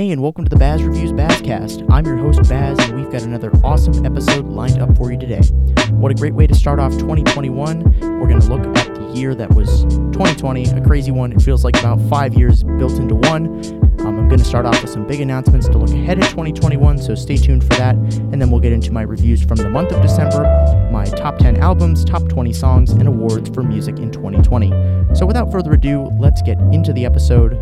Hey, 0.00 0.12
and 0.12 0.22
welcome 0.22 0.46
to 0.46 0.48
the 0.48 0.56
Bazz 0.56 0.82
Reviews 0.82 1.12
Bazzcast. 1.12 1.86
I'm 1.90 2.06
your 2.06 2.16
host, 2.16 2.40
Bazz, 2.48 2.80
and 2.88 2.98
we've 2.98 3.12
got 3.12 3.20
another 3.20 3.50
awesome 3.62 4.06
episode 4.06 4.46
lined 4.46 4.80
up 4.80 4.96
for 4.96 5.12
you 5.12 5.18
today. 5.18 5.42
What 5.90 6.10
a 6.10 6.14
great 6.14 6.32
way 6.32 6.46
to 6.46 6.54
start 6.54 6.80
off 6.80 6.92
2021. 6.92 8.00
We're 8.00 8.26
going 8.26 8.40
to 8.40 8.48
look 8.48 8.78
at 8.78 8.94
the 8.94 9.12
year 9.12 9.34
that 9.34 9.52
was 9.52 9.82
2020, 9.84 10.70
a 10.70 10.80
crazy 10.80 11.10
one. 11.10 11.32
It 11.32 11.42
feels 11.42 11.64
like 11.64 11.78
about 11.78 12.00
five 12.08 12.32
years 12.32 12.62
built 12.62 12.94
into 12.94 13.14
one. 13.14 13.62
Um, 14.00 14.18
I'm 14.18 14.26
going 14.26 14.38
to 14.38 14.44
start 14.44 14.64
off 14.64 14.80
with 14.80 14.90
some 14.90 15.06
big 15.06 15.20
announcements 15.20 15.68
to 15.68 15.76
look 15.76 15.90
ahead 15.90 16.18
at 16.18 16.30
2021, 16.30 16.96
so 16.96 17.14
stay 17.14 17.36
tuned 17.36 17.62
for 17.62 17.74
that. 17.74 17.94
And 17.94 18.40
then 18.40 18.50
we'll 18.50 18.60
get 18.60 18.72
into 18.72 18.92
my 18.92 19.02
reviews 19.02 19.44
from 19.44 19.58
the 19.58 19.68
month 19.68 19.92
of 19.92 20.00
December, 20.00 20.44
my 20.90 21.04
top 21.04 21.36
10 21.36 21.58
albums, 21.58 22.06
top 22.06 22.26
20 22.26 22.54
songs, 22.54 22.88
and 22.92 23.06
awards 23.06 23.50
for 23.50 23.62
music 23.62 23.98
in 23.98 24.10
2020. 24.10 24.70
So 25.14 25.26
without 25.26 25.52
further 25.52 25.74
ado, 25.74 26.08
let's 26.18 26.40
get 26.40 26.58
into 26.72 26.94
the 26.94 27.04
episode. 27.04 27.52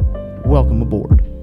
Welcome 0.46 0.82
aboard. 0.82 1.37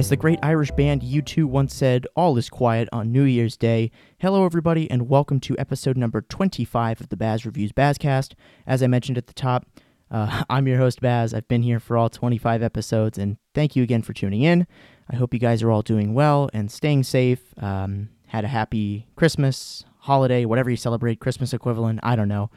As 0.00 0.08
the 0.08 0.16
great 0.16 0.38
Irish 0.42 0.70
band 0.70 1.02
U2 1.02 1.44
once 1.44 1.74
said, 1.74 2.06
all 2.16 2.38
is 2.38 2.48
quiet 2.48 2.88
on 2.90 3.12
New 3.12 3.24
Year's 3.24 3.58
Day. 3.58 3.90
Hello, 4.18 4.46
everybody, 4.46 4.90
and 4.90 5.10
welcome 5.10 5.40
to 5.40 5.58
episode 5.58 5.98
number 5.98 6.22
25 6.22 7.02
of 7.02 7.10
the 7.10 7.18
Bazz 7.18 7.44
Reviews 7.44 7.70
Bazzcast. 7.70 8.32
As 8.66 8.82
I 8.82 8.86
mentioned 8.86 9.18
at 9.18 9.26
the 9.26 9.34
top, 9.34 9.66
uh, 10.10 10.44
I'm 10.48 10.66
your 10.66 10.78
host, 10.78 11.02
Bazz. 11.02 11.34
I've 11.34 11.48
been 11.48 11.62
here 11.62 11.78
for 11.78 11.98
all 11.98 12.08
25 12.08 12.62
episodes, 12.62 13.18
and 13.18 13.36
thank 13.54 13.76
you 13.76 13.82
again 13.82 14.00
for 14.00 14.14
tuning 14.14 14.40
in. 14.40 14.66
I 15.10 15.16
hope 15.16 15.34
you 15.34 15.38
guys 15.38 15.62
are 15.62 15.70
all 15.70 15.82
doing 15.82 16.14
well 16.14 16.48
and 16.54 16.72
staying 16.72 17.02
safe. 17.02 17.52
Um, 17.62 18.08
had 18.28 18.46
a 18.46 18.48
happy 18.48 19.06
Christmas, 19.16 19.84
holiday, 19.98 20.46
whatever 20.46 20.70
you 20.70 20.78
celebrate, 20.78 21.20
Christmas 21.20 21.52
equivalent. 21.52 22.00
I 22.02 22.16
don't 22.16 22.26
know. 22.26 22.48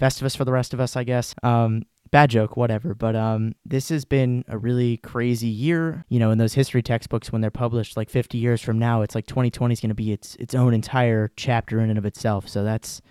Festivus 0.00 0.36
for 0.36 0.44
the 0.44 0.52
rest 0.52 0.72
of 0.72 0.78
us, 0.78 0.94
I 0.94 1.02
guess. 1.02 1.34
Um, 1.42 1.82
bad 2.12 2.30
joke, 2.30 2.56
whatever. 2.56 2.94
But 2.94 3.16
um, 3.16 3.54
this 3.64 3.88
has 3.88 4.04
been 4.04 4.44
a 4.46 4.56
really 4.56 4.98
crazy 4.98 5.48
year. 5.48 6.04
You 6.08 6.20
know, 6.20 6.30
in 6.30 6.38
those 6.38 6.54
history 6.54 6.82
textbooks 6.82 7.32
when 7.32 7.40
they're 7.40 7.50
published, 7.50 7.96
like 7.96 8.08
50 8.08 8.38
years 8.38 8.60
from 8.60 8.78
now, 8.78 9.02
it's 9.02 9.16
like 9.16 9.26
2020 9.26 9.72
is 9.72 9.80
going 9.80 9.88
to 9.88 9.94
be 9.94 10.12
its 10.12 10.36
its 10.36 10.54
own 10.54 10.72
entire 10.72 11.32
chapter 11.36 11.80
in 11.80 11.90
and 11.90 11.98
of 11.98 12.06
itself. 12.06 12.48
So 12.48 12.62
that's 12.62 13.02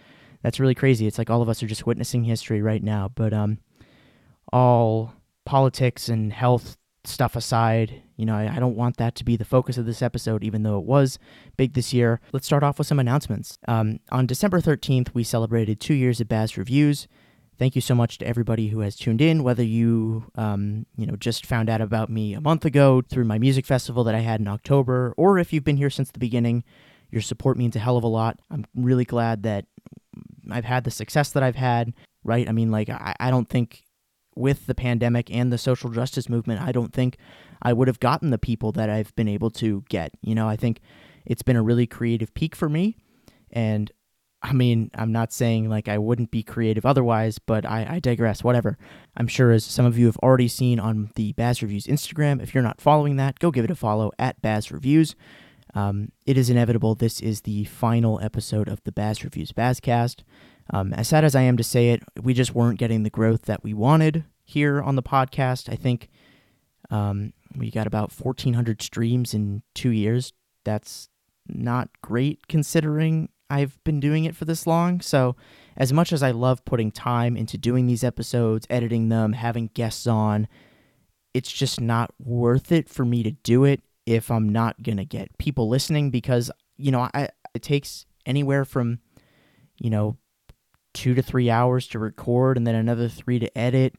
that's 0.42 0.60
really 0.60 0.76
crazy. 0.76 1.08
It's 1.08 1.18
like 1.18 1.30
all 1.30 1.42
of 1.42 1.50
us 1.50 1.62
are 1.62 1.68
just 1.68 1.86
witnessing 1.86 2.24
history 2.24 2.62
right 2.62 2.82
now. 2.82 3.10
But 3.14 3.34
um, 3.34 3.58
all 4.54 5.14
politics 5.46 6.08
and 6.08 6.32
health 6.32 6.78
stuff 7.04 7.36
aside, 7.36 8.04
you 8.16 8.26
know, 8.26 8.36
I, 8.36 8.56
I, 8.56 8.60
don't 8.60 8.76
want 8.76 8.98
that 8.98 9.16
to 9.16 9.26
be 9.26 9.36
the 9.36 9.44
focus 9.44 9.80
of 9.80 9.88
this 9.88 10.04
episode, 10.04 10.44
even 10.44 10.62
though 10.62 10.78
it 10.78 10.86
was 10.86 11.18
big 11.58 11.74
this 11.74 11.94
year. 11.94 12.22
Let's 12.32 12.46
start 12.46 12.62
off 12.62 12.78
with 12.78 12.86
some 12.86 13.00
announcements. 13.00 13.58
Um, 13.68 14.00
on 14.12 14.28
December 14.28 14.62
13th, 14.62 15.10
we 15.14 15.24
celebrated 15.24 15.80
two 15.80 15.96
years 15.96 16.22
of 16.22 16.28
Bazz 16.28 16.58
Reviews. 16.58 17.08
Thank 17.58 17.76
you 17.76 17.82
so 17.82 17.94
much 17.94 18.18
to 18.18 18.28
everybody 18.28 18.70
who 18.70 18.80
has 18.80 18.96
tuned 18.96 19.22
in, 19.22 19.44
whether 19.44 19.64
you, 19.64 20.26
um, 20.36 20.88
you 20.98 21.06
know, 21.06 21.16
just 21.16 21.46
found 21.46 21.70
out 21.70 21.82
about 21.82 22.10
me 22.10 22.34
a 22.34 22.42
month 22.42 22.66
ago 22.66 23.02
through 23.02 23.26
my 23.26 23.38
music 23.38 23.66
festival 23.66 24.04
that 24.06 24.16
I 24.16 24.20
had 24.20 24.40
in 24.40 24.48
October, 24.48 25.14
or 25.16 25.38
if 25.38 25.54
you've 25.54 25.64
been 25.64 25.78
here 25.78 25.92
since 25.92 26.10
the 26.10 26.20
beginning. 26.20 26.64
Your 27.12 27.22
support 27.22 27.58
means 27.58 27.76
a 27.76 27.80
hell 27.80 27.98
of 27.98 28.04
a 28.04 28.08
lot. 28.08 28.40
I'm 28.50 28.66
really 28.74 29.06
glad 29.06 29.44
that 29.44 29.66
I've 30.50 30.66
had 30.66 30.86
the 30.86 30.92
success 30.92 31.32
that 31.32 31.44
I've 31.44 31.58
had, 31.58 31.94
right? 32.24 32.48
I 32.48 32.52
mean, 32.52 32.72
like, 32.72 32.90
I, 32.90 33.16
I 33.20 33.30
don't 33.30 33.50
think 33.50 33.84
with 34.36 34.66
the 34.66 34.76
pandemic 34.76 35.30
and 35.30 35.52
the 35.52 35.58
social 35.58 35.90
justice 35.90 36.30
movement, 36.30 36.62
I 36.62 36.72
don't 36.72 36.94
think 36.94 37.18
I 37.62 37.74
would 37.74 37.90
have 37.90 38.00
gotten 38.00 38.30
the 38.30 38.38
people 38.38 38.72
that 38.72 38.90
I've 38.90 39.14
been 39.16 39.28
able 39.28 39.52
to 39.52 39.84
get. 39.90 40.14
You 40.22 40.36
know, 40.36 40.48
I 40.48 40.56
think 40.56 40.80
it's 41.26 41.44
been 41.44 41.58
a 41.58 41.62
really 41.62 41.86
creative 41.86 42.34
peak 42.34 42.56
for 42.56 42.70
me. 42.70 42.98
And 43.52 43.92
I 44.44 44.54
mean, 44.54 44.90
I'm 44.96 45.12
not 45.12 45.32
saying 45.32 45.70
like 45.70 45.88
I 45.88 45.98
wouldn't 45.98 46.32
be 46.32 46.42
creative 46.42 46.86
otherwise, 46.86 47.38
but 47.38 47.66
I, 47.66 47.86
I, 47.88 48.00
digress. 48.00 48.44
Whatever. 48.44 48.78
I'm 49.16 49.28
sure 49.28 49.52
as 49.52 49.64
some 49.64 49.86
of 49.86 50.00
you 50.00 50.08
have 50.08 50.18
already 50.18 50.48
seen 50.48 50.80
on 50.80 51.12
the 51.16 51.34
Bazz 51.34 51.62
Reviews 51.62 51.86
Instagram, 51.86 52.42
if 52.42 52.54
you're 52.54 52.64
not 52.64 52.82
following 52.82 53.18
that, 53.18 53.38
go 53.38 53.52
give 53.52 53.66
it 53.66 53.72
a 53.72 53.76
follow 53.76 54.12
at 54.18 54.42
Bazz 54.42 54.72
Reviews. 54.72 55.16
Um, 55.76 56.12
it 56.26 56.38
is 56.38 56.50
inevitable. 56.50 56.96
This 56.96 57.22
is 57.22 57.42
the 57.42 57.66
final 57.66 58.20
episode 58.22 58.68
of 58.68 58.84
the 58.84 58.92
Bazz 58.92 59.24
Reviews 59.24 59.52
Bazzcast. 59.52 60.24
Um, 60.72 60.94
as 60.94 61.08
sad 61.10 61.24
as 61.24 61.36
I 61.36 61.42
am 61.42 61.58
to 61.58 61.64
say 61.64 61.90
it, 61.90 62.04
we 62.22 62.34
just 62.34 62.56
weren't 62.56 62.80
getting 62.80 63.04
the 63.04 63.10
growth 63.10 63.44
that 63.44 63.64
we 63.64 63.74
wanted 63.74 64.26
here 64.44 64.82
on 64.82 64.96
the 64.96 65.04
podcast. 65.04 65.72
I 65.72 65.76
think 65.76 66.10
um, 66.90 67.34
we 67.56 67.72
got 67.72 67.88
about 67.88 68.12
1,400 68.12 68.82
streams 68.82 69.34
in 69.34 69.62
two 69.76 69.92
years. 69.92 70.34
That's 70.64 71.10
not 71.48 71.90
great 72.02 72.48
considering 72.48 73.30
I've 73.52 73.84
been 73.84 74.00
doing 74.00 74.24
it 74.24 74.36
for 74.36 74.46
this 74.46 74.66
long. 74.66 75.02
So, 75.02 75.36
as 75.76 75.92
much 75.92 76.14
as 76.14 76.24
I 76.24 76.32
love 76.32 76.64
putting 76.64 76.92
time 76.92 77.36
into 77.36 77.58
doing 77.58 77.86
these 77.86 78.04
episodes, 78.04 78.66
editing 78.70 79.10
them, 79.10 79.34
having 79.34 79.70
guests 79.74 80.08
on, 80.08 80.48
it's 81.34 81.52
just 81.52 81.80
not 81.80 82.14
worth 82.20 82.72
it 82.72 82.90
for 82.90 83.06
me 83.06 83.24
to 83.24 83.32
do 83.32 83.64
it 83.64 83.82
if 84.06 84.32
I'm 84.32 84.50
not 84.50 84.84
going 84.84 84.98
to 84.98 85.06
get 85.06 85.38
people 85.38 85.70
listening 85.70 86.10
because, 86.10 86.50
you 86.78 86.92
know, 86.92 87.10
I, 87.14 87.30
it 87.54 87.62
takes 87.62 88.06
anywhere 88.26 88.66
from, 88.66 89.00
you 89.78 89.90
know, 89.90 90.18
two 90.94 91.14
to 91.14 91.22
three 91.22 91.50
hours 91.50 91.88
to 91.88 92.00
record 92.00 92.58
and 92.58 92.66
then 92.66 92.76
another 92.76 93.08
three 93.08 93.40
to 93.40 93.58
edit. 93.58 93.96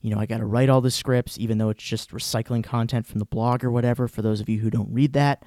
You 0.00 0.10
know, 0.10 0.20
I 0.20 0.26
got 0.26 0.38
to 0.38 0.46
write 0.46 0.68
all 0.68 0.82
the 0.82 0.90
scripts, 0.90 1.38
even 1.38 1.58
though 1.58 1.70
it's 1.70 1.82
just 1.82 2.10
recycling 2.10 2.62
content 2.62 3.06
from 3.06 3.18
the 3.18 3.24
blog 3.24 3.64
or 3.64 3.70
whatever, 3.70 4.08
for 4.08 4.20
those 4.20 4.40
of 4.40 4.48
you 4.48 4.60
who 4.60 4.70
don't 4.70 4.92
read 4.92 5.14
that. 5.14 5.42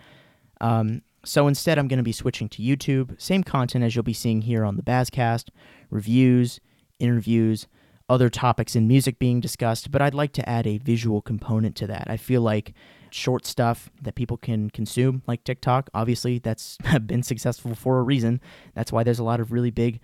Um, 0.59 1.03
so 1.28 1.48
instead, 1.48 1.78
I'm 1.78 1.88
going 1.88 1.98
to 1.98 2.04
be 2.04 2.12
switching 2.12 2.48
to 2.50 2.62
YouTube. 2.62 3.20
Same 3.22 3.44
content 3.44 3.84
as 3.84 3.96
you'll 3.96 4.04
be 4.04 4.14
seeing 4.14 4.44
here 4.44 4.64
on 4.64 4.78
the 4.78 4.84
Bazzcast 4.84 5.50
reviews, 5.90 6.60
interviews, 7.00 7.68
other 8.10 8.30
topics 8.30 8.76
in 8.76 8.88
music 8.88 9.20
being 9.20 9.42
discussed, 9.42 9.92
but 9.92 10.02
I'd 10.02 10.14
like 10.14 10.32
to 10.34 10.50
add 10.50 10.66
a 10.66 10.78
visual 10.78 11.22
component 11.22 11.76
to 11.78 11.88
that. 11.88 12.06
I 12.10 12.18
feel 12.18 12.42
like 12.42 12.74
short 13.10 13.46
stuff 13.46 13.90
that 14.02 14.16
people 14.16 14.38
can 14.38 14.70
consume, 14.70 15.24
like 15.28 15.44
TikTok, 15.44 15.90
obviously, 15.94 16.40
that's 16.40 16.78
been 17.06 17.24
successful 17.24 17.76
for 17.76 18.00
a 18.00 18.04
reason. 18.04 18.40
That's 18.74 18.92
why 18.92 19.04
there's 19.04 19.20
a 19.20 19.24
lot 19.24 19.40
of 19.40 19.52
really 19.52 19.72
big, 19.72 20.00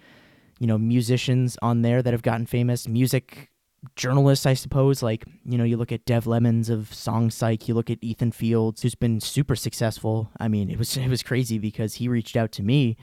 you 0.60 0.68
know, 0.68 0.78
musicians 0.78 1.58
on 1.62 1.82
there 1.82 2.02
that 2.02 2.14
have 2.14 2.22
gotten 2.22 2.46
famous. 2.46 2.88
Music 2.88 3.50
journalists, 3.96 4.46
I 4.46 4.54
suppose. 4.54 5.04
Like, 5.04 5.26
you 5.46 5.58
know, 5.58 5.64
you 5.64 5.78
look 5.78 5.92
at 5.92 6.06
Dev 6.06 6.28
Lemons 6.28 6.70
of 6.70 6.94
Song 6.94 7.30
Psych, 7.30 7.68
you 7.68 7.74
look 7.74 7.90
at 7.90 8.00
Ethan 8.02 8.32
Fields, 8.32 8.82
who's 8.82 8.96
been 8.96 9.20
super 9.20 9.56
successful. 9.56 10.32
I 10.40 10.48
mean, 10.48 10.70
it 10.70 10.78
was 10.78 10.96
it 10.98 11.10
was 11.10 11.24
crazy 11.24 11.58
because 11.58 11.96
he 11.96 12.08
reached 12.08 12.36
out 12.36 12.52
to 12.54 12.64
me. 12.64 12.98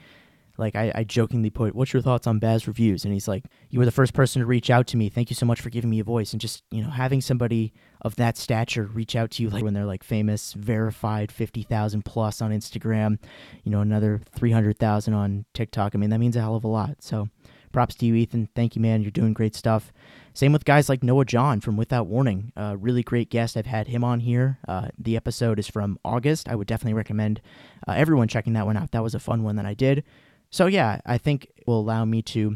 Like 0.57 0.75
I, 0.75 0.91
I 0.93 1.03
jokingly 1.05 1.49
put, 1.49 1.73
"What's 1.73 1.93
your 1.93 2.01
thoughts 2.01 2.27
on 2.27 2.39
Bazz 2.39 2.67
reviews?" 2.67 3.03
And 3.03 3.13
he's 3.13 3.27
like, 3.27 3.45
"You 3.69 3.79
were 3.79 3.85
the 3.85 3.91
first 3.91 4.13
person 4.13 4.41
to 4.41 4.45
reach 4.45 4.69
out 4.69 4.85
to 4.87 4.97
me. 4.97 5.09
Thank 5.09 5.29
you 5.29 5.35
so 5.35 5.45
much 5.45 5.61
for 5.61 5.69
giving 5.69 5.89
me 5.89 5.99
a 5.99 6.03
voice." 6.03 6.33
And 6.33 6.41
just 6.41 6.63
you 6.71 6.83
know, 6.83 6.89
having 6.89 7.21
somebody 7.21 7.73
of 8.01 8.15
that 8.17 8.37
stature 8.37 8.83
reach 8.83 9.15
out 9.15 9.31
to 9.31 9.43
you, 9.43 9.49
like 9.49 9.63
when 9.63 9.73
they're 9.73 9.85
like 9.85 10.03
famous, 10.03 10.53
verified, 10.53 11.31
fifty 11.31 11.63
thousand 11.63 12.03
plus 12.05 12.41
on 12.41 12.51
Instagram, 12.51 13.17
you 13.63 13.71
know, 13.71 13.79
another 13.79 14.21
three 14.35 14.51
hundred 14.51 14.77
thousand 14.77 15.13
on 15.13 15.45
TikTok. 15.53 15.95
I 15.95 15.97
mean, 15.97 16.09
that 16.09 16.19
means 16.19 16.35
a 16.35 16.41
hell 16.41 16.55
of 16.55 16.63
a 16.63 16.67
lot. 16.67 16.97
So, 16.99 17.29
props 17.71 17.95
to 17.95 18.05
you, 18.05 18.15
Ethan. 18.15 18.49
Thank 18.53 18.75
you, 18.75 18.81
man. 18.81 19.01
You're 19.01 19.11
doing 19.11 19.33
great 19.33 19.55
stuff. 19.55 19.91
Same 20.33 20.53
with 20.53 20.65
guys 20.65 20.87
like 20.87 21.03
Noah 21.03 21.25
John 21.25 21.59
from 21.59 21.77
Without 21.77 22.07
Warning. 22.07 22.53
Uh, 22.55 22.75
really 22.79 23.03
great 23.03 23.29
guest. 23.29 23.57
I've 23.57 23.65
had 23.65 23.87
him 23.87 24.03
on 24.03 24.21
here. 24.21 24.59
Uh, 24.67 24.87
the 24.97 25.15
episode 25.17 25.59
is 25.59 25.67
from 25.67 25.99
August. 26.05 26.47
I 26.47 26.55
would 26.55 26.67
definitely 26.67 26.93
recommend 26.93 27.41
uh, 27.87 27.91
everyone 27.91 28.27
checking 28.27 28.53
that 28.53 28.65
one 28.65 28.77
out. 28.77 28.91
That 28.91 29.03
was 29.03 29.13
a 29.13 29.19
fun 29.19 29.43
one 29.43 29.57
that 29.57 29.65
I 29.65 29.73
did. 29.73 30.03
So, 30.49 30.67
yeah, 30.67 31.01
I 31.05 31.17
think 31.17 31.51
it 31.55 31.67
will 31.67 31.79
allow 31.79 32.05
me 32.05 32.21
to 32.23 32.55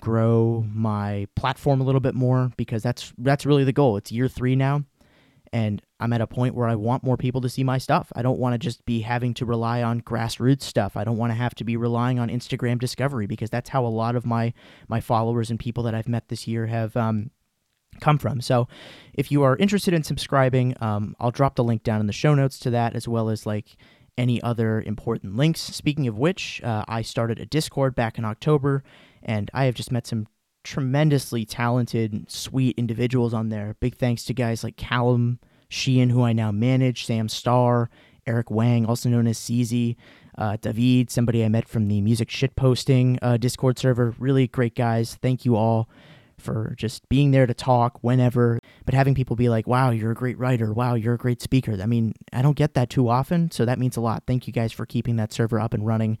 grow 0.00 0.64
my 0.68 1.26
platform 1.34 1.80
a 1.80 1.84
little 1.84 2.00
bit 2.00 2.14
more 2.14 2.50
because 2.56 2.82
that's 2.82 3.12
that's 3.18 3.46
really 3.46 3.64
the 3.64 3.72
goal. 3.72 3.96
It's 3.96 4.12
year 4.12 4.28
three 4.28 4.56
now 4.56 4.84
and 5.54 5.80
I'm 6.00 6.12
at 6.12 6.20
a 6.20 6.26
point 6.26 6.56
where 6.56 6.66
I 6.66 6.74
want 6.74 7.04
more 7.04 7.16
people 7.16 7.40
to 7.42 7.48
see 7.48 7.62
my 7.62 7.78
stuff. 7.78 8.12
I 8.16 8.22
don't 8.22 8.40
want 8.40 8.54
to 8.54 8.58
just 8.58 8.84
be 8.84 9.02
having 9.02 9.34
to 9.34 9.46
rely 9.46 9.84
on 9.84 10.00
grassroots 10.00 10.62
stuff. 10.62 10.96
I 10.96 11.04
don't 11.04 11.16
want 11.16 11.30
to 11.30 11.36
have 11.36 11.54
to 11.54 11.64
be 11.64 11.76
relying 11.76 12.18
on 12.18 12.28
Instagram 12.28 12.80
discovery 12.80 13.28
because 13.28 13.50
that's 13.50 13.68
how 13.70 13.86
a 13.86 13.88
lot 13.88 14.16
of 14.16 14.26
my 14.26 14.52
my 14.88 15.00
followers 15.00 15.50
and 15.50 15.60
people 15.60 15.84
that 15.84 15.94
I've 15.94 16.08
met 16.08 16.26
this 16.26 16.48
year 16.48 16.66
have 16.66 16.96
um, 16.96 17.30
come 18.00 18.18
from. 18.18 18.40
So, 18.40 18.66
if 19.14 19.30
you 19.30 19.44
are 19.44 19.56
interested 19.56 19.94
in 19.94 20.02
subscribing, 20.02 20.74
um, 20.80 21.14
I'll 21.20 21.30
drop 21.30 21.54
the 21.54 21.62
link 21.62 21.84
down 21.84 22.00
in 22.00 22.08
the 22.08 22.12
show 22.12 22.34
notes 22.34 22.58
to 22.58 22.70
that, 22.70 22.96
as 22.96 23.06
well 23.06 23.28
as 23.28 23.46
like 23.46 23.76
any 24.18 24.42
other 24.42 24.82
important 24.82 25.36
links. 25.36 25.60
Speaking 25.60 26.08
of 26.08 26.18
which, 26.18 26.60
uh, 26.64 26.84
I 26.88 27.02
started 27.02 27.38
a 27.38 27.46
Discord 27.46 27.94
back 27.94 28.18
in 28.18 28.24
October, 28.24 28.82
and 29.22 29.52
I 29.54 29.66
have 29.66 29.76
just 29.76 29.92
met 29.92 30.08
some 30.08 30.26
tremendously 30.64 31.44
talented, 31.44 32.28
sweet 32.28 32.76
individuals 32.76 33.32
on 33.32 33.50
there. 33.50 33.76
Big 33.78 33.94
thanks 33.94 34.24
to 34.24 34.34
guys 34.34 34.64
like 34.64 34.76
Callum 34.76 35.38
Sheehan, 35.74 36.10
who 36.10 36.22
I 36.22 36.32
now 36.32 36.52
manage, 36.52 37.04
Sam 37.04 37.28
Starr, 37.28 37.90
Eric 38.26 38.50
Wang, 38.50 38.86
also 38.86 39.08
known 39.08 39.26
as 39.26 39.38
CZ, 39.38 39.96
uh, 40.38 40.56
David, 40.60 41.10
somebody 41.10 41.44
I 41.44 41.48
met 41.48 41.68
from 41.68 41.88
the 41.88 42.00
music 42.00 42.28
shitposting 42.28 43.18
uh, 43.20 43.36
Discord 43.36 43.78
server. 43.78 44.14
Really 44.18 44.46
great 44.46 44.74
guys. 44.74 45.16
Thank 45.16 45.44
you 45.44 45.56
all 45.56 45.88
for 46.38 46.74
just 46.76 47.08
being 47.08 47.32
there 47.32 47.46
to 47.46 47.54
talk 47.54 47.98
whenever, 48.02 48.58
but 48.84 48.94
having 48.94 49.14
people 49.14 49.36
be 49.36 49.48
like, 49.48 49.66
wow, 49.66 49.90
you're 49.90 50.12
a 50.12 50.16
great 50.16 50.38
writer. 50.38 50.72
Wow, 50.72 50.94
you're 50.94 51.14
a 51.14 51.18
great 51.18 51.42
speaker. 51.42 51.76
I 51.80 51.86
mean, 51.86 52.14
I 52.32 52.42
don't 52.42 52.56
get 52.56 52.74
that 52.74 52.90
too 52.90 53.08
often, 53.08 53.50
so 53.50 53.64
that 53.64 53.78
means 53.78 53.96
a 53.96 54.00
lot. 54.00 54.24
Thank 54.26 54.46
you 54.46 54.52
guys 54.52 54.72
for 54.72 54.86
keeping 54.86 55.16
that 55.16 55.32
server 55.32 55.60
up 55.60 55.74
and 55.74 55.86
running, 55.86 56.18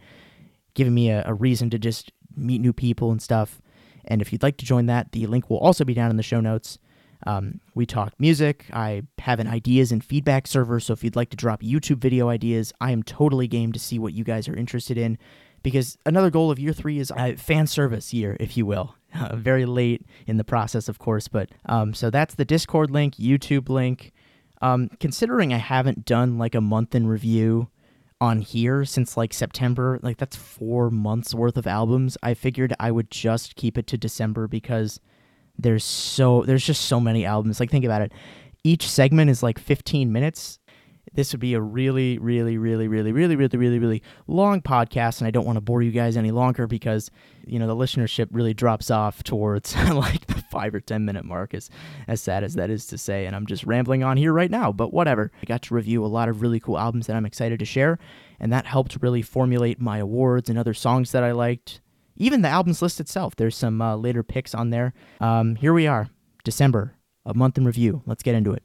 giving 0.74 0.94
me 0.94 1.10
a, 1.10 1.22
a 1.26 1.34
reason 1.34 1.70
to 1.70 1.78
just 1.78 2.12
meet 2.36 2.60
new 2.60 2.72
people 2.72 3.10
and 3.10 3.22
stuff. 3.22 3.60
And 4.04 4.20
if 4.20 4.32
you'd 4.32 4.42
like 4.42 4.56
to 4.58 4.64
join 4.66 4.86
that, 4.86 5.12
the 5.12 5.26
link 5.26 5.48
will 5.48 5.58
also 5.58 5.84
be 5.84 5.94
down 5.94 6.10
in 6.10 6.16
the 6.16 6.22
show 6.22 6.40
notes. 6.40 6.78
Um, 7.26 7.60
we 7.74 7.86
talk 7.86 8.12
music. 8.18 8.66
I 8.72 9.02
have 9.18 9.40
an 9.40 9.46
ideas 9.46 9.92
and 9.92 10.04
feedback 10.04 10.46
server, 10.46 10.80
so 10.80 10.92
if 10.92 11.02
you'd 11.02 11.16
like 11.16 11.30
to 11.30 11.36
drop 11.36 11.62
YouTube 11.62 11.98
video 11.98 12.28
ideas, 12.28 12.72
I 12.80 12.90
am 12.90 13.02
totally 13.02 13.48
game 13.48 13.72
to 13.72 13.78
see 13.78 13.98
what 13.98 14.12
you 14.12 14.24
guys 14.24 14.48
are 14.48 14.56
interested 14.56 14.98
in. 14.98 15.18
Because 15.62 15.96
another 16.04 16.30
goal 16.30 16.50
of 16.50 16.58
year 16.58 16.74
three 16.74 16.98
is 16.98 17.10
uh, 17.10 17.34
fan 17.38 17.66
service 17.66 18.12
year, 18.12 18.36
if 18.38 18.56
you 18.56 18.66
will. 18.66 18.96
Uh, 19.14 19.36
very 19.36 19.64
late 19.64 20.04
in 20.26 20.36
the 20.36 20.44
process, 20.44 20.88
of 20.88 20.98
course, 20.98 21.28
but 21.28 21.48
um, 21.66 21.94
so 21.94 22.10
that's 22.10 22.34
the 22.34 22.44
Discord 22.44 22.90
link, 22.90 23.14
YouTube 23.14 23.68
link. 23.68 24.12
Um, 24.60 24.90
considering 25.00 25.52
I 25.52 25.58
haven't 25.58 26.04
done 26.04 26.38
like 26.38 26.54
a 26.54 26.60
month 26.60 26.94
in 26.94 27.06
review 27.06 27.68
on 28.20 28.40
here 28.40 28.84
since 28.84 29.16
like 29.16 29.32
September, 29.34 29.98
like 30.02 30.16
that's 30.16 30.36
four 30.36 30.90
months 30.90 31.34
worth 31.34 31.56
of 31.56 31.66
albums. 31.66 32.16
I 32.22 32.34
figured 32.34 32.74
I 32.78 32.90
would 32.90 33.10
just 33.10 33.56
keep 33.56 33.76
it 33.76 33.86
to 33.88 33.98
December 33.98 34.48
because 34.48 35.00
there's 35.58 35.84
so 35.84 36.42
there's 36.42 36.64
just 36.64 36.82
so 36.86 37.00
many 37.00 37.24
albums. 37.24 37.60
Like 37.60 37.70
think 37.70 37.84
about 37.84 38.02
it. 38.02 38.12
Each 38.62 38.88
segment 38.88 39.30
is 39.30 39.42
like 39.42 39.58
15 39.58 40.10
minutes. 40.12 40.58
This 41.12 41.32
would 41.32 41.40
be 41.40 41.54
a 41.54 41.60
really, 41.60 42.18
really, 42.18 42.58
really, 42.58 42.88
really, 42.88 43.12
really, 43.12 43.36
really, 43.36 43.56
really, 43.56 43.78
really 43.78 44.02
long 44.26 44.60
podcast, 44.60 45.20
and 45.20 45.28
I 45.28 45.30
don't 45.30 45.44
want 45.46 45.56
to 45.56 45.60
bore 45.60 45.80
you 45.80 45.92
guys 45.92 46.16
any 46.16 46.32
longer 46.32 46.66
because 46.66 47.08
you 47.46 47.58
know 47.58 47.68
the 47.68 47.76
listenership 47.76 48.28
really 48.32 48.54
drops 48.54 48.90
off 48.90 49.22
towards 49.22 49.76
like 49.90 50.26
the 50.26 50.42
five 50.50 50.74
or 50.74 50.80
ten 50.80 51.04
minute 51.04 51.24
mark. 51.24 51.54
As 51.54 51.70
as 52.08 52.20
sad 52.20 52.42
as 52.42 52.54
that 52.54 52.68
is 52.68 52.86
to 52.86 52.98
say, 52.98 53.26
and 53.26 53.36
I'm 53.36 53.46
just 53.46 53.64
rambling 53.64 54.02
on 54.02 54.16
here 54.16 54.32
right 54.32 54.50
now. 54.50 54.72
But 54.72 54.92
whatever. 54.92 55.30
I 55.40 55.46
got 55.46 55.62
to 55.62 55.74
review 55.74 56.04
a 56.04 56.08
lot 56.08 56.28
of 56.28 56.42
really 56.42 56.58
cool 56.58 56.78
albums 56.78 57.06
that 57.06 57.14
I'm 57.14 57.26
excited 57.26 57.60
to 57.60 57.64
share, 57.64 57.98
and 58.40 58.52
that 58.52 58.66
helped 58.66 58.98
really 59.00 59.22
formulate 59.22 59.80
my 59.80 59.98
awards 59.98 60.50
and 60.50 60.58
other 60.58 60.74
songs 60.74 61.12
that 61.12 61.22
I 61.22 61.30
liked 61.30 61.80
even 62.16 62.42
the 62.42 62.48
albums 62.48 62.82
list 62.82 63.00
itself. 63.00 63.34
There's 63.36 63.56
some 63.56 63.80
uh, 63.80 63.96
later 63.96 64.22
picks 64.22 64.54
on 64.54 64.70
there. 64.70 64.92
Um, 65.20 65.56
here 65.56 65.72
we 65.72 65.86
are, 65.86 66.08
December, 66.44 66.94
a 67.24 67.34
month 67.34 67.58
in 67.58 67.64
review. 67.64 68.02
Let's 68.06 68.22
get 68.22 68.34
into 68.34 68.52
it. 68.52 68.62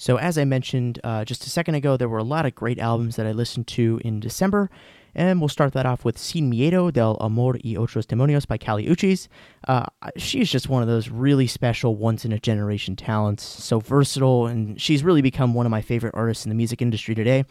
So, 0.00 0.16
as 0.16 0.38
I 0.38 0.44
mentioned 0.46 1.00
uh, 1.04 1.26
just 1.26 1.44
a 1.44 1.50
second 1.50 1.74
ago, 1.74 1.98
there 1.98 2.08
were 2.08 2.16
a 2.16 2.24
lot 2.24 2.46
of 2.46 2.54
great 2.54 2.78
albums 2.78 3.16
that 3.16 3.26
I 3.26 3.32
listened 3.32 3.66
to 3.68 4.00
in 4.02 4.20
December. 4.20 4.70
And 5.14 5.40
we'll 5.40 5.48
start 5.48 5.72
that 5.72 5.86
off 5.86 6.04
with 6.04 6.18
Sin 6.18 6.50
Miedo 6.50 6.92
del 6.92 7.16
Amor 7.20 7.54
y 7.64 7.74
Otros 7.76 8.06
Demonios 8.06 8.46
by 8.46 8.58
Kali 8.58 8.86
Uchis. 8.86 9.28
Uh, 9.66 9.86
she's 10.16 10.50
just 10.50 10.68
one 10.68 10.82
of 10.82 10.88
those 10.88 11.08
really 11.08 11.46
special, 11.46 11.96
once 11.96 12.24
in 12.24 12.32
a 12.32 12.38
generation 12.38 12.94
talents, 12.94 13.42
so 13.42 13.80
versatile, 13.80 14.46
and 14.46 14.80
she's 14.80 15.02
really 15.02 15.22
become 15.22 15.54
one 15.54 15.66
of 15.66 15.70
my 15.70 15.82
favorite 15.82 16.14
artists 16.14 16.44
in 16.44 16.50
the 16.50 16.54
music 16.54 16.80
industry 16.82 17.14
today. 17.14 17.44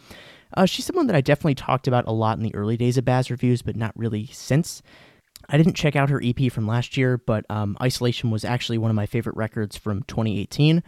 Uh, 0.56 0.64
she's 0.64 0.86
someone 0.86 1.06
that 1.08 1.16
I 1.16 1.20
definitely 1.20 1.56
talked 1.56 1.86
about 1.86 2.06
a 2.06 2.12
lot 2.12 2.38
in 2.38 2.42
the 2.42 2.54
early 2.54 2.76
days 2.76 2.96
of 2.96 3.04
Bazz 3.04 3.30
Reviews, 3.30 3.62
but 3.62 3.76
not 3.76 3.92
really 3.96 4.26
since. 4.32 4.82
I 5.48 5.56
didn't 5.56 5.74
check 5.74 5.96
out 5.96 6.10
her 6.10 6.22
EP 6.24 6.50
from 6.50 6.66
last 6.66 6.96
year, 6.96 7.18
but 7.18 7.44
um, 7.50 7.76
Isolation 7.82 8.30
was 8.30 8.44
actually 8.44 8.78
one 8.78 8.90
of 8.90 8.96
my 8.96 9.06
favorite 9.06 9.36
records 9.36 9.76
from 9.76 10.02
2018. 10.04 10.82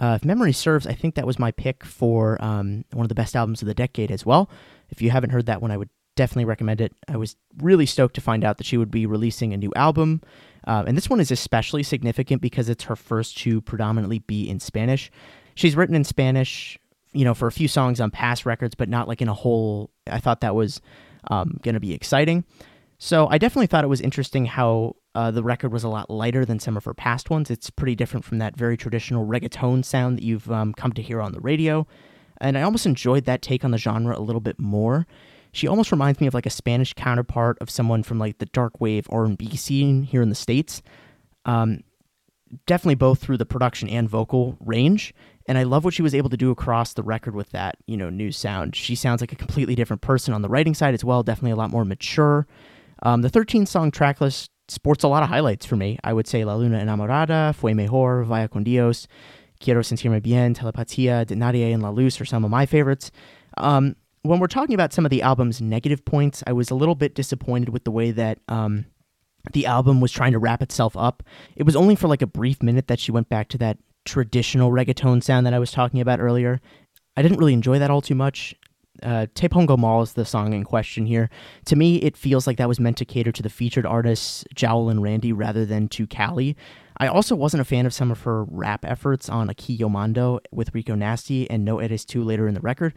Uh, 0.00 0.14
if 0.16 0.24
memory 0.24 0.52
serves, 0.52 0.86
I 0.86 0.94
think 0.94 1.14
that 1.14 1.26
was 1.26 1.38
my 1.38 1.52
pick 1.52 1.84
for 1.84 2.42
um, 2.42 2.84
one 2.92 3.04
of 3.04 3.08
the 3.08 3.14
best 3.14 3.36
albums 3.36 3.62
of 3.62 3.68
the 3.68 3.74
decade 3.74 4.10
as 4.10 4.26
well. 4.26 4.50
If 4.90 5.00
you 5.00 5.10
haven't 5.10 5.30
heard 5.30 5.46
that 5.46 5.62
one, 5.62 5.70
I 5.70 5.76
would 5.76 5.90
definitely 6.16 6.44
recommend 6.44 6.80
it. 6.80 6.94
I 7.08 7.16
was 7.16 7.36
really 7.58 7.86
stoked 7.86 8.14
to 8.14 8.20
find 8.20 8.44
out 8.44 8.58
that 8.58 8.66
she 8.66 8.76
would 8.76 8.90
be 8.90 9.06
releasing 9.06 9.52
a 9.52 9.56
new 9.56 9.72
album. 9.76 10.20
Uh, 10.66 10.84
and 10.86 10.96
this 10.96 11.10
one 11.10 11.20
is 11.20 11.30
especially 11.30 11.82
significant 11.82 12.42
because 12.42 12.68
it's 12.68 12.84
her 12.84 12.96
first 12.96 13.38
to 13.38 13.60
predominantly 13.62 14.20
be 14.20 14.48
in 14.48 14.60
Spanish. 14.60 15.10
She's 15.54 15.76
written 15.76 15.94
in 15.94 16.04
Spanish, 16.04 16.78
you 17.12 17.24
know, 17.24 17.34
for 17.34 17.46
a 17.46 17.52
few 17.52 17.68
songs 17.68 18.00
on 18.00 18.10
past 18.10 18.46
records, 18.46 18.74
but 18.74 18.88
not 18.88 19.08
like 19.08 19.20
in 19.20 19.28
a 19.28 19.34
whole. 19.34 19.90
I 20.06 20.18
thought 20.18 20.40
that 20.42 20.54
was 20.54 20.80
um, 21.30 21.58
going 21.62 21.74
to 21.74 21.80
be 21.80 21.94
exciting. 21.94 22.44
So 22.98 23.26
I 23.28 23.38
definitely 23.38 23.66
thought 23.66 23.84
it 23.84 23.88
was 23.88 24.00
interesting 24.00 24.46
how 24.46 24.94
uh, 25.14 25.30
the 25.32 25.42
record 25.42 25.72
was 25.72 25.82
a 25.82 25.88
lot 25.88 26.08
lighter 26.08 26.44
than 26.44 26.60
some 26.60 26.76
of 26.76 26.84
her 26.84 26.94
past 26.94 27.30
ones. 27.30 27.50
It's 27.50 27.68
pretty 27.68 27.96
different 27.96 28.24
from 28.24 28.38
that 28.38 28.56
very 28.56 28.76
traditional 28.76 29.26
reggaeton 29.26 29.84
sound 29.84 30.18
that 30.18 30.24
you've 30.24 30.50
um, 30.50 30.72
come 30.72 30.92
to 30.92 31.02
hear 31.02 31.20
on 31.20 31.32
the 31.32 31.40
radio. 31.40 31.86
And 32.40 32.56
I 32.56 32.62
almost 32.62 32.86
enjoyed 32.86 33.24
that 33.24 33.42
take 33.42 33.64
on 33.64 33.72
the 33.72 33.78
genre 33.78 34.16
a 34.16 34.22
little 34.22 34.40
bit 34.40 34.58
more 34.58 35.06
she 35.52 35.66
almost 35.66 35.92
reminds 35.92 36.20
me 36.20 36.26
of 36.26 36.34
like 36.34 36.46
a 36.46 36.50
Spanish 36.50 36.94
counterpart 36.94 37.58
of 37.60 37.70
someone 37.70 38.02
from 38.02 38.18
like 38.18 38.38
the 38.38 38.46
dark 38.46 38.80
wave 38.80 39.06
R&B 39.10 39.56
scene 39.56 40.02
here 40.02 40.22
in 40.22 40.28
the 40.30 40.34
states. 40.34 40.82
Um, 41.44 41.80
definitely 42.66 42.94
both 42.94 43.20
through 43.20 43.38
the 43.38 43.46
production 43.46 43.88
and 43.88 44.08
vocal 44.08 44.56
range. 44.60 45.14
And 45.46 45.58
I 45.58 45.64
love 45.64 45.84
what 45.84 45.94
she 45.94 46.02
was 46.02 46.14
able 46.14 46.30
to 46.30 46.36
do 46.36 46.50
across 46.50 46.94
the 46.94 47.02
record 47.02 47.34
with 47.34 47.50
that, 47.50 47.76
you 47.86 47.96
know, 47.96 48.10
new 48.10 48.30
sound. 48.30 48.76
She 48.76 48.94
sounds 48.94 49.20
like 49.20 49.32
a 49.32 49.36
completely 49.36 49.74
different 49.74 50.02
person 50.02 50.32
on 50.32 50.42
the 50.42 50.48
writing 50.48 50.74
side 50.74 50.94
as 50.94 51.04
well. 51.04 51.22
Definitely 51.22 51.52
a 51.52 51.56
lot 51.56 51.70
more 51.70 51.84
mature. 51.84 52.46
Um, 53.02 53.22
the 53.22 53.28
13 53.28 53.66
song 53.66 53.90
tracklist 53.90 54.48
sports 54.68 55.02
a 55.02 55.08
lot 55.08 55.22
of 55.22 55.28
highlights 55.28 55.66
for 55.66 55.76
me. 55.76 55.98
I 56.04 56.12
would 56.12 56.26
say 56.26 56.44
La 56.44 56.54
Luna 56.54 56.78
Enamorada, 56.78 57.54
Fue 57.54 57.74
Mejor, 57.74 58.22
Vaya 58.22 58.48
con 58.48 58.62
Dios, 58.62 59.08
Quiero 59.60 59.82
Sentirme 59.82 60.22
Bien, 60.22 60.54
Telepatía, 60.54 61.26
De 61.26 61.34
Nadie 61.34 61.72
and 61.72 61.82
La 61.82 61.90
Luz 61.90 62.20
are 62.20 62.24
some 62.24 62.44
of 62.44 62.50
my 62.50 62.64
favorites. 62.64 63.10
Um, 63.58 63.96
when 64.22 64.38
we're 64.38 64.46
talking 64.46 64.74
about 64.74 64.92
some 64.92 65.04
of 65.04 65.10
the 65.10 65.22
album's 65.22 65.60
negative 65.60 66.04
points, 66.04 66.42
I 66.46 66.52
was 66.52 66.70
a 66.70 66.74
little 66.74 66.94
bit 66.94 67.14
disappointed 67.14 67.70
with 67.70 67.84
the 67.84 67.90
way 67.90 68.12
that 68.12 68.38
um, 68.48 68.86
the 69.52 69.66
album 69.66 70.00
was 70.00 70.12
trying 70.12 70.32
to 70.32 70.38
wrap 70.38 70.62
itself 70.62 70.96
up. 70.96 71.22
It 71.56 71.64
was 71.64 71.76
only 71.76 71.96
for 71.96 72.08
like 72.08 72.22
a 72.22 72.26
brief 72.26 72.62
minute 72.62 72.86
that 72.88 73.00
she 73.00 73.12
went 73.12 73.28
back 73.28 73.48
to 73.48 73.58
that 73.58 73.78
traditional 74.04 74.70
reggaeton 74.70 75.22
sound 75.22 75.46
that 75.46 75.54
I 75.54 75.58
was 75.58 75.72
talking 75.72 76.00
about 76.00 76.20
earlier. 76.20 76.60
I 77.16 77.22
didn't 77.22 77.38
really 77.38 77.52
enjoy 77.52 77.78
that 77.78 77.90
all 77.90 78.00
too 78.00 78.14
much. 78.14 78.54
Uh, 79.02 79.26
Te 79.34 79.48
Pongo 79.48 79.76
Mal 79.76 80.02
is 80.02 80.12
the 80.12 80.24
song 80.24 80.52
in 80.52 80.64
question 80.64 81.06
here. 81.06 81.28
To 81.64 81.76
me, 81.76 81.96
it 81.96 82.16
feels 82.16 82.46
like 82.46 82.58
that 82.58 82.68
was 82.68 82.78
meant 82.78 82.98
to 82.98 83.04
cater 83.04 83.32
to 83.32 83.42
the 83.42 83.50
featured 83.50 83.86
artists, 83.86 84.44
Jowell 84.54 84.90
and 84.90 85.02
Randy, 85.02 85.32
rather 85.32 85.64
than 85.64 85.88
to 85.88 86.06
Kali. 86.06 86.56
I 86.98 87.08
also 87.08 87.34
wasn't 87.34 87.62
a 87.62 87.64
fan 87.64 87.86
of 87.86 87.94
some 87.94 88.10
of 88.10 88.20
her 88.22 88.44
rap 88.44 88.84
efforts 88.84 89.28
on 89.28 89.48
Aquí 89.48 89.76
Yo 89.76 89.88
Mando 89.88 90.40
with 90.52 90.74
Rico 90.74 90.94
Nasty 90.94 91.50
and 91.50 91.64
No 91.64 91.80
Eres 91.80 92.04
Tu 92.04 92.22
later 92.22 92.46
in 92.46 92.54
the 92.54 92.60
record. 92.60 92.94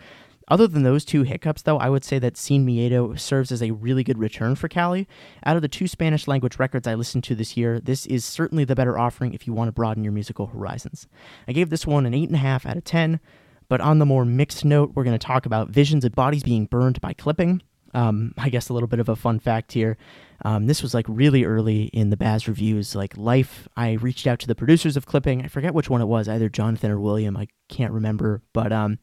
Other 0.48 0.68
than 0.68 0.84
those 0.84 1.04
two 1.04 1.24
hiccups, 1.24 1.64
though, 1.64 1.78
I 1.78 1.90
would 1.90 2.04
say 2.04 2.20
that 2.20 2.38
Sin 2.38 2.66
Miedo 2.66 3.18
serves 3.20 3.52
as 3.52 3.64
a 3.64 3.72
really 3.72 4.04
good 4.04 4.20
return 4.20 4.56
for 4.56 4.68
Kali. 4.68 5.08
Out 5.44 5.56
of 5.56 5.62
the 5.62 5.68
two 5.68 5.88
Spanish 5.88 6.28
language 6.28 6.60
records 6.60 6.88
I 6.88 6.94
listened 6.94 7.24
to 7.26 7.36
this 7.36 7.58
year, 7.58 7.80
this 7.80 8.06
is 8.06 8.24
certainly 8.24 8.64
the 8.64 8.76
better 8.76 8.98
offering 8.98 9.34
if 9.34 9.48
you 9.48 9.54
want 9.54 9.70
to 9.70 9.74
broaden 9.74 10.04
your 10.04 10.14
musical 10.14 10.48
horizons. 10.48 11.08
I 11.48 11.52
gave 11.54 11.70
this 11.70 11.88
one 11.88 12.06
an 12.06 12.14
8.5 12.14 12.66
out 12.66 12.78
of 12.78 12.84
10, 12.84 13.20
but 13.68 13.82
on 13.82 13.98
the 13.98 14.06
more 14.06 14.24
mixed 14.24 14.64
note, 14.64 14.92
we're 14.94 15.04
going 15.04 15.18
to 15.18 15.26
talk 15.26 15.48
about 15.48 15.70
visions 15.70 16.06
of 16.06 16.14
bodies 16.14 16.44
being 16.44 16.66
burned 16.66 17.02
by 17.02 17.14
clipping. 17.14 17.64
Um, 17.96 18.34
I 18.38 18.50
guess 18.50 18.70
a 18.70 18.74
little 18.74 18.88
bit 18.88 19.00
of 19.00 19.10
a 19.10 19.16
fun 19.16 19.40
fact 19.40 19.72
here. 19.72 19.98
Um, 20.44 20.68
this 20.68 20.84
was 20.84 20.94
like 20.94 21.06
really 21.08 21.44
early 21.46 21.86
in 21.86 22.10
the 22.10 22.18
Bazz 22.18 22.48
reviews. 22.48 22.94
Like 22.94 23.18
Life, 23.18 23.68
I 23.78 23.94
reached 23.94 24.28
out 24.28 24.40
to 24.40 24.48
the 24.48 24.54
producers 24.54 24.98
of 24.98 25.06
Clipping. 25.06 25.44
I 25.44 25.48
forget 25.48 25.74
which 25.74 25.90
one 25.90 26.02
it 26.02 26.06
was, 26.06 26.28
either 26.28 26.50
Jonathan 26.50 26.92
or 26.92 27.00
William. 27.00 27.38
I 27.38 27.48
can't 27.70 27.94
remember, 27.94 28.44
but 28.52 28.74
um, 28.74 29.00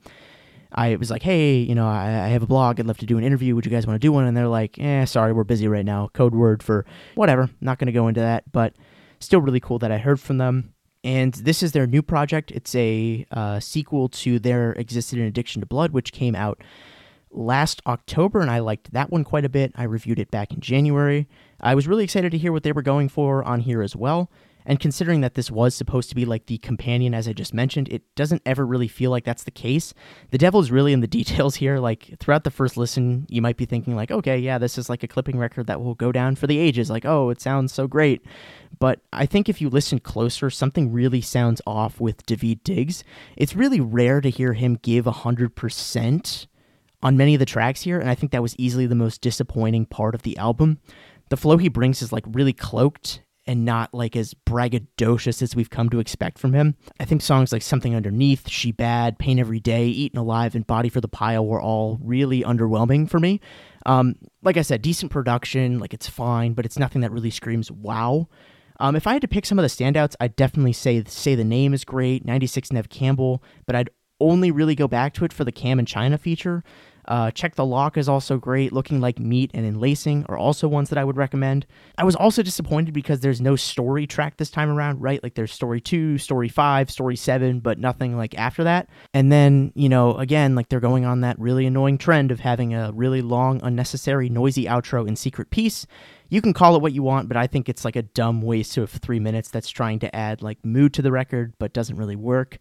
I 0.74 0.96
was 0.96 1.10
like, 1.10 1.22
hey, 1.22 1.56
you 1.56 1.74
know, 1.74 1.86
I, 1.86 2.06
I, 2.06 2.28
have 2.28 2.42
a 2.42 2.46
blog. 2.46 2.80
I'd 2.80 2.86
love 2.86 2.98
to 2.98 3.06
do 3.06 3.18
an 3.18 3.24
interview. 3.24 3.54
Would 3.54 3.66
you 3.66 3.70
guys 3.70 3.86
want 3.86 4.00
to 4.00 4.06
do 4.06 4.12
one? 4.12 4.24
And 4.24 4.36
they're 4.36 4.48
like, 4.48 4.78
eh, 4.78 5.04
sorry, 5.04 5.32
we're 5.32 5.44
busy 5.44 5.68
right 5.68 5.84
now. 5.84 6.08
Code 6.14 6.34
word 6.34 6.62
for 6.62 6.86
whatever. 7.14 7.50
Not 7.60 7.78
going 7.78 7.86
to 7.86 7.92
go 7.92 8.08
into 8.08 8.20
that, 8.20 8.50
but 8.50 8.74
still 9.20 9.40
really 9.40 9.60
cool 9.60 9.78
that 9.80 9.92
I 9.92 9.98
heard 9.98 10.20
from 10.20 10.38
them. 10.38 10.72
And 11.04 11.34
this 11.34 11.62
is 11.62 11.72
their 11.72 11.86
new 11.86 12.02
project. 12.02 12.50
It's 12.52 12.74
a 12.74 13.26
uh, 13.32 13.60
sequel 13.60 14.08
to 14.10 14.38
their 14.38 14.72
Existed 14.72 15.18
Addiction 15.18 15.60
to 15.60 15.66
Blood, 15.66 15.92
which 15.92 16.12
came 16.12 16.34
out 16.34 16.62
last 17.32 17.82
October, 17.86 18.40
and 18.40 18.50
I 18.50 18.60
liked 18.60 18.92
that 18.92 19.10
one 19.10 19.24
quite 19.24 19.44
a 19.44 19.48
bit. 19.48 19.72
I 19.74 19.84
reviewed 19.84 20.18
it 20.18 20.30
back 20.30 20.52
in 20.52 20.60
January. 20.60 21.28
I 21.60 21.74
was 21.74 21.88
really 21.88 22.04
excited 22.04 22.30
to 22.32 22.38
hear 22.38 22.52
what 22.52 22.62
they 22.62 22.72
were 22.72 22.82
going 22.82 23.08
for 23.08 23.42
on 23.42 23.60
here 23.60 23.82
as 23.82 23.96
well. 23.96 24.30
And 24.64 24.80
considering 24.80 25.20
that 25.22 25.34
this 25.34 25.50
was 25.50 25.74
supposed 25.74 26.08
to 26.10 26.14
be 26.14 26.24
like 26.24 26.46
the 26.46 26.58
companion, 26.58 27.14
as 27.14 27.26
I 27.26 27.32
just 27.32 27.54
mentioned, 27.54 27.88
it 27.88 28.02
doesn't 28.14 28.42
ever 28.46 28.64
really 28.64 28.88
feel 28.88 29.10
like 29.10 29.24
that's 29.24 29.44
the 29.44 29.50
case. 29.50 29.94
The 30.30 30.38
devil 30.38 30.60
is 30.60 30.70
really 30.70 30.92
in 30.92 31.00
the 31.00 31.06
details 31.22 31.56
here. 31.56 31.78
Like 31.78 32.14
throughout 32.18 32.44
the 32.44 32.50
first 32.50 32.76
listen, 32.76 33.26
you 33.28 33.42
might 33.42 33.56
be 33.56 33.64
thinking, 33.64 33.96
like, 33.96 34.10
okay, 34.10 34.38
yeah, 34.38 34.58
this 34.58 34.78
is 34.78 34.88
like 34.88 35.02
a 35.02 35.08
clipping 35.08 35.38
record 35.38 35.66
that 35.66 35.80
will 35.80 35.94
go 35.94 36.12
down 36.12 36.36
for 36.36 36.46
the 36.46 36.58
ages. 36.58 36.90
Like, 36.90 37.04
oh, 37.04 37.30
it 37.30 37.40
sounds 37.40 37.72
so 37.72 37.86
great. 37.86 38.22
But 38.78 39.00
I 39.12 39.26
think 39.26 39.48
if 39.48 39.60
you 39.60 39.68
listen 39.68 39.98
closer, 39.98 40.50
something 40.50 40.92
really 40.92 41.20
sounds 41.20 41.60
off 41.66 42.00
with 42.00 42.26
Daveed 42.26 42.64
Diggs. 42.64 43.04
It's 43.36 43.54
really 43.54 43.80
rare 43.80 44.20
to 44.20 44.30
hear 44.30 44.54
him 44.54 44.78
give 44.82 45.04
100% 45.04 46.46
on 47.02 47.16
many 47.16 47.34
of 47.34 47.40
the 47.40 47.46
tracks 47.46 47.82
here, 47.82 47.98
and 47.98 48.08
I 48.08 48.14
think 48.14 48.32
that 48.32 48.42
was 48.42 48.56
easily 48.56 48.86
the 48.86 48.94
most 48.94 49.20
disappointing 49.20 49.86
part 49.86 50.14
of 50.14 50.22
the 50.22 50.36
album. 50.38 50.78
The 51.30 51.36
flow 51.36 51.56
he 51.56 51.68
brings 51.68 52.02
is 52.02 52.12
like 52.12 52.24
really 52.28 52.52
cloaked 52.52 53.22
and 53.46 53.64
not 53.64 53.92
like 53.92 54.16
as 54.16 54.34
braggadocious 54.34 55.42
as 55.42 55.56
we've 55.56 55.70
come 55.70 55.88
to 55.90 55.98
expect 55.98 56.38
from 56.38 56.52
him. 56.52 56.76
I 57.00 57.04
think 57.04 57.22
songs 57.22 57.52
like 57.52 57.62
Something 57.62 57.94
Underneath, 57.94 58.48
She 58.48 58.72
Bad, 58.72 59.18
Pain 59.18 59.38
Every 59.38 59.60
Day, 59.60 59.86
Eaten 59.86 60.18
Alive, 60.18 60.54
and 60.54 60.66
Body 60.66 60.88
for 60.88 61.00
the 61.00 61.08
Pile 61.08 61.44
were 61.44 61.60
all 61.60 61.98
really 62.02 62.42
underwhelming 62.42 63.08
for 63.08 63.18
me. 63.18 63.40
Um, 63.84 64.14
like 64.42 64.56
I 64.56 64.62
said, 64.62 64.82
decent 64.82 65.10
production, 65.10 65.78
like 65.78 65.92
it's 65.92 66.08
fine, 66.08 66.52
but 66.52 66.64
it's 66.64 66.78
nothing 66.78 67.00
that 67.00 67.10
really 67.10 67.30
screams 67.30 67.70
wow. 67.70 68.28
Um, 68.78 68.96
if 68.96 69.06
I 69.06 69.12
had 69.12 69.22
to 69.22 69.28
pick 69.28 69.46
some 69.46 69.58
of 69.58 69.62
the 69.62 69.68
standouts, 69.68 70.14
I'd 70.20 70.36
definitely 70.36 70.72
say 70.72 71.02
say 71.06 71.34
the 71.34 71.44
name 71.44 71.74
is 71.74 71.84
great, 71.84 72.24
96 72.24 72.72
Neve 72.72 72.88
Campbell, 72.88 73.42
but 73.66 73.76
I'd 73.76 73.90
only 74.20 74.50
really 74.50 74.74
go 74.74 74.88
back 74.88 75.14
to 75.14 75.24
it 75.24 75.32
for 75.32 75.44
the 75.44 75.52
Cam 75.52 75.78
and 75.78 75.86
China 75.88 76.16
feature. 76.16 76.62
Uh, 77.06 77.30
Check 77.30 77.54
the 77.54 77.64
Lock 77.64 77.96
is 77.96 78.08
also 78.08 78.38
great. 78.38 78.72
Looking 78.72 79.00
Like 79.00 79.18
Meat 79.18 79.50
and 79.54 79.66
Enlacing 79.66 80.24
are 80.28 80.38
also 80.38 80.68
ones 80.68 80.88
that 80.90 80.98
I 80.98 81.04
would 81.04 81.16
recommend. 81.16 81.66
I 81.98 82.04
was 82.04 82.16
also 82.16 82.42
disappointed 82.42 82.94
because 82.94 83.20
there's 83.20 83.40
no 83.40 83.56
story 83.56 84.06
track 84.06 84.36
this 84.36 84.50
time 84.50 84.70
around, 84.70 85.00
right? 85.00 85.22
Like 85.22 85.34
there's 85.34 85.52
story 85.52 85.80
two, 85.80 86.18
story 86.18 86.48
five, 86.48 86.90
story 86.90 87.16
seven, 87.16 87.60
but 87.60 87.78
nothing 87.78 88.16
like 88.16 88.38
after 88.38 88.64
that. 88.64 88.88
And 89.12 89.32
then, 89.32 89.72
you 89.74 89.88
know, 89.88 90.16
again, 90.16 90.54
like 90.54 90.68
they're 90.68 90.80
going 90.80 91.04
on 91.04 91.20
that 91.22 91.38
really 91.38 91.66
annoying 91.66 91.98
trend 91.98 92.30
of 92.30 92.40
having 92.40 92.74
a 92.74 92.92
really 92.92 93.22
long, 93.22 93.60
unnecessary, 93.62 94.28
noisy 94.28 94.66
outro 94.66 95.06
in 95.08 95.16
Secret 95.16 95.50
Piece. 95.50 95.86
You 96.28 96.40
can 96.40 96.54
call 96.54 96.76
it 96.76 96.82
what 96.82 96.94
you 96.94 97.02
want, 97.02 97.28
but 97.28 97.36
I 97.36 97.46
think 97.46 97.68
it's 97.68 97.84
like 97.84 97.96
a 97.96 98.02
dumb 98.02 98.40
waste 98.40 98.78
of 98.78 98.90
three 98.90 99.20
minutes 99.20 99.50
that's 99.50 99.68
trying 99.68 99.98
to 99.98 100.16
add 100.16 100.40
like 100.40 100.64
mood 100.64 100.94
to 100.94 101.02
the 101.02 101.12
record, 101.12 101.52
but 101.58 101.74
doesn't 101.74 101.96
really 101.96 102.16
work. 102.16 102.58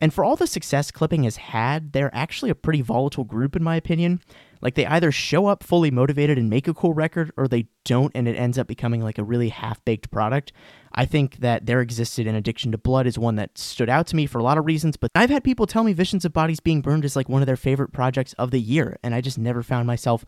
And 0.00 0.14
for 0.14 0.24
all 0.24 0.36
the 0.36 0.46
success 0.46 0.90
Clipping 0.90 1.24
has 1.24 1.36
had, 1.36 1.92
they're 1.92 2.14
actually 2.14 2.50
a 2.50 2.54
pretty 2.54 2.80
volatile 2.80 3.24
group, 3.24 3.54
in 3.54 3.62
my 3.62 3.76
opinion. 3.76 4.20
Like, 4.62 4.74
they 4.74 4.86
either 4.86 5.12
show 5.12 5.46
up 5.46 5.62
fully 5.62 5.90
motivated 5.90 6.38
and 6.38 6.48
make 6.48 6.68
a 6.68 6.74
cool 6.74 6.94
record, 6.94 7.32
or 7.36 7.46
they 7.46 7.66
don't, 7.84 8.12
and 8.14 8.26
it 8.26 8.36
ends 8.36 8.58
up 8.58 8.66
becoming 8.66 9.02
like 9.02 9.18
a 9.18 9.24
really 9.24 9.50
half 9.50 9.84
baked 9.84 10.10
product. 10.10 10.52
I 10.92 11.04
think 11.04 11.36
that 11.38 11.66
there 11.66 11.80
existed 11.80 12.26
an 12.26 12.34
Addiction 12.34 12.72
to 12.72 12.78
Blood 12.78 13.06
is 13.06 13.18
one 13.18 13.36
that 13.36 13.58
stood 13.58 13.88
out 13.88 14.06
to 14.08 14.16
me 14.16 14.26
for 14.26 14.38
a 14.38 14.42
lot 14.42 14.58
of 14.58 14.66
reasons, 14.66 14.96
but 14.96 15.10
I've 15.14 15.30
had 15.30 15.44
people 15.44 15.66
tell 15.66 15.84
me 15.84 15.92
Visions 15.92 16.24
of 16.24 16.32
Bodies 16.32 16.60
Being 16.60 16.80
Burned 16.80 17.04
is 17.04 17.16
like 17.16 17.28
one 17.28 17.42
of 17.42 17.46
their 17.46 17.56
favorite 17.56 17.92
projects 17.92 18.32
of 18.34 18.50
the 18.50 18.60
year, 18.60 18.98
and 19.02 19.14
I 19.14 19.20
just 19.20 19.38
never 19.38 19.62
found 19.62 19.86
myself 19.86 20.24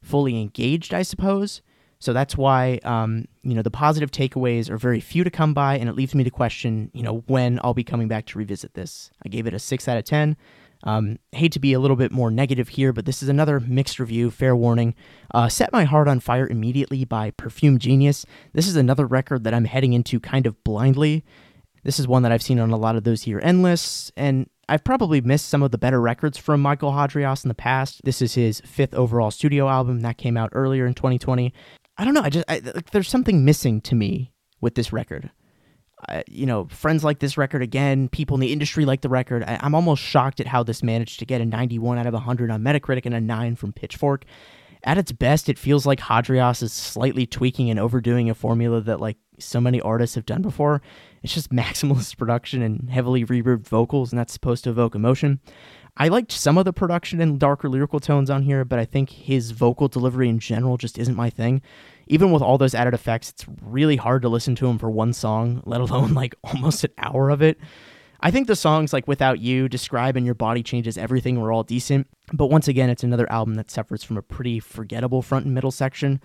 fully 0.00 0.40
engaged, 0.40 0.94
I 0.94 1.02
suppose. 1.02 1.60
So 2.00 2.12
that's 2.12 2.36
why, 2.36 2.78
um, 2.84 3.24
you 3.42 3.54
know, 3.54 3.62
the 3.62 3.70
positive 3.70 4.10
takeaways 4.10 4.70
are 4.70 4.78
very 4.78 5.00
few 5.00 5.24
to 5.24 5.30
come 5.30 5.52
by, 5.52 5.78
and 5.78 5.88
it 5.88 5.96
leaves 5.96 6.14
me 6.14 6.22
to 6.24 6.30
question, 6.30 6.90
you 6.94 7.02
know, 7.02 7.24
when 7.26 7.58
I'll 7.64 7.74
be 7.74 7.84
coming 7.84 8.06
back 8.06 8.26
to 8.26 8.38
revisit 8.38 8.74
this. 8.74 9.10
I 9.24 9.28
gave 9.28 9.46
it 9.46 9.54
a 9.54 9.58
6 9.58 9.88
out 9.88 9.98
of 9.98 10.04
10. 10.04 10.36
Um, 10.84 11.18
hate 11.32 11.50
to 11.52 11.58
be 11.58 11.72
a 11.72 11.80
little 11.80 11.96
bit 11.96 12.12
more 12.12 12.30
negative 12.30 12.68
here, 12.68 12.92
but 12.92 13.04
this 13.04 13.20
is 13.20 13.28
another 13.28 13.58
mixed 13.58 13.98
review, 13.98 14.30
fair 14.30 14.54
warning. 14.54 14.94
Uh, 15.34 15.48
Set 15.48 15.72
My 15.72 15.84
Heart 15.84 16.06
on 16.06 16.20
Fire 16.20 16.46
Immediately 16.46 17.04
by 17.04 17.32
Perfume 17.32 17.78
Genius. 17.78 18.24
This 18.52 18.68
is 18.68 18.76
another 18.76 19.06
record 19.06 19.42
that 19.42 19.54
I'm 19.54 19.64
heading 19.64 19.92
into 19.92 20.20
kind 20.20 20.46
of 20.46 20.62
blindly. 20.62 21.24
This 21.82 21.98
is 21.98 22.06
one 22.06 22.22
that 22.22 22.32
I've 22.32 22.42
seen 22.42 22.60
on 22.60 22.70
a 22.70 22.76
lot 22.76 22.96
of 22.96 23.04
those 23.04 23.26
year 23.26 23.40
end 23.42 23.62
lists, 23.62 24.12
and 24.16 24.48
I've 24.68 24.84
probably 24.84 25.20
missed 25.20 25.48
some 25.48 25.62
of 25.62 25.70
the 25.70 25.78
better 25.78 26.00
records 26.00 26.36
from 26.36 26.60
Michael 26.60 26.92
Hadreas 26.92 27.44
in 27.44 27.48
the 27.48 27.54
past. 27.54 28.04
This 28.04 28.20
is 28.20 28.34
his 28.34 28.60
fifth 28.60 28.94
overall 28.94 29.30
studio 29.30 29.68
album 29.68 30.00
that 30.00 30.18
came 30.18 30.36
out 30.36 30.50
earlier 30.52 30.86
in 30.86 30.94
2020. 30.94 31.52
I 31.98 32.04
don't 32.04 32.14
know. 32.14 32.22
I 32.22 32.30
just 32.30 32.44
I, 32.48 32.60
like, 32.60 32.90
there's 32.90 33.08
something 33.08 33.44
missing 33.44 33.80
to 33.82 33.94
me 33.94 34.32
with 34.60 34.76
this 34.76 34.92
record. 34.92 35.30
you 36.28 36.46
know, 36.46 36.68
friends 36.68 37.02
like 37.02 37.18
this 37.18 37.36
record 37.36 37.60
again. 37.60 38.08
People 38.08 38.36
in 38.36 38.40
the 38.40 38.52
industry 38.52 38.84
like 38.84 39.00
the 39.00 39.08
record. 39.08 39.42
I, 39.42 39.58
am 39.62 39.74
almost 39.74 40.02
shocked 40.02 40.38
at 40.38 40.46
how 40.46 40.62
this 40.62 40.82
managed 40.82 41.18
to 41.18 41.26
get 41.26 41.40
a 41.40 41.44
91 41.44 41.98
out 41.98 42.06
of 42.06 42.14
100 42.14 42.50
on 42.50 42.62
Metacritic 42.62 43.04
and 43.04 43.14
a 43.14 43.20
nine 43.20 43.56
from 43.56 43.72
Pitchfork. 43.72 44.24
At 44.84 44.96
its 44.96 45.10
best, 45.10 45.48
it 45.48 45.58
feels 45.58 45.86
like 45.86 45.98
Hadreas 45.98 46.62
is 46.62 46.72
slightly 46.72 47.26
tweaking 47.26 47.68
and 47.68 47.80
overdoing 47.80 48.30
a 48.30 48.34
formula 48.34 48.80
that 48.82 49.00
like 49.00 49.16
so 49.40 49.60
many 49.60 49.80
artists 49.80 50.14
have 50.14 50.24
done 50.26 50.42
before. 50.42 50.80
It's 51.24 51.34
just 51.34 51.50
maximalist 51.52 52.16
production 52.16 52.62
and 52.62 52.88
heavily 52.90 53.24
reverbed 53.24 53.66
vocals, 53.66 54.12
and 54.12 54.18
that's 54.18 54.32
supposed 54.32 54.64
to 54.64 54.70
evoke 54.70 54.94
emotion. 54.94 55.40
I 56.00 56.06
liked 56.08 56.30
some 56.30 56.56
of 56.56 56.64
the 56.64 56.72
production 56.72 57.20
and 57.20 57.40
darker 57.40 57.68
lyrical 57.68 57.98
tones 57.98 58.30
on 58.30 58.42
here, 58.42 58.64
but 58.64 58.78
I 58.78 58.84
think 58.84 59.10
his 59.10 59.50
vocal 59.50 59.88
delivery 59.88 60.28
in 60.28 60.38
general 60.38 60.76
just 60.76 60.96
isn't 60.96 61.16
my 61.16 61.28
thing. 61.28 61.60
Even 62.06 62.30
with 62.30 62.40
all 62.40 62.56
those 62.56 62.74
added 62.74 62.94
effects, 62.94 63.30
it's 63.30 63.44
really 63.60 63.96
hard 63.96 64.22
to 64.22 64.28
listen 64.28 64.54
to 64.56 64.68
him 64.68 64.78
for 64.78 64.90
one 64.90 65.12
song, 65.12 65.60
let 65.66 65.80
alone 65.80 66.14
like 66.14 66.36
almost 66.44 66.84
an 66.84 66.92
hour 66.98 67.30
of 67.30 67.42
it. 67.42 67.58
I 68.20 68.30
think 68.30 68.46
the 68.46 68.56
songs 68.56 68.92
like 68.92 69.08
Without 69.08 69.40
You, 69.40 69.68
Describe, 69.68 70.16
and 70.16 70.24
Your 70.24 70.34
Body 70.34 70.62
Changes 70.62 70.96
Everything 70.96 71.40
were 71.40 71.52
all 71.52 71.64
decent, 71.64 72.06
but 72.32 72.46
once 72.46 72.68
again, 72.68 72.90
it's 72.90 73.04
another 73.04 73.30
album 73.30 73.56
that 73.56 73.70
suffers 73.70 74.04
from 74.04 74.16
a 74.16 74.22
pretty 74.22 74.60
forgettable 74.60 75.22
front 75.22 75.46
and 75.46 75.54
middle 75.54 75.70
section. 75.70 76.20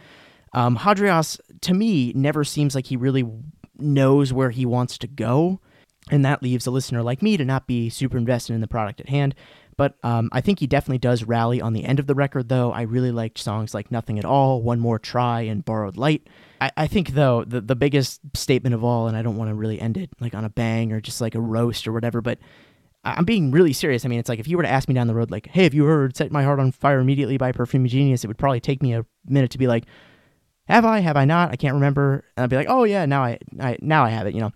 Um, 0.53 0.77
Hadreas, 0.77 1.39
to 1.61 1.73
me, 1.73 2.13
never 2.13 2.43
seems 2.43 2.75
like 2.75 2.87
he 2.87 2.95
really 2.95 3.25
knows 3.77 4.31
where 4.31 4.51
he 4.51 4.65
wants 4.65 4.97
to 4.99 5.07
go, 5.07 5.59
and 6.09 6.25
that 6.25 6.43
leaves 6.43 6.67
a 6.67 6.71
listener 6.71 7.01
like 7.03 7.21
me 7.21 7.37
to 7.37 7.45
not 7.45 7.67
be 7.67 7.89
super 7.89 8.17
invested 8.17 8.53
in 8.53 8.61
the 8.61 8.67
product 8.67 8.99
at 8.99 9.09
hand. 9.09 9.35
But 9.77 9.95
um, 10.03 10.29
I 10.31 10.41
think 10.41 10.59
he 10.59 10.67
definitely 10.67 10.99
does 10.99 11.23
rally 11.23 11.61
on 11.61 11.73
the 11.73 11.85
end 11.85 11.99
of 11.99 12.07
the 12.07 12.15
record, 12.15 12.49
though. 12.49 12.71
I 12.71 12.81
really 12.83 13.11
liked 13.11 13.37
songs 13.37 13.73
like 13.73 13.91
Nothing 13.91 14.19
at 14.19 14.25
All, 14.25 14.61
One 14.61 14.79
More 14.79 14.99
Try, 14.99 15.41
and 15.41 15.65
Borrowed 15.65 15.97
Light. 15.97 16.27
I, 16.61 16.71
I 16.77 16.87
think, 16.87 17.09
though, 17.09 17.43
the, 17.43 17.61
the 17.61 17.75
biggest 17.75 18.21
statement 18.35 18.75
of 18.75 18.83
all, 18.83 19.07
and 19.07 19.17
I 19.17 19.21
don't 19.21 19.37
want 19.37 19.49
to 19.49 19.55
really 19.55 19.79
end 19.79 19.97
it 19.97 20.09
like 20.19 20.35
on 20.35 20.45
a 20.45 20.49
bang 20.49 20.91
or 20.91 21.01
just 21.01 21.21
like 21.21 21.35
a 21.35 21.41
roast 21.41 21.87
or 21.87 21.93
whatever, 21.93 22.21
but 22.21 22.39
I'm 23.05 23.25
being 23.25 23.51
really 23.51 23.73
serious. 23.73 24.05
I 24.05 24.07
mean, 24.07 24.19
it's 24.19 24.29
like 24.29 24.39
if 24.39 24.47
you 24.47 24.55
were 24.55 24.63
to 24.63 24.69
ask 24.69 24.87
me 24.87 24.93
down 24.93 25.07
the 25.07 25.15
road, 25.15 25.29
like, 25.29 25.47
hey, 25.47 25.63
have 25.63 25.73
you 25.73 25.83
heard 25.85 26.15
Set 26.15 26.31
My 26.31 26.43
Heart 26.43 26.59
on 26.59 26.71
Fire 26.71 26.99
Immediately 26.99 27.37
by 27.37 27.51
Perfume 27.51 27.85
Genius? 27.85 28.23
It 28.23 28.27
would 28.27 28.37
probably 28.37 28.61
take 28.61 28.81
me 28.81 28.93
a 28.93 29.05
minute 29.27 29.51
to 29.51 29.57
be 29.57 29.67
like, 29.67 29.85
have 30.69 30.85
I? 30.85 30.99
Have 30.99 31.17
I 31.17 31.25
not? 31.25 31.51
I 31.51 31.57
can't 31.57 31.73
remember. 31.73 32.23
And 32.37 32.45
I'd 32.45 32.49
be 32.49 32.55
like, 32.55 32.69
oh, 32.69 32.85
yeah, 32.85 33.05
now 33.05 33.23
I, 33.23 33.39
I 33.59 33.77
now 33.81 34.05
I 34.05 34.09
have 34.09 34.27
it, 34.27 34.33
you 34.33 34.39
know. 34.39 34.51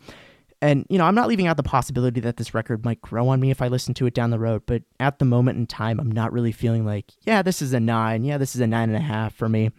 And, 0.61 0.85
you 0.89 0.97
know, 0.97 1.05
I'm 1.05 1.13
not 1.13 1.27
leaving 1.27 1.45
out 1.45 1.57
the 1.57 1.63
possibility 1.63 2.19
that 2.21 2.37
this 2.37 2.53
record 2.53 2.83
might 2.83 2.99
grow 3.01 3.27
on 3.29 3.39
me 3.39 3.51
if 3.51 3.61
I 3.61 3.67
listen 3.67 3.93
to 3.95 4.07
it 4.07 4.15
down 4.15 4.31
the 4.31 4.39
road, 4.39 4.63
but 4.65 4.81
at 4.99 5.19
the 5.19 5.25
moment 5.25 5.59
in 5.59 5.67
time, 5.67 5.99
I'm 5.99 6.11
not 6.11 6.33
really 6.33 6.51
feeling 6.51 6.83
like, 6.83 7.11
yeah, 7.21 7.43
this 7.43 7.61
is 7.61 7.73
a 7.73 7.79
nine. 7.79 8.23
Yeah, 8.23 8.39
this 8.39 8.55
is 8.55 8.61
a 8.61 8.67
nine 8.67 8.89
and 8.89 8.97
a 8.97 9.01
half 9.01 9.35
for 9.35 9.47
me. 9.47 9.69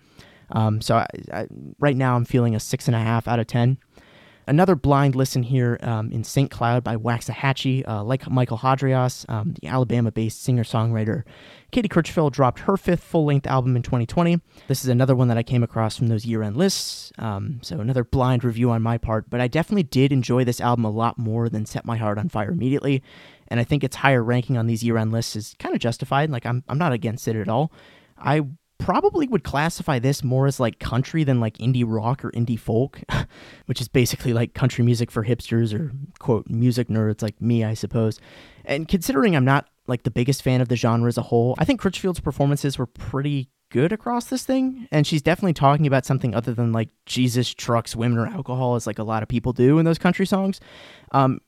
Um, 0.50 0.80
so 0.80 0.96
I, 0.96 1.06
I, 1.32 1.46
right 1.78 1.96
now, 1.96 2.14
I'm 2.14 2.24
feeling 2.24 2.54
a 2.54 2.60
six 2.60 2.86
and 2.86 2.94
a 2.94 3.00
half 3.00 3.26
out 3.26 3.40
of 3.40 3.46
10. 3.48 3.78
Another 4.48 4.74
blind 4.74 5.14
listen 5.14 5.42
here 5.42 5.78
um, 5.82 6.10
in 6.10 6.24
St. 6.24 6.50
Cloud 6.50 6.82
by 6.82 6.96
Waxahatchee. 6.96 7.86
Uh, 7.86 8.02
like 8.02 8.28
Michael 8.30 8.58
Hadreas, 8.58 9.28
um, 9.28 9.54
the 9.60 9.68
Alabama 9.68 10.10
based 10.10 10.42
singer 10.42 10.64
songwriter 10.64 11.24
Katie 11.70 11.88
Crutchfield 11.88 12.32
dropped 12.32 12.60
her 12.60 12.76
fifth 12.76 13.02
full 13.02 13.26
length 13.26 13.46
album 13.46 13.76
in 13.76 13.82
2020. 13.82 14.40
This 14.68 14.82
is 14.82 14.88
another 14.88 15.14
one 15.14 15.28
that 15.28 15.36
I 15.36 15.42
came 15.42 15.62
across 15.62 15.96
from 15.96 16.08
those 16.08 16.24
year 16.24 16.42
end 16.42 16.56
lists. 16.56 17.12
Um, 17.18 17.60
so 17.62 17.80
another 17.80 18.04
blind 18.04 18.42
review 18.42 18.70
on 18.70 18.80
my 18.80 18.96
part, 18.96 19.28
but 19.28 19.40
I 19.40 19.48
definitely 19.48 19.82
did 19.82 20.10
enjoy 20.10 20.44
this 20.44 20.60
album 20.60 20.86
a 20.86 20.90
lot 20.90 21.18
more 21.18 21.48
than 21.48 21.66
Set 21.66 21.84
My 21.84 21.98
Heart 21.98 22.18
on 22.18 22.30
Fire 22.30 22.50
immediately. 22.50 23.02
And 23.48 23.60
I 23.60 23.64
think 23.64 23.84
its 23.84 23.96
higher 23.96 24.22
ranking 24.22 24.56
on 24.56 24.66
these 24.66 24.82
year 24.82 24.96
end 24.96 25.12
lists 25.12 25.36
is 25.36 25.54
kind 25.58 25.74
of 25.74 25.80
justified. 25.80 26.30
Like, 26.30 26.46
I'm, 26.46 26.64
I'm 26.68 26.78
not 26.78 26.92
against 26.92 27.28
it 27.28 27.36
at 27.36 27.48
all. 27.48 27.70
I 28.16 28.42
probably 28.78 29.26
would 29.26 29.44
classify 29.44 29.98
this 29.98 30.24
more 30.24 30.46
as 30.46 30.60
like 30.60 30.78
country 30.78 31.24
than 31.24 31.40
like 31.40 31.58
indie 31.58 31.84
rock 31.86 32.24
or 32.24 32.30
indie 32.30 32.58
folk, 32.58 33.00
which 33.66 33.80
is 33.80 33.88
basically 33.88 34.32
like 34.32 34.54
country 34.54 34.84
music 34.84 35.10
for 35.10 35.24
hipsters 35.24 35.78
or 35.78 35.92
quote 36.18 36.48
music 36.48 36.88
nerds 36.88 37.22
like 37.22 37.40
me, 37.40 37.64
I 37.64 37.74
suppose. 37.74 38.18
And 38.64 38.88
considering 38.88 39.34
I'm 39.34 39.44
not 39.44 39.68
like 39.86 40.04
the 40.04 40.10
biggest 40.10 40.42
fan 40.42 40.60
of 40.60 40.68
the 40.68 40.76
genre 40.76 41.08
as 41.08 41.18
a 41.18 41.22
whole, 41.22 41.54
I 41.58 41.64
think 41.64 41.80
Crutchfield's 41.80 42.20
performances 42.20 42.78
were 42.78 42.86
pretty 42.86 43.50
good 43.70 43.92
across 43.92 44.26
this 44.26 44.44
thing 44.44 44.88
and 44.90 45.06
she's 45.06 45.20
definitely 45.20 45.52
talking 45.52 45.86
about 45.86 46.06
something 46.06 46.34
other 46.34 46.54
than 46.54 46.72
like 46.72 46.88
jesus 47.04 47.52
trucks 47.52 47.94
women 47.94 48.18
or 48.18 48.26
alcohol 48.26 48.76
as 48.76 48.86
like 48.86 48.98
a 48.98 49.02
lot 49.02 49.22
of 49.22 49.28
people 49.28 49.52
do 49.52 49.78
in 49.78 49.84
those 49.84 49.98
country 49.98 50.24
songs 50.24 50.58
um 51.12 51.38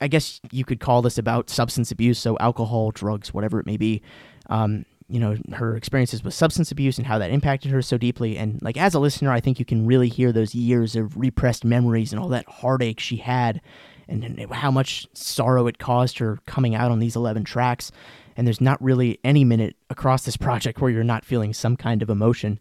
i 0.00 0.08
guess 0.08 0.40
you 0.50 0.64
could 0.64 0.80
call 0.80 1.02
this 1.02 1.18
about 1.18 1.48
substance 1.48 1.92
abuse 1.92 2.18
so 2.18 2.36
alcohol 2.40 2.90
drugs 2.90 3.32
whatever 3.32 3.60
it 3.60 3.66
may 3.66 3.76
be 3.76 4.02
um 4.50 4.84
you 5.12 5.20
know 5.20 5.36
her 5.52 5.76
experiences 5.76 6.24
with 6.24 6.32
substance 6.32 6.72
abuse 6.72 6.96
and 6.96 7.06
how 7.06 7.18
that 7.18 7.30
impacted 7.30 7.70
her 7.70 7.82
so 7.82 7.98
deeply 7.98 8.38
and 8.38 8.60
like 8.62 8.78
as 8.78 8.94
a 8.94 8.98
listener 8.98 9.30
i 9.30 9.40
think 9.40 9.58
you 9.58 9.64
can 9.64 9.86
really 9.86 10.08
hear 10.08 10.32
those 10.32 10.54
years 10.54 10.96
of 10.96 11.16
repressed 11.16 11.64
memories 11.64 12.12
and 12.12 12.20
all 12.20 12.28
that 12.28 12.48
heartache 12.48 12.98
she 12.98 13.18
had 13.18 13.60
and, 14.08 14.24
and 14.24 14.52
how 14.52 14.70
much 14.70 15.06
sorrow 15.12 15.66
it 15.66 15.78
caused 15.78 16.18
her 16.18 16.38
coming 16.46 16.74
out 16.74 16.90
on 16.90 16.98
these 16.98 17.14
11 17.14 17.44
tracks 17.44 17.92
and 18.36 18.46
there's 18.46 18.60
not 18.60 18.82
really 18.82 19.20
any 19.22 19.44
minute 19.44 19.76
across 19.90 20.24
this 20.24 20.36
project 20.36 20.80
where 20.80 20.90
you're 20.90 21.04
not 21.04 21.26
feeling 21.26 21.52
some 21.52 21.76
kind 21.76 22.02
of 22.02 22.08
emotion 22.08 22.58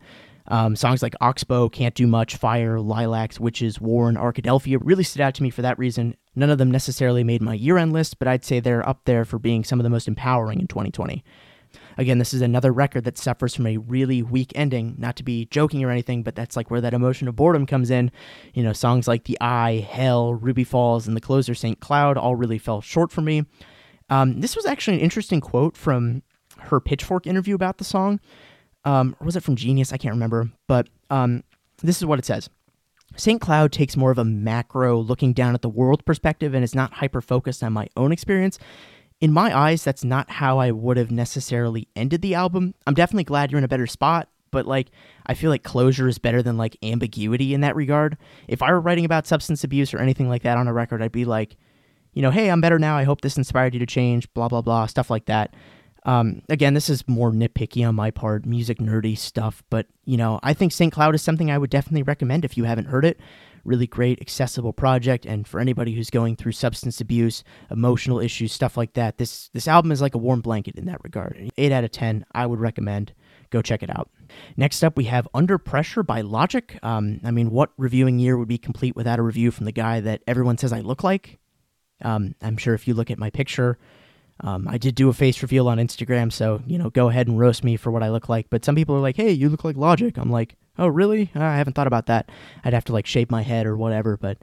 um, 0.48 0.75
songs 0.75 1.01
like 1.01 1.15
Oxbow, 1.22 1.70
Can't 1.70 1.96
Do 1.96 2.08
Much, 2.08 2.36
Fire, 2.36 2.81
Lilacs, 2.81 3.39
Witches, 3.39 3.79
War, 3.79 4.10
and 4.10 4.17
Arkadelphia 4.17 4.79
really 4.81 5.03
stood 5.03 5.22
out 5.22 5.34
to 5.36 5.43
me 5.43 5.50
for 5.50 5.62
that 5.62 5.79
reason. 5.79 6.15
None 6.36 6.50
of 6.50 6.58
them 6.58 6.72
necessarily 6.72 7.24
made 7.24 7.41
my 7.41 7.53
year 7.53 7.77
end 7.77 7.93
list, 7.93 8.20
but 8.20 8.27
I'd 8.27 8.43
say 8.43 8.60
they're 8.60 8.88
up 8.88 9.01
there 9.05 9.24
for 9.24 9.39
being 9.39 9.63
some 9.63 9.79
of 9.79 9.86
the 9.86 9.89
most 9.89 10.10
empowering 10.10 10.60
in 10.60 10.67
2020. 10.67 11.24
Again, 11.98 12.17
this 12.17 12.33
is 12.33 12.41
another 12.41 12.71
record 12.71 13.03
that 13.03 13.17
suffers 13.17 13.55
from 13.55 13.67
a 13.67 13.77
really 13.77 14.21
weak 14.21 14.51
ending. 14.55 14.95
Not 14.98 15.15
to 15.17 15.24
be 15.24 15.45
joking 15.45 15.83
or 15.83 15.91
anything, 15.91 16.24
but 16.24 16.36
that's 16.36 16.55
like 16.55 16.71
where 16.71 16.81
that 16.81 16.93
emotion 16.93 17.27
of 17.27 17.36
boredom 17.36 17.65
comes 17.65 17.89
in. 17.89 18.12
You 18.53 18.63
know, 18.63 18.74
songs 18.74 19.07
like 19.07 19.25
The 19.25 19.38
Eye, 19.41 19.86
Hell, 19.89 20.33
Ruby 20.33 20.63
Falls, 20.63 21.07
and 21.07 21.15
the 21.15 21.21
closer 21.21 21.53
St. 21.53 21.79
Cloud 21.79 22.17
all 22.17 22.36
really 22.36 22.57
fell 22.57 22.81
short 22.81 23.12
for 23.12 23.21
me. 23.21 23.45
Um, 24.10 24.41
this 24.41 24.55
was 24.55 24.65
actually 24.65 24.98
an 24.98 25.03
interesting 25.03 25.41
quote 25.41 25.77
from 25.77 26.24
her 26.60 26.79
Pitchfork 26.79 27.25
interview 27.27 27.55
about 27.55 27.77
the 27.77 27.83
song. 27.83 28.19
Um, 28.83 29.15
or 29.19 29.25
was 29.25 29.36
it 29.36 29.43
from 29.43 29.55
Genius? 29.55 29.93
I 29.93 29.98
can't 29.98 30.13
remember. 30.13 30.51
But 30.67 30.89
um, 31.10 31.43
this 31.81 31.98
is 31.98 32.05
what 32.05 32.19
it 32.19 32.25
says. 32.25 32.50
St. 33.15 33.41
Cloud 33.41 33.71
takes 33.71 33.98
more 33.98 34.12
of 34.12 34.17
a 34.17 34.25
macro 34.25 34.98
looking 34.98 35.33
down 35.33 35.53
at 35.53 35.62
the 35.62 35.69
world 35.69 36.05
perspective 36.05 36.53
and 36.53 36.63
is 36.63 36.75
not 36.75 36.93
hyper 36.93 37.21
focused 37.21 37.62
on 37.63 37.74
my 37.74 37.88
own 37.98 38.12
experience 38.12 38.57
in 39.22 39.32
my 39.32 39.56
eyes, 39.56 39.84
that's 39.84 40.04
not 40.04 40.30
how 40.30 40.58
I 40.58 40.72
would 40.72 40.98
have 40.98 41.12
necessarily 41.12 41.88
ended 41.96 42.24
the 42.24 42.34
album. 42.34 42.74
I'm 42.88 42.96
definitely 42.96 43.24
glad 43.24 43.51
you're 43.51 43.60
in 43.60 43.63
a 43.63 43.70
better 43.70 43.88
spot, 43.88 44.28
but 44.50 44.66
like 44.66 44.90
I 45.28 45.36
feel 45.36 45.51
like 45.51 45.63
closure 45.63 46.08
is 46.08 46.18
better 46.18 46.42
than 46.42 46.58
like 46.58 46.75
ambiguity 46.84 47.54
in 47.54 47.62
that 47.62 47.75
regard. 47.75 48.18
If 48.48 48.63
I 48.63 48.72
were 48.72 48.82
writing 48.82 49.06
about 49.06 49.28
substance 49.28 49.63
abuse 49.63 49.94
or 49.94 50.00
anything 50.00 50.28
like 50.28 50.42
that 50.42 50.58
on 50.58 50.68
a 50.68 50.74
record, 50.74 51.04
I'd 51.04 51.12
be 51.12 51.25
like, 51.25 51.56
you 52.13 52.24
know, 52.24 52.32
hey, 52.32 52.50
I'm 52.50 52.62
better 52.62 52.80
now. 52.80 52.98
I 52.98 53.04
hope 53.04 53.22
this 53.22 53.38
inspired 53.38 53.74
you 53.74 53.80
to 53.80 53.86
change, 53.86 54.32
blah, 54.34 54.50
blah, 54.50 54.62
blah, 54.62 54.88
stuff 54.88 55.10
like 55.12 55.25
that. 55.25 55.56
Um, 56.04 56.42
again, 56.50 56.74
this 56.74 56.90
is 56.90 57.08
more 57.08 57.32
nitpicky 57.32 57.88
on 57.88 57.94
my 57.94 58.10
part, 58.10 58.48
music 58.48 58.80
nerdy 58.80 59.16
stuff, 59.16 59.62
but 59.70 59.86
you 60.04 60.18
know, 60.18 60.40
I 60.42 60.56
think 60.56 60.72
St. 60.72 60.92
Cloud 60.92 61.13
is 61.13 61.22
something 61.22 61.51
I 61.51 61.60
would 61.60 61.70
definitely 61.70 62.01
recommend 62.01 62.44
if 62.44 62.58
you 62.58 62.63
haven't 62.63 62.86
heard 62.86 63.06
it. 63.06 63.20
Really 63.63 63.88
great, 63.88 64.20
accessible 64.22 64.74
project, 64.74 65.25
and 65.25 65.48
for 65.48 65.60
anybody 65.60 65.94
who's 65.94 66.10
going 66.10 66.36
through 66.36 66.53
substance 66.53 67.00
abuse, 67.00 67.44
emotional 67.70 68.20
issues, 68.20 68.51
stuff 68.51 68.75
like 68.75 68.94
that, 68.94 69.18
this 69.18 69.50
this 69.53 69.68
album 69.68 69.91
is 69.91 70.01
like 70.01 70.15
a 70.15 70.20
warm 70.20 70.41
blanket 70.41 70.75
in 70.75 70.86
that 70.86 71.03
regard. 71.03 71.51
Eight 71.58 71.72
out 71.72 71.84
of 71.84 71.91
ten, 71.91 72.25
I 72.34 72.46
would 72.46 72.60
recommend. 72.60 73.13
Go 73.51 73.62
check 73.62 73.84
it 73.84 73.89
out. 73.89 74.10
Next 74.56 74.82
up, 74.84 74.96
we 74.96 75.03
have 75.06 75.27
Under 75.34 75.58
Pressure 75.58 76.03
by 76.03 76.22
Logic. 76.22 76.80
Um, 76.82 77.20
I 77.24 77.32
mean, 77.32 77.51
what 77.51 77.72
reviewing 77.77 78.18
year 78.18 78.38
would 78.38 78.48
be 78.48 78.58
complete 78.58 78.96
without 78.96 79.20
a 79.20 79.24
review 79.24 79.51
from 79.51 79.65
the 79.65 79.72
guy 79.74 80.00
that 80.00 80.22
everyone 80.25 80.58
says 80.58 80.72
I 80.72 80.80
look 80.80 81.03
like? 81.03 81.39
Um, 82.01 82.34
I'm 82.41 82.58
sure 82.58 82.74
if 82.74 82.88
you 82.88 82.94
look 82.94 83.12
at 83.12 83.20
my 83.20 83.30
picture, 83.30 83.77
um, 84.39 84.68
I 84.68 84.77
did 84.77 84.96
do 84.96 85.10
a 85.10 85.13
face 85.13 85.41
reveal 85.41 85.68
on 85.68 85.77
Instagram, 85.77 86.32
so 86.32 86.62
you 86.65 86.77
know, 86.77 86.89
go 86.89 87.10
ahead 87.10 87.27
and 87.27 87.39
roast 87.39 87.63
me 87.63 87.77
for 87.77 87.91
what 87.91 88.03
I 88.03 88.10
look 88.10 88.27
like. 88.30 88.50
But 88.50 88.65
some 88.65 88.75
people 88.75 88.96
are 88.96 89.01
like, 89.01 89.18
"Hey, 89.18 89.32
you 89.32 89.50
look 89.50 89.63
like 89.63 89.75
Logic." 89.75 90.18
I'm 90.18 90.32
like, 90.32 90.56
"Oh, 90.78 90.88
really? 90.88 91.32
I 91.36 91.58
haven't 91.58 91.74
thought 91.74 91.88
about 91.88 92.08
that. 92.08 92.30
I'd 92.63 92.74
have 92.74 92.86
to 92.86 92.94
like 92.94 93.06
shape 93.06 93.32
my 93.32 93.42
head 93.42 93.66
or 93.66 93.78
whatever." 93.78 94.18
But 94.18 94.38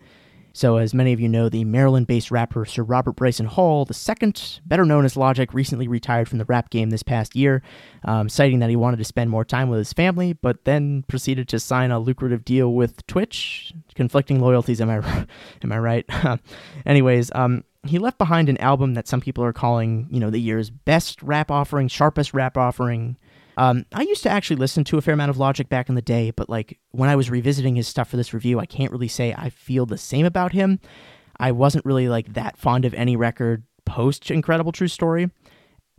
so, 0.58 0.76
as 0.76 0.92
many 0.92 1.12
of 1.12 1.20
you 1.20 1.28
know, 1.28 1.49
the 1.49 1.62
Maryland-based 1.62 2.32
rapper 2.32 2.64
Sir 2.64 2.82
Robert 2.82 3.12
Bryson 3.12 3.47
Hall 3.47 3.87
II, 3.88 4.32
better 4.66 4.85
known 4.85 5.04
as 5.04 5.16
Logic, 5.16 5.54
recently 5.54 5.87
retired 5.87 6.28
from 6.28 6.38
the 6.38 6.44
rap 6.47 6.70
game 6.70 6.90
this 6.90 7.04
past 7.04 7.37
year, 7.37 7.62
um, 8.04 8.28
citing 8.28 8.58
that 8.58 8.68
he 8.68 8.75
wanted 8.75 8.97
to 8.97 9.04
spend 9.04 9.30
more 9.30 9.44
time 9.44 9.68
with 9.68 9.78
his 9.78 9.92
family, 9.92 10.32
but 10.32 10.64
then 10.64 11.04
proceeded 11.06 11.47
to 11.49 11.61
sign 11.61 11.92
a 11.92 12.00
lucrative 12.00 12.44
deal 12.44 12.73
with 12.75 13.06
Twitch. 13.06 13.73
Conflicting 13.94 14.40
loyalties, 14.40 14.80
am 14.80 14.90
I? 14.90 14.97
am 15.62 15.73
I 15.73 15.78
right? 15.78 16.04
Anyways, 16.87 17.30
um, 17.37 17.62
he 17.87 17.99
left 17.99 18.18
behind 18.18 18.49
an 18.49 18.58
album 18.58 18.94
that 18.94 19.06
some 19.06 19.20
people 19.20 19.44
are 19.44 19.52
calling, 19.52 20.08
you 20.11 20.18
know, 20.18 20.30
the 20.30 20.40
year's 20.40 20.70
best 20.70 21.23
rap 21.23 21.52
offering, 21.52 21.87
sharpest 21.87 22.35
rap 22.35 22.56
offering. 22.56 23.16
Um, 23.58 23.86
I 23.92 24.02
used 24.02 24.22
to 24.22 24.30
actually 24.30 24.56
listen 24.56 24.84
to 24.84 24.98
a 24.98 25.02
fair 25.02 25.14
amount 25.14 25.30
of 25.30 25.36
Logic 25.36 25.68
back 25.68 25.88
in 25.88 25.96
the 25.96 26.00
day, 26.00 26.30
but 26.30 26.48
like 26.48 26.78
when 26.92 27.10
I 27.10 27.16
was 27.16 27.28
revisiting 27.28 27.74
his 27.74 27.88
stuff 27.88 28.08
for 28.08 28.16
this 28.16 28.32
review, 28.32 28.60
I 28.60 28.66
can't 28.66 28.92
really 28.92 29.08
say 29.08 29.34
I 29.36 29.50
feel 29.50 29.84
the 29.84 29.98
same 29.98 30.24
about 30.24 30.52
him. 30.52 30.78
I 31.40 31.50
wasn't 31.50 31.84
really 31.84 32.08
like 32.08 32.34
that 32.34 32.56
fond 32.56 32.84
of 32.84 32.94
any 32.94 33.16
record 33.16 33.64
post 33.84 34.30
Incredible 34.30 34.70
True 34.70 34.86
Story, 34.86 35.28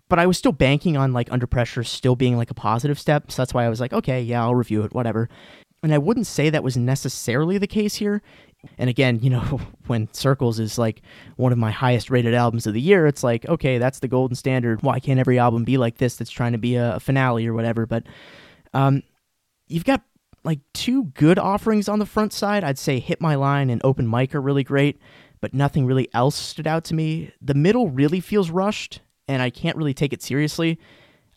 but 0.07 0.19
I 0.19 0.25
was 0.25 0.37
still 0.37 0.53
banking 0.53 0.95
on 0.95 1.11
like 1.11 1.29
Under 1.33 1.47
Pressure 1.47 1.83
still 1.83 2.15
being 2.15 2.37
like 2.37 2.49
a 2.49 2.53
positive 2.53 2.97
step. 2.97 3.29
So 3.29 3.41
that's 3.41 3.53
why 3.53 3.65
I 3.65 3.69
was 3.69 3.81
like, 3.81 3.91
okay, 3.91 4.21
yeah, 4.21 4.41
I'll 4.41 4.55
review 4.55 4.83
it, 4.83 4.93
whatever. 4.93 5.27
And 5.83 5.93
I 5.93 5.97
wouldn't 5.97 6.27
say 6.27 6.49
that 6.49 6.63
was 6.63 6.77
necessarily 6.77 7.57
the 7.57 7.67
case 7.67 7.95
here. 7.95 8.21
And 8.77 8.89
again, 8.89 9.19
you 9.21 9.29
know, 9.29 9.61
when 9.87 10.11
Circles 10.13 10.59
is 10.59 10.77
like 10.77 11.01
one 11.37 11.51
of 11.51 11.57
my 11.57 11.71
highest 11.71 12.09
rated 12.09 12.33
albums 12.33 12.67
of 12.67 12.73
the 12.73 12.81
year, 12.81 13.07
it's 13.07 13.23
like, 13.23 13.47
okay, 13.47 13.77
that's 13.77 13.99
the 13.99 14.07
golden 14.07 14.35
standard. 14.35 14.83
Why 14.83 14.99
can't 14.99 15.19
every 15.19 15.39
album 15.39 15.63
be 15.63 15.77
like 15.77 15.97
this 15.97 16.15
that's 16.15 16.31
trying 16.31 16.51
to 16.53 16.57
be 16.57 16.75
a, 16.75 16.99
finale 16.99 17.47
or 17.47 17.53
whatever? 17.53 17.85
But 17.85 18.03
um, 18.73 19.03
you've 19.67 19.85
got 19.85 20.01
like 20.43 20.59
two 20.73 21.05
good 21.05 21.39
offerings 21.39 21.89
on 21.89 21.99
the 21.99 22.05
front 22.05 22.33
side. 22.33 22.63
I'd 22.63 22.79
say 22.79 22.99
Hit 22.99 23.21
My 23.21 23.35
Line 23.35 23.69
and 23.69 23.81
Open 23.83 24.09
Mic 24.09 24.33
are 24.35 24.41
really 24.41 24.63
great, 24.63 24.99
but 25.41 25.53
nothing 25.53 25.85
really 25.85 26.07
else 26.13 26.35
stood 26.35 26.67
out 26.67 26.83
to 26.85 26.93
me. 26.93 27.31
The 27.41 27.53
middle 27.53 27.89
really 27.89 28.19
feels 28.19 28.49
rushed, 28.49 29.01
and 29.27 29.41
I 29.41 29.49
can't 29.49 29.77
really 29.77 29.93
take 29.93 30.13
it 30.13 30.21
seriously. 30.21 30.79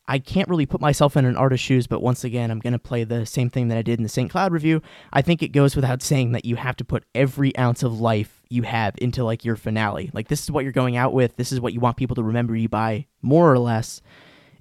I 0.08 0.18
can't 0.18 0.48
really 0.48 0.66
put 0.66 0.80
myself 0.80 1.16
in 1.16 1.24
an 1.24 1.36
artist's 1.36 1.64
shoes, 1.64 1.86
but 1.86 2.02
once 2.02 2.24
again, 2.24 2.50
I'm 2.50 2.58
going 2.58 2.72
to 2.72 2.78
play 2.78 3.04
the 3.04 3.24
same 3.24 3.48
thing 3.48 3.68
that 3.68 3.78
I 3.78 3.82
did 3.82 3.98
in 3.98 4.02
the 4.02 4.08
St. 4.08 4.30
Cloud 4.30 4.52
review. 4.52 4.82
I 5.12 5.22
think 5.22 5.42
it 5.42 5.48
goes 5.48 5.76
without 5.76 6.02
saying 6.02 6.32
that 6.32 6.44
you 6.44 6.56
have 6.56 6.76
to 6.76 6.84
put 6.84 7.04
every 7.14 7.56
ounce 7.56 7.82
of 7.82 8.00
life 8.00 8.42
you 8.50 8.62
have 8.62 8.94
into 8.98 9.22
like 9.22 9.44
your 9.44 9.54
finale. 9.54 10.10
Like 10.12 10.28
this 10.28 10.42
is 10.42 10.50
what 10.50 10.64
you're 10.64 10.72
going 10.72 10.96
out 10.96 11.12
with. 11.12 11.36
This 11.36 11.52
is 11.52 11.60
what 11.60 11.72
you 11.72 11.80
want 11.80 11.96
people 11.96 12.16
to 12.16 12.22
remember 12.22 12.56
you 12.56 12.68
by, 12.68 13.06
more 13.22 13.52
or 13.52 13.58
less. 13.58 14.02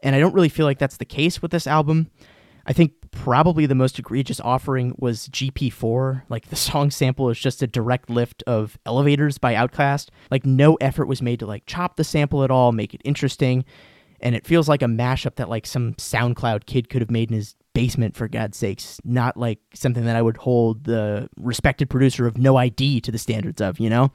And 0.03 0.15
I 0.15 0.19
don't 0.19 0.33
really 0.33 0.49
feel 0.49 0.65
like 0.65 0.79
that's 0.79 0.97
the 0.97 1.05
case 1.05 1.41
with 1.41 1.51
this 1.51 1.67
album. 1.67 2.11
I 2.67 2.73
think 2.73 2.93
probably 3.09 3.65
the 3.65 3.75
most 3.75 3.97
egregious 3.97 4.39
offering 4.39 4.93
was 4.99 5.27
GP4. 5.29 6.23
Like 6.29 6.49
the 6.49 6.55
song 6.55 6.91
sample 6.91 7.31
is 7.31 7.39
just 7.39 7.63
a 7.63 7.67
direct 7.67 8.11
lift 8.11 8.43
of 8.45 8.77
Elevators 8.85 9.39
by 9.39 9.55
Outkast. 9.55 10.09
Like 10.29 10.45
no 10.45 10.75
effort 10.75 11.07
was 11.07 11.23
made 11.23 11.39
to 11.39 11.47
like 11.47 11.65
chop 11.65 11.95
the 11.95 12.03
sample 12.03 12.43
at 12.43 12.51
all, 12.51 12.71
make 12.71 12.93
it 12.93 13.01
interesting 13.03 13.65
and 14.21 14.35
it 14.35 14.45
feels 14.45 14.69
like 14.69 14.81
a 14.81 14.85
mashup 14.85 15.35
that 15.35 15.49
like 15.49 15.65
some 15.65 15.93
SoundCloud 15.95 16.65
kid 16.65 16.89
could 16.89 17.01
have 17.01 17.11
made 17.11 17.29
in 17.29 17.35
his 17.35 17.55
basement 17.73 18.15
for 18.15 18.27
God's 18.27 18.57
sakes, 18.57 18.99
not 19.03 19.37
like 19.37 19.59
something 19.73 20.05
that 20.05 20.15
I 20.15 20.21
would 20.21 20.37
hold 20.37 20.83
the 20.83 21.29
respected 21.37 21.89
producer 21.89 22.27
of 22.27 22.37
No 22.37 22.57
ID 22.57 23.01
to 23.01 23.11
the 23.11 23.17
standards 23.17 23.61
of, 23.61 23.79
you 23.79 23.89
know. 23.89 24.11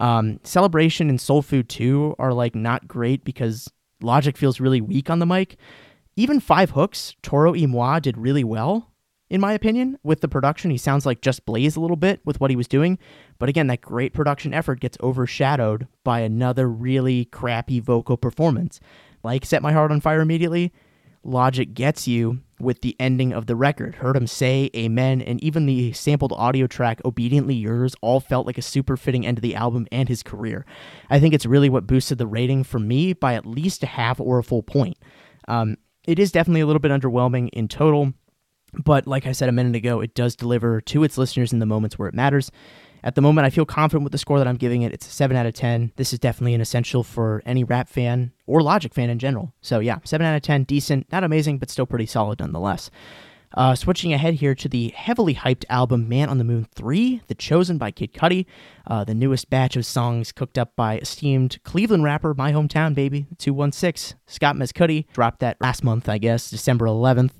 Um, 0.00 0.40
Celebration 0.42 1.08
and 1.08 1.20
Soul 1.20 1.42
Food 1.42 1.68
2 1.68 2.16
are 2.18 2.32
like 2.32 2.54
not 2.54 2.88
great 2.88 3.24
because 3.24 3.70
Logic 4.00 4.36
feels 4.36 4.60
really 4.60 4.80
weak 4.80 5.10
on 5.10 5.18
the 5.18 5.26
mic. 5.26 5.56
Even 6.16 6.40
Five 6.40 6.70
Hooks, 6.70 7.14
Toro 7.22 7.52
y 7.52 7.66
Moi 7.66 7.98
did 8.00 8.18
really 8.18 8.44
well, 8.44 8.90
in 9.30 9.40
my 9.40 9.52
opinion, 9.52 9.98
with 10.02 10.20
the 10.20 10.28
production. 10.28 10.70
He 10.70 10.76
sounds 10.76 11.06
like 11.06 11.22
Just 11.22 11.46
Blaze 11.46 11.76
a 11.76 11.80
little 11.80 11.96
bit 11.96 12.20
with 12.24 12.40
what 12.40 12.50
he 12.50 12.56
was 12.56 12.68
doing. 12.68 12.98
But 13.38 13.48
again, 13.48 13.68
that 13.68 13.80
great 13.80 14.12
production 14.12 14.52
effort 14.52 14.80
gets 14.80 14.98
overshadowed 15.02 15.88
by 16.04 16.20
another 16.20 16.68
really 16.68 17.24
crappy 17.26 17.80
vocal 17.80 18.16
performance 18.16 18.78
like 19.22 19.44
Set 19.44 19.62
My 19.62 19.72
Heart 19.72 19.92
on 19.92 20.00
Fire 20.00 20.20
immediately, 20.20 20.72
Logic 21.24 21.72
gets 21.72 22.08
you 22.08 22.40
with 22.58 22.80
the 22.80 22.96
ending 22.98 23.32
of 23.32 23.46
the 23.46 23.56
record. 23.56 23.96
Heard 23.96 24.16
him 24.16 24.26
say 24.26 24.70
amen, 24.74 25.22
and 25.22 25.42
even 25.42 25.66
the 25.66 25.92
sampled 25.92 26.32
audio 26.32 26.66
track, 26.66 27.00
Obediently 27.04 27.54
Yours, 27.54 27.94
all 28.00 28.20
felt 28.20 28.46
like 28.46 28.58
a 28.58 28.62
super 28.62 28.96
fitting 28.96 29.26
end 29.26 29.36
to 29.36 29.40
the 29.40 29.54
album 29.54 29.86
and 29.92 30.08
his 30.08 30.22
career. 30.22 30.64
I 31.10 31.20
think 31.20 31.34
it's 31.34 31.46
really 31.46 31.68
what 31.68 31.86
boosted 31.86 32.18
the 32.18 32.26
rating 32.26 32.64
for 32.64 32.78
me 32.78 33.12
by 33.12 33.34
at 33.34 33.46
least 33.46 33.82
a 33.82 33.86
half 33.86 34.20
or 34.20 34.38
a 34.38 34.44
full 34.44 34.62
point. 34.62 34.96
Um, 35.48 35.76
it 36.04 36.18
is 36.18 36.32
definitely 36.32 36.60
a 36.60 36.66
little 36.66 36.80
bit 36.80 36.90
underwhelming 36.90 37.48
in 37.52 37.68
total, 37.68 38.12
but 38.84 39.06
like 39.06 39.26
I 39.26 39.32
said 39.32 39.48
a 39.48 39.52
minute 39.52 39.76
ago, 39.76 40.00
it 40.00 40.14
does 40.14 40.34
deliver 40.34 40.80
to 40.80 41.04
its 41.04 41.18
listeners 41.18 41.52
in 41.52 41.58
the 41.58 41.66
moments 41.66 41.98
where 41.98 42.08
it 42.08 42.14
matters. 42.14 42.50
At 43.04 43.14
the 43.16 43.22
moment, 43.22 43.46
I 43.46 43.50
feel 43.50 43.66
confident 43.66 44.04
with 44.04 44.12
the 44.12 44.18
score 44.18 44.38
that 44.38 44.46
I'm 44.46 44.56
giving 44.56 44.82
it. 44.82 44.92
It's 44.92 45.06
a 45.06 45.10
7 45.10 45.36
out 45.36 45.46
of 45.46 45.54
10. 45.54 45.92
This 45.96 46.12
is 46.12 46.18
definitely 46.18 46.54
an 46.54 46.60
essential 46.60 47.02
for 47.02 47.42
any 47.44 47.64
rap 47.64 47.88
fan 47.88 48.32
or 48.46 48.62
Logic 48.62 48.94
fan 48.94 49.10
in 49.10 49.18
general. 49.18 49.52
So, 49.60 49.80
yeah, 49.80 49.98
7 50.04 50.24
out 50.24 50.36
of 50.36 50.42
10. 50.42 50.64
Decent. 50.64 51.10
Not 51.10 51.24
amazing, 51.24 51.58
but 51.58 51.70
still 51.70 51.86
pretty 51.86 52.06
solid 52.06 52.38
nonetheless. 52.38 52.90
Uh, 53.54 53.74
switching 53.74 54.12
ahead 54.12 54.34
here 54.34 54.54
to 54.54 54.68
the 54.68 54.88
heavily 54.90 55.34
hyped 55.34 55.64
album 55.68 56.08
Man 56.08 56.28
on 56.28 56.38
the 56.38 56.44
Moon 56.44 56.66
3, 56.74 57.20
The 57.26 57.34
Chosen 57.34 57.76
by 57.76 57.90
Kid 57.90 58.14
Cudi, 58.14 58.46
uh, 58.86 59.04
the 59.04 59.14
newest 59.14 59.50
batch 59.50 59.76
of 59.76 59.84
songs 59.84 60.32
cooked 60.32 60.56
up 60.56 60.74
by 60.74 60.98
esteemed 60.98 61.62
Cleveland 61.62 62.04
rapper, 62.04 62.34
my 62.34 62.52
hometown 62.52 62.94
baby, 62.94 63.26
216, 63.38 64.18
Scott 64.26 64.56
Mescudi. 64.56 65.06
Dropped 65.12 65.40
that 65.40 65.60
last 65.60 65.84
month, 65.84 66.08
I 66.08 66.18
guess, 66.18 66.50
December 66.50 66.86
11th. 66.86 67.32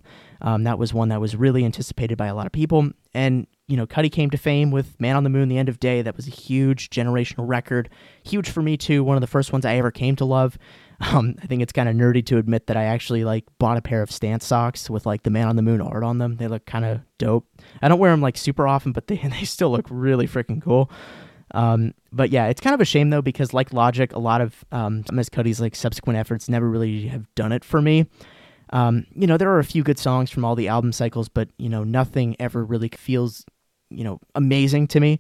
Um, 0.43 0.65
that 0.65 0.79
was 0.79 0.93
one 0.93 1.09
that 1.09 1.21
was 1.21 1.37
really 1.37 1.65
anticipated 1.65 2.19
by 2.19 2.27
a 2.27 2.35
lot 2.35 2.47
of 2.47 2.53
people. 2.53 2.91
And 3.15 3.47
you 3.73 3.79
know, 3.79 3.87
Cudi 3.87 4.13
came 4.13 4.29
to 4.29 4.37
fame 4.37 4.71
with 4.71 5.01
Man 5.01 5.17
on 5.17 5.25
the 5.25 5.31
Moon, 5.31 5.49
The 5.49 5.57
End 5.57 5.71
of 5.71 5.81
Day. 5.81 6.03
That 6.03 6.15
was 6.15 6.29
a 6.29 6.31
huge 6.31 6.91
generational 6.91 7.49
record. 7.49 7.89
Huge 8.23 8.51
for 8.51 8.61
me, 8.61 8.77
too. 8.77 9.03
One 9.03 9.17
of 9.17 9.23
the 9.23 9.27
first 9.27 9.51
ones 9.51 9.65
I 9.65 9.77
ever 9.77 9.91
came 9.91 10.15
to 10.17 10.27
love. 10.27 10.59
Um, 11.01 11.37
I 11.43 11.47
think 11.47 11.63
it's 11.63 11.73
kind 11.73 11.89
of 11.89 11.97
nerdy 11.97 12.25
to 12.27 12.37
admit 12.37 12.67
that 12.67 12.77
I 12.77 12.85
actually 12.85 13.25
like 13.25 13.47
bought 13.59 13.79
a 13.79 13.81
pair 13.81 14.03
of 14.03 14.13
stance 14.13 14.45
socks 14.45 14.91
with 14.91 15.07
like 15.07 15.23
the 15.23 15.31
Man 15.31 15.49
on 15.49 15.57
the 15.57 15.63
Moon 15.63 15.81
art 15.81 16.05
on 16.05 16.19
them. 16.19 16.37
They 16.37 16.49
look 16.49 16.67
kind 16.67 16.85
of 16.85 17.01
dope. 17.17 17.47
I 17.81 17.89
don't 17.89 17.99
wear 17.99 18.11
them 18.11 18.21
like 18.21 18.37
super 18.37 18.69
often, 18.69 18.93
but 18.93 19.07
they, 19.07 19.17
they 19.39 19.45
still 19.45 19.71
look 19.71 19.87
really 19.89 20.29
freaking 20.29 20.61
cool. 20.61 20.91
Um, 21.55 21.95
but 22.13 22.29
yeah, 22.29 22.49
it's 22.49 22.61
kind 22.61 22.75
of 22.75 22.83
a 22.83 22.85
shame 22.85 23.09
though 23.09 23.23
because 23.23 23.55
like 23.55 23.73
Logic, 23.73 24.13
a 24.13 24.19
lot 24.19 24.43
of 24.43 24.67
um, 24.71 25.03
Mescudi's 25.05 25.63
like 25.63 25.75
subsequent 25.75 26.19
efforts 26.19 26.47
never 26.47 26.69
really 26.69 27.09
have 27.09 27.27
done 27.37 27.53
it 27.53 27.65
for 27.65 27.81
me. 27.81 28.07
Um, 28.73 29.07
you 29.15 29.27
know, 29.27 29.37
there 29.37 29.51
are 29.51 29.59
a 29.59 29.65
few 29.65 29.83
good 29.83 29.99
songs 29.99 30.31
from 30.31 30.45
all 30.45 30.55
the 30.55 30.69
album 30.69 30.93
cycles, 30.93 31.29
but 31.29 31.49
you 31.59 31.69
know, 31.69 31.85
nothing 31.85 32.37
ever 32.41 32.65
really 32.65 32.89
feels 32.89 33.45
you 33.97 34.05
know, 34.05 34.21
amazing 34.35 34.89
to 34.89 35.01
me. 35.01 35.19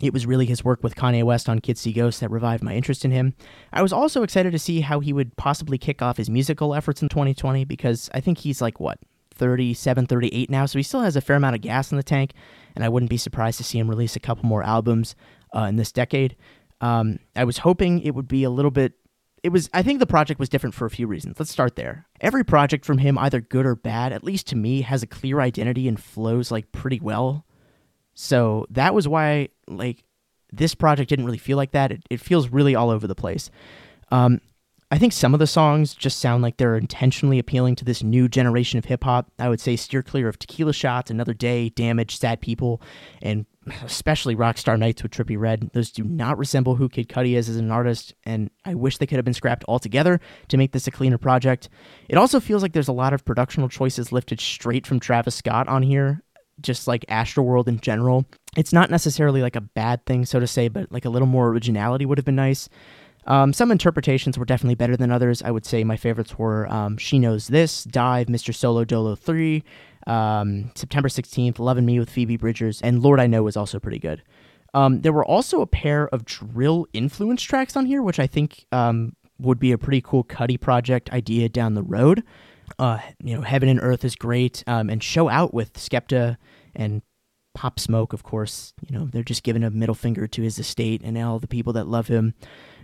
It 0.00 0.12
was 0.12 0.24
really 0.26 0.46
his 0.46 0.64
work 0.64 0.82
with 0.82 0.94
Kanye 0.94 1.22
West 1.22 1.48
on 1.48 1.58
Kids 1.58 1.80
See 1.80 1.92
Ghosts 1.92 2.20
that 2.20 2.30
revived 2.30 2.62
my 2.62 2.74
interest 2.74 3.04
in 3.04 3.10
him. 3.10 3.34
I 3.72 3.82
was 3.82 3.92
also 3.92 4.22
excited 4.22 4.52
to 4.52 4.58
see 4.58 4.80
how 4.80 5.00
he 5.00 5.12
would 5.12 5.36
possibly 5.36 5.76
kick 5.76 6.00
off 6.00 6.16
his 6.16 6.30
musical 6.30 6.74
efforts 6.74 7.02
in 7.02 7.10
2020 7.10 7.64
because 7.66 8.08
I 8.14 8.20
think 8.20 8.38
he's 8.38 8.62
like, 8.62 8.80
what, 8.80 8.98
37, 9.34 10.06
38 10.06 10.50
now, 10.50 10.66
so 10.66 10.78
he 10.78 10.82
still 10.82 11.02
has 11.02 11.16
a 11.16 11.20
fair 11.20 11.36
amount 11.36 11.56
of 11.56 11.62
gas 11.62 11.90
in 11.90 11.96
the 11.96 12.02
tank, 12.02 12.32
and 12.74 12.84
I 12.84 12.88
wouldn't 12.88 13.10
be 13.10 13.16
surprised 13.16 13.58
to 13.58 13.64
see 13.64 13.78
him 13.78 13.88
release 13.88 14.16
a 14.16 14.20
couple 14.20 14.46
more 14.46 14.62
albums 14.62 15.14
uh, 15.54 15.64
in 15.64 15.76
this 15.76 15.92
decade. 15.92 16.36
Um, 16.80 17.18
I 17.36 17.44
was 17.44 17.58
hoping 17.58 18.00
it 18.00 18.14
would 18.14 18.28
be 18.28 18.44
a 18.44 18.50
little 18.50 18.70
bit. 18.70 18.94
It 19.42 19.50
was. 19.50 19.68
I 19.72 19.82
think 19.82 19.98
the 19.98 20.06
project 20.06 20.38
was 20.38 20.48
different 20.48 20.74
for 20.74 20.86
a 20.86 20.90
few 20.90 21.06
reasons. 21.06 21.38
Let's 21.38 21.50
start 21.50 21.76
there. 21.76 22.06
Every 22.20 22.44
project 22.44 22.84
from 22.84 22.98
him, 22.98 23.18
either 23.18 23.40
good 23.40 23.66
or 23.66 23.74
bad, 23.74 24.12
at 24.12 24.24
least 24.24 24.46
to 24.48 24.56
me, 24.56 24.82
has 24.82 25.02
a 25.02 25.06
clear 25.06 25.40
identity 25.40 25.88
and 25.88 26.00
flows 26.00 26.50
like 26.50 26.72
pretty 26.72 27.00
well. 27.00 27.44
So 28.14 28.66
that 28.70 28.94
was 28.94 29.08
why 29.08 29.48
like 29.66 30.04
this 30.52 30.74
project 30.74 31.08
didn't 31.08 31.24
really 31.24 31.38
feel 31.38 31.56
like 31.56 31.72
that. 31.72 31.92
It, 31.92 32.02
it 32.10 32.20
feels 32.20 32.48
really 32.48 32.74
all 32.74 32.90
over 32.90 33.06
the 33.06 33.14
place. 33.14 33.50
Um, 34.10 34.40
I 34.90 34.98
think 34.98 35.14
some 35.14 35.32
of 35.32 35.40
the 35.40 35.46
songs 35.46 35.94
just 35.94 36.18
sound 36.18 36.42
like 36.42 36.58
they're 36.58 36.76
intentionally 36.76 37.38
appealing 37.38 37.76
to 37.76 37.84
this 37.84 38.02
new 38.02 38.28
generation 38.28 38.78
of 38.78 38.84
hip 38.84 39.04
hop. 39.04 39.32
I 39.38 39.48
would 39.48 39.60
say 39.60 39.74
Steer 39.74 40.02
Clear 40.02 40.28
of 40.28 40.38
Tequila 40.38 40.74
Shots, 40.74 41.10
Another 41.10 41.32
Day, 41.32 41.70
Damage, 41.70 42.18
Sad 42.18 42.42
People, 42.42 42.82
and 43.22 43.46
especially 43.82 44.36
Rockstar 44.36 44.78
Nights 44.78 45.02
with 45.02 45.12
Trippie 45.12 45.38
Redd. 45.38 45.70
Those 45.72 45.92
do 45.92 46.04
not 46.04 46.36
resemble 46.36 46.74
who 46.74 46.90
Kid 46.90 47.08
Cudi 47.08 47.36
is 47.36 47.48
as 47.48 47.56
an 47.56 47.70
artist, 47.70 48.12
and 48.26 48.50
I 48.66 48.74
wish 48.74 48.98
they 48.98 49.06
could 49.06 49.16
have 49.16 49.24
been 49.24 49.32
scrapped 49.32 49.64
altogether 49.66 50.20
to 50.48 50.58
make 50.58 50.72
this 50.72 50.86
a 50.86 50.90
cleaner 50.90 51.16
project. 51.16 51.70
It 52.10 52.18
also 52.18 52.38
feels 52.38 52.60
like 52.60 52.74
there's 52.74 52.88
a 52.88 52.92
lot 52.92 53.14
of 53.14 53.24
productional 53.24 53.70
choices 53.70 54.12
lifted 54.12 54.42
straight 54.42 54.86
from 54.86 55.00
Travis 55.00 55.36
Scott 55.36 55.68
on 55.68 55.82
here, 55.82 56.22
just 56.62 56.86
like 56.86 57.04
Astroworld 57.08 57.68
in 57.68 57.80
general. 57.80 58.26
It's 58.56 58.72
not 58.72 58.90
necessarily 58.90 59.42
like 59.42 59.56
a 59.56 59.60
bad 59.60 60.04
thing, 60.06 60.24
so 60.24 60.40
to 60.40 60.46
say, 60.46 60.68
but 60.68 60.90
like 60.92 61.04
a 61.04 61.10
little 61.10 61.26
more 61.26 61.48
originality 61.48 62.06
would 62.06 62.18
have 62.18 62.24
been 62.24 62.36
nice. 62.36 62.68
Um, 63.26 63.52
some 63.52 63.70
interpretations 63.70 64.36
were 64.36 64.44
definitely 64.44 64.74
better 64.74 64.96
than 64.96 65.12
others. 65.12 65.42
I 65.42 65.50
would 65.50 65.64
say 65.64 65.84
my 65.84 65.96
favorites 65.96 66.38
were 66.38 66.70
um, 66.72 66.96
She 66.98 67.18
Knows 67.18 67.48
This, 67.48 67.84
Dive, 67.84 68.26
Mr. 68.26 68.54
Solo 68.54 68.84
Dolo 68.84 69.14
3, 69.14 69.62
um, 70.06 70.72
September 70.74 71.08
16th, 71.08 71.58
Loving 71.58 71.86
Me 71.86 71.98
with 71.98 72.10
Phoebe 72.10 72.36
Bridgers, 72.36 72.82
and 72.82 73.02
Lord 73.02 73.20
I 73.20 73.26
Know 73.28 73.44
was 73.44 73.56
also 73.56 73.78
pretty 73.78 74.00
good. 74.00 74.22
Um, 74.74 75.02
there 75.02 75.12
were 75.12 75.24
also 75.24 75.60
a 75.60 75.66
pair 75.66 76.08
of 76.08 76.24
drill 76.24 76.86
influence 76.92 77.42
tracks 77.42 77.76
on 77.76 77.86
here, 77.86 78.02
which 78.02 78.18
I 78.18 78.26
think 78.26 78.66
um, 78.72 79.14
would 79.38 79.60
be 79.60 79.72
a 79.72 79.78
pretty 79.78 80.00
cool 80.00 80.24
Cudi 80.24 80.60
project 80.60 81.12
idea 81.12 81.48
down 81.48 81.74
the 81.74 81.82
road. 81.82 82.24
Uh, 82.78 82.98
you 83.22 83.34
know, 83.34 83.42
Heaven 83.42 83.68
and 83.68 83.80
Earth 83.80 84.04
is 84.04 84.16
great, 84.16 84.64
um, 84.66 84.90
and 84.90 85.02
Show 85.02 85.28
Out 85.28 85.52
with 85.54 85.74
Skepta 85.74 86.36
and 86.74 87.02
Pop 87.54 87.78
Smoke, 87.78 88.12
of 88.12 88.22
course. 88.22 88.72
You 88.88 88.98
know, 88.98 89.06
they're 89.06 89.22
just 89.22 89.42
giving 89.42 89.62
a 89.62 89.70
middle 89.70 89.94
finger 89.94 90.26
to 90.26 90.42
his 90.42 90.58
estate 90.58 91.02
and 91.04 91.16
all 91.18 91.38
the 91.38 91.46
people 91.46 91.72
that 91.74 91.86
love 91.86 92.08
him 92.08 92.34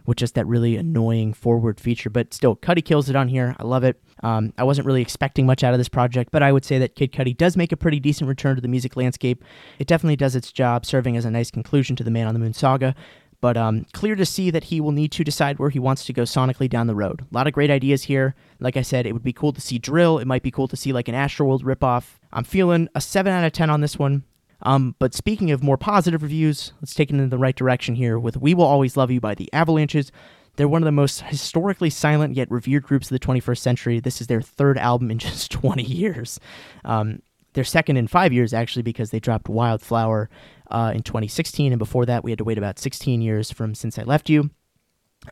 with 0.07 0.17
just 0.17 0.35
that 0.35 0.47
really 0.47 0.77
annoying 0.77 1.35
forward 1.35 1.79
feature. 1.81 2.11
But 2.11 2.33
still, 2.33 2.57
Cudi 2.57 2.85
kills 2.85 3.09
it 3.11 3.17
on 3.17 3.29
here. 3.29 3.55
I 3.59 3.65
love 3.65 3.85
it. 3.85 4.01
Um, 4.23 4.53
I 4.57 4.65
wasn't 4.65 4.87
really 4.87 5.03
expecting 5.03 5.47
much 5.47 5.63
out 5.63 5.75
of 5.75 5.79
this 5.79 5.89
project, 5.89 6.31
but 6.33 6.43
I 6.43 6.53
would 6.53 6.65
say 6.65 6.79
that 6.79 6.95
Kid 6.97 7.13
Cudi 7.13 7.37
does 7.37 7.57
make 7.57 7.73
a 7.73 7.77
pretty 7.77 8.01
decent 8.01 8.29
return 8.29 8.57
to 8.57 8.63
the 8.63 8.69
music 8.69 8.97
landscape. 8.97 9.45
It 9.79 9.87
definitely 9.87 10.17
does 10.17 10.35
its 10.35 10.51
job, 10.51 10.87
serving 10.87 11.17
as 11.17 11.25
a 11.25 11.31
nice 11.31 11.51
conclusion 11.51 11.95
to 11.97 12.05
the 12.05 12.11
Man 12.11 12.27
on 12.27 12.35
the 12.35 12.41
Moon 12.41 12.55
saga. 12.55 12.95
But 13.41 13.57
um, 13.57 13.87
clear 13.93 14.17
to 14.17 14.27
see 14.27 14.51
that 14.51 14.65
he 14.65 14.81
will 14.81 14.93
need 14.93 15.13
to 15.13 15.25
decide 15.25 15.59
where 15.59 15.71
he 15.71 15.79
wants 15.79 16.05
to 16.07 16.13
go 16.13 16.23
sonically 16.23 16.69
down 16.69 16.89
the 16.89 16.95
road. 16.95 17.21
A 17.21 17.35
lot 17.35 17.47
of 17.47 17.53
great 17.53 17.71
ideas 17.71 18.05
here. 18.05 18.35
Like 18.59 18.77
I 18.77 18.83
said, 18.83 19.07
it 19.07 19.13
would 19.13 19.23
be 19.23 19.33
cool 19.33 19.53
to 19.53 19.61
see 19.61 19.79
drill. 19.79 20.19
It 20.19 20.27
might 20.27 20.43
be 20.43 20.51
cool 20.51 20.67
to 20.69 20.77
see 20.77 20.93
like 20.93 21.09
an 21.09 21.15
Astroworld 21.15 21.63
ripoff. 21.63 22.19
I'm 22.33 22.45
feeling 22.45 22.89
a 22.95 23.01
7 23.01 23.33
out 23.33 23.45
of 23.45 23.53
10 23.53 23.71
on 23.71 23.81
this 23.81 23.99
one. 23.99 24.25
Um, 24.63 24.97
but 24.99 25.15
speaking 25.15 25.53
of 25.53 25.63
more 25.63 25.77
positive 25.77 26.23
reviews, 26.23 26.73
let's 26.81 26.95
take 26.95 27.11
it 27.11 27.17
in 27.17 27.29
the 27.29 27.39
right 27.39 27.55
direction 27.55 27.95
here 27.95 28.19
with 28.19 28.37
We 28.37 28.55
Will 28.55 28.65
Always 28.65 28.97
Love 28.97 29.11
You 29.11 29.21
by 29.21 29.37
the 29.37 29.53
Avalanches. 29.53 30.11
They're 30.57 30.67
one 30.67 30.83
of 30.83 30.87
the 30.87 30.93
most 30.93 31.23
historically 31.23 31.91
silent 31.91 32.35
yet 32.35 32.51
revered 32.51 32.83
groups 32.83 33.09
of 33.09 33.21
the 33.21 33.25
21st 33.25 33.59
century. 33.59 34.01
This 34.01 34.21
is 34.21 34.27
their 34.27 34.43
third 34.43 34.77
album 34.77 35.13
in 35.13 35.19
just 35.21 35.53
20 35.53 35.85
years. 35.85 36.41
Um, 36.85 37.23
their 37.55 37.65
second 37.65 37.97
in 37.97 38.07
five 38.07 38.33
years, 38.33 38.53
actually, 38.53 38.83
because 38.83 39.11
they 39.11 39.21
dropped 39.21 39.49
Wildflower 39.49 40.29
uh, 40.71 40.93
in 40.95 41.03
2016, 41.03 41.73
and 41.73 41.79
before 41.79 42.07
that, 42.07 42.23
we 42.25 42.31
had 42.31 42.39
to 42.39 42.45
wait 42.45 42.59
about 42.59 42.79
16 42.79 43.21
years 43.21 43.51
from 43.51 43.75
Since 43.75 43.99
I 43.99 44.03
Left 44.03 44.29
You. 44.29 44.51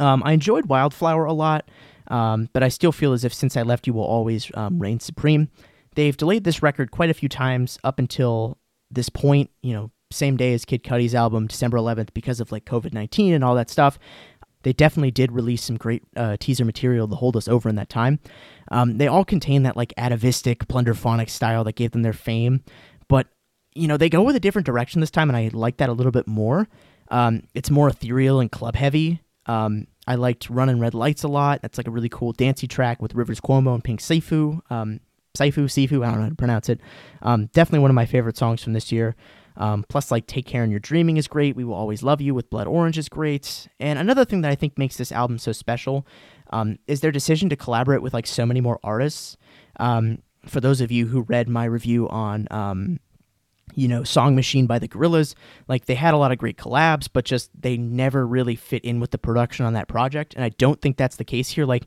Um, 0.00 0.22
I 0.24 0.32
enjoyed 0.32 0.66
Wildflower 0.66 1.24
a 1.24 1.32
lot, 1.32 1.70
um, 2.08 2.48
but 2.52 2.62
I 2.62 2.68
still 2.68 2.92
feel 2.92 3.12
as 3.12 3.24
if 3.24 3.32
Since 3.32 3.56
I 3.56 3.62
Left 3.62 3.86
You 3.86 3.92
will 3.92 4.04
always 4.04 4.50
um, 4.54 4.78
reign 4.78 5.00
supreme. 5.00 5.48
They've 5.94 6.16
delayed 6.16 6.44
this 6.44 6.62
record 6.62 6.90
quite 6.90 7.10
a 7.10 7.14
few 7.14 7.28
times 7.28 7.78
up 7.84 7.98
until 7.98 8.58
this 8.90 9.08
point, 9.08 9.50
you 9.62 9.72
know, 9.72 9.90
same 10.10 10.36
day 10.36 10.54
as 10.54 10.64
Kid 10.64 10.84
Cudi's 10.84 11.14
album, 11.14 11.46
December 11.48 11.78
11th, 11.78 12.10
because 12.14 12.38
of 12.40 12.52
like 12.52 12.64
COVID 12.64 12.92
19 12.92 13.34
and 13.34 13.42
all 13.42 13.54
that 13.56 13.70
stuff. 13.70 13.98
They 14.66 14.72
definitely 14.72 15.12
did 15.12 15.30
release 15.30 15.62
some 15.62 15.76
great 15.76 16.02
uh, 16.16 16.36
teaser 16.40 16.64
material 16.64 17.06
to 17.06 17.14
hold 17.14 17.36
us 17.36 17.46
over 17.46 17.68
in 17.68 17.76
that 17.76 17.88
time. 17.88 18.18
Um, 18.72 18.98
they 18.98 19.06
all 19.06 19.24
contain 19.24 19.62
that 19.62 19.76
like 19.76 19.94
atavistic, 19.96 20.66
plunderphonic 20.66 21.30
style 21.30 21.62
that 21.62 21.76
gave 21.76 21.92
them 21.92 22.02
their 22.02 22.12
fame, 22.12 22.64
but 23.06 23.28
you 23.76 23.86
know 23.86 23.96
they 23.96 24.08
go 24.08 24.22
with 24.22 24.34
a 24.34 24.40
different 24.40 24.66
direction 24.66 25.00
this 25.00 25.12
time, 25.12 25.30
and 25.30 25.36
I 25.36 25.50
like 25.52 25.76
that 25.76 25.88
a 25.88 25.92
little 25.92 26.10
bit 26.10 26.26
more. 26.26 26.66
Um, 27.12 27.44
it's 27.54 27.70
more 27.70 27.86
ethereal 27.86 28.40
and 28.40 28.50
club 28.50 28.74
heavy. 28.74 29.20
Um, 29.46 29.86
I 30.08 30.16
liked 30.16 30.50
Running 30.50 30.80
Red 30.80 30.94
Lights 30.94 31.22
a 31.22 31.28
lot. 31.28 31.62
That's 31.62 31.78
like 31.78 31.86
a 31.86 31.92
really 31.92 32.08
cool 32.08 32.32
dancey 32.32 32.66
track 32.66 33.00
with 33.00 33.14
Rivers 33.14 33.40
Cuomo 33.40 33.72
and 33.72 33.84
Pink 33.84 34.00
Siifu. 34.00 34.62
Um, 34.68 34.98
Saifu, 35.38 35.66
Sifu, 35.66 36.04
I 36.04 36.10
don't 36.10 36.16
know 36.16 36.22
how 36.24 36.28
to 36.30 36.34
pronounce 36.34 36.68
it. 36.68 36.80
Um, 37.22 37.46
definitely 37.52 37.82
one 37.82 37.92
of 37.92 37.94
my 37.94 38.06
favorite 38.06 38.36
songs 38.36 38.64
from 38.64 38.72
this 38.72 38.90
year. 38.90 39.14
Um, 39.56 39.84
plus, 39.88 40.10
like 40.10 40.26
Take 40.26 40.46
Care 40.46 40.64
in 40.64 40.70
Your 40.70 40.80
Dreaming 40.80 41.16
is 41.16 41.28
great. 41.28 41.56
We 41.56 41.64
Will 41.64 41.74
Always 41.74 42.02
Love 42.02 42.20
You 42.20 42.34
with 42.34 42.50
Blood 42.50 42.66
Orange 42.66 42.98
is 42.98 43.08
great. 43.08 43.68
And 43.80 43.98
another 43.98 44.24
thing 44.24 44.42
that 44.42 44.50
I 44.50 44.54
think 44.54 44.78
makes 44.78 44.96
this 44.96 45.12
album 45.12 45.38
so 45.38 45.52
special 45.52 46.06
um, 46.50 46.78
is 46.86 47.00
their 47.00 47.12
decision 47.12 47.48
to 47.48 47.56
collaborate 47.56 48.02
with 48.02 48.14
like 48.14 48.26
so 48.26 48.46
many 48.46 48.60
more 48.60 48.78
artists. 48.84 49.36
Um, 49.78 50.18
for 50.46 50.60
those 50.60 50.80
of 50.80 50.92
you 50.92 51.06
who 51.06 51.22
read 51.22 51.48
my 51.48 51.64
review 51.64 52.08
on, 52.08 52.46
um, 52.50 53.00
you 53.74 53.88
know, 53.88 54.04
Song 54.04 54.34
Machine 54.36 54.66
by 54.66 54.78
the 54.78 54.88
Gorillaz. 54.88 55.34
like 55.68 55.86
they 55.86 55.96
had 55.96 56.14
a 56.14 56.16
lot 56.16 56.32
of 56.32 56.38
great 56.38 56.56
collabs, 56.56 57.08
but 57.12 57.24
just 57.24 57.50
they 57.58 57.76
never 57.76 58.26
really 58.26 58.56
fit 58.56 58.84
in 58.84 59.00
with 59.00 59.10
the 59.10 59.18
production 59.18 59.66
on 59.66 59.72
that 59.74 59.88
project. 59.88 60.34
And 60.34 60.44
I 60.44 60.50
don't 60.50 60.80
think 60.80 60.96
that's 60.96 61.16
the 61.16 61.24
case 61.24 61.50
here. 61.50 61.66
Like 61.66 61.86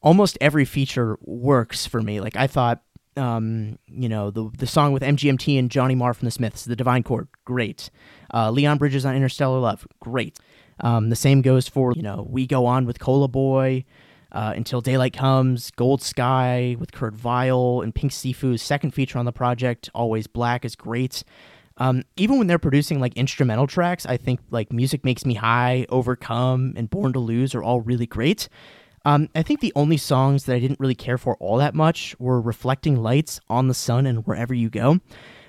almost 0.00 0.38
every 0.40 0.64
feature 0.64 1.18
works 1.22 1.86
for 1.86 2.00
me. 2.00 2.20
Like 2.20 2.36
I 2.36 2.46
thought 2.46 2.82
um, 3.18 3.78
you 3.86 4.08
know, 4.08 4.30
the 4.30 4.50
the 4.56 4.66
song 4.66 4.92
with 4.92 5.02
MGMT 5.02 5.58
and 5.58 5.70
Johnny 5.70 5.94
Marr 5.94 6.14
from 6.14 6.26
the 6.26 6.30
Smiths, 6.30 6.64
The 6.64 6.76
Divine 6.76 7.02
Chord, 7.02 7.28
great. 7.44 7.90
Uh, 8.32 8.50
Leon 8.50 8.78
Bridges 8.78 9.04
on 9.04 9.14
Interstellar 9.16 9.58
Love, 9.58 9.86
great. 10.00 10.38
Um, 10.80 11.10
the 11.10 11.16
same 11.16 11.42
goes 11.42 11.68
for, 11.68 11.92
you 11.92 12.02
know, 12.02 12.26
We 12.28 12.46
Go 12.46 12.66
On 12.66 12.86
with 12.86 13.00
Cola 13.00 13.28
Boyy, 13.28 13.84
uh, 14.32 14.52
Until 14.56 14.80
Daylight 14.80 15.12
Comes, 15.12 15.70
Gold 15.72 16.02
Sky 16.02 16.76
with 16.78 16.92
Kurt 16.92 17.14
Vile, 17.14 17.80
and 17.82 17.94
Pink 17.94 18.12
Siifu's 18.12 18.62
second 18.62 18.92
feature 18.92 19.18
on 19.18 19.24
the 19.24 19.32
project, 19.32 19.90
Always 19.94 20.26
Black, 20.26 20.64
is 20.64 20.76
great. 20.76 21.24
Um, 21.78 22.02
even 22.16 22.38
when 22.38 22.46
they're 22.48 22.58
producing 22.58 23.00
like 23.00 23.16
instrumental 23.16 23.66
tracks, 23.66 24.04
I 24.04 24.16
think 24.16 24.40
like 24.50 24.72
Music 24.72 25.04
Makes 25.04 25.24
Me 25.24 25.34
High, 25.34 25.86
Overcome, 25.88 26.74
and 26.76 26.90
Born 26.90 27.12
to 27.12 27.20
Lose 27.20 27.54
are 27.54 27.62
all 27.62 27.80
really 27.80 28.06
great. 28.06 28.48
Um, 29.04 29.28
I 29.34 29.42
think 29.42 29.60
the 29.60 29.72
only 29.74 29.96
songs 29.96 30.44
that 30.44 30.54
I 30.54 30.58
didn't 30.58 30.80
really 30.80 30.94
care 30.94 31.18
for 31.18 31.36
all 31.36 31.56
that 31.58 31.74
much 31.74 32.14
were 32.18 32.40
Reflecting 32.40 32.96
Lights, 33.02 33.40
On 33.48 33.68
the 33.68 33.74
Sun, 33.74 34.06
and 34.06 34.26
Wherever 34.26 34.54
You 34.54 34.70
Go. 34.70 35.00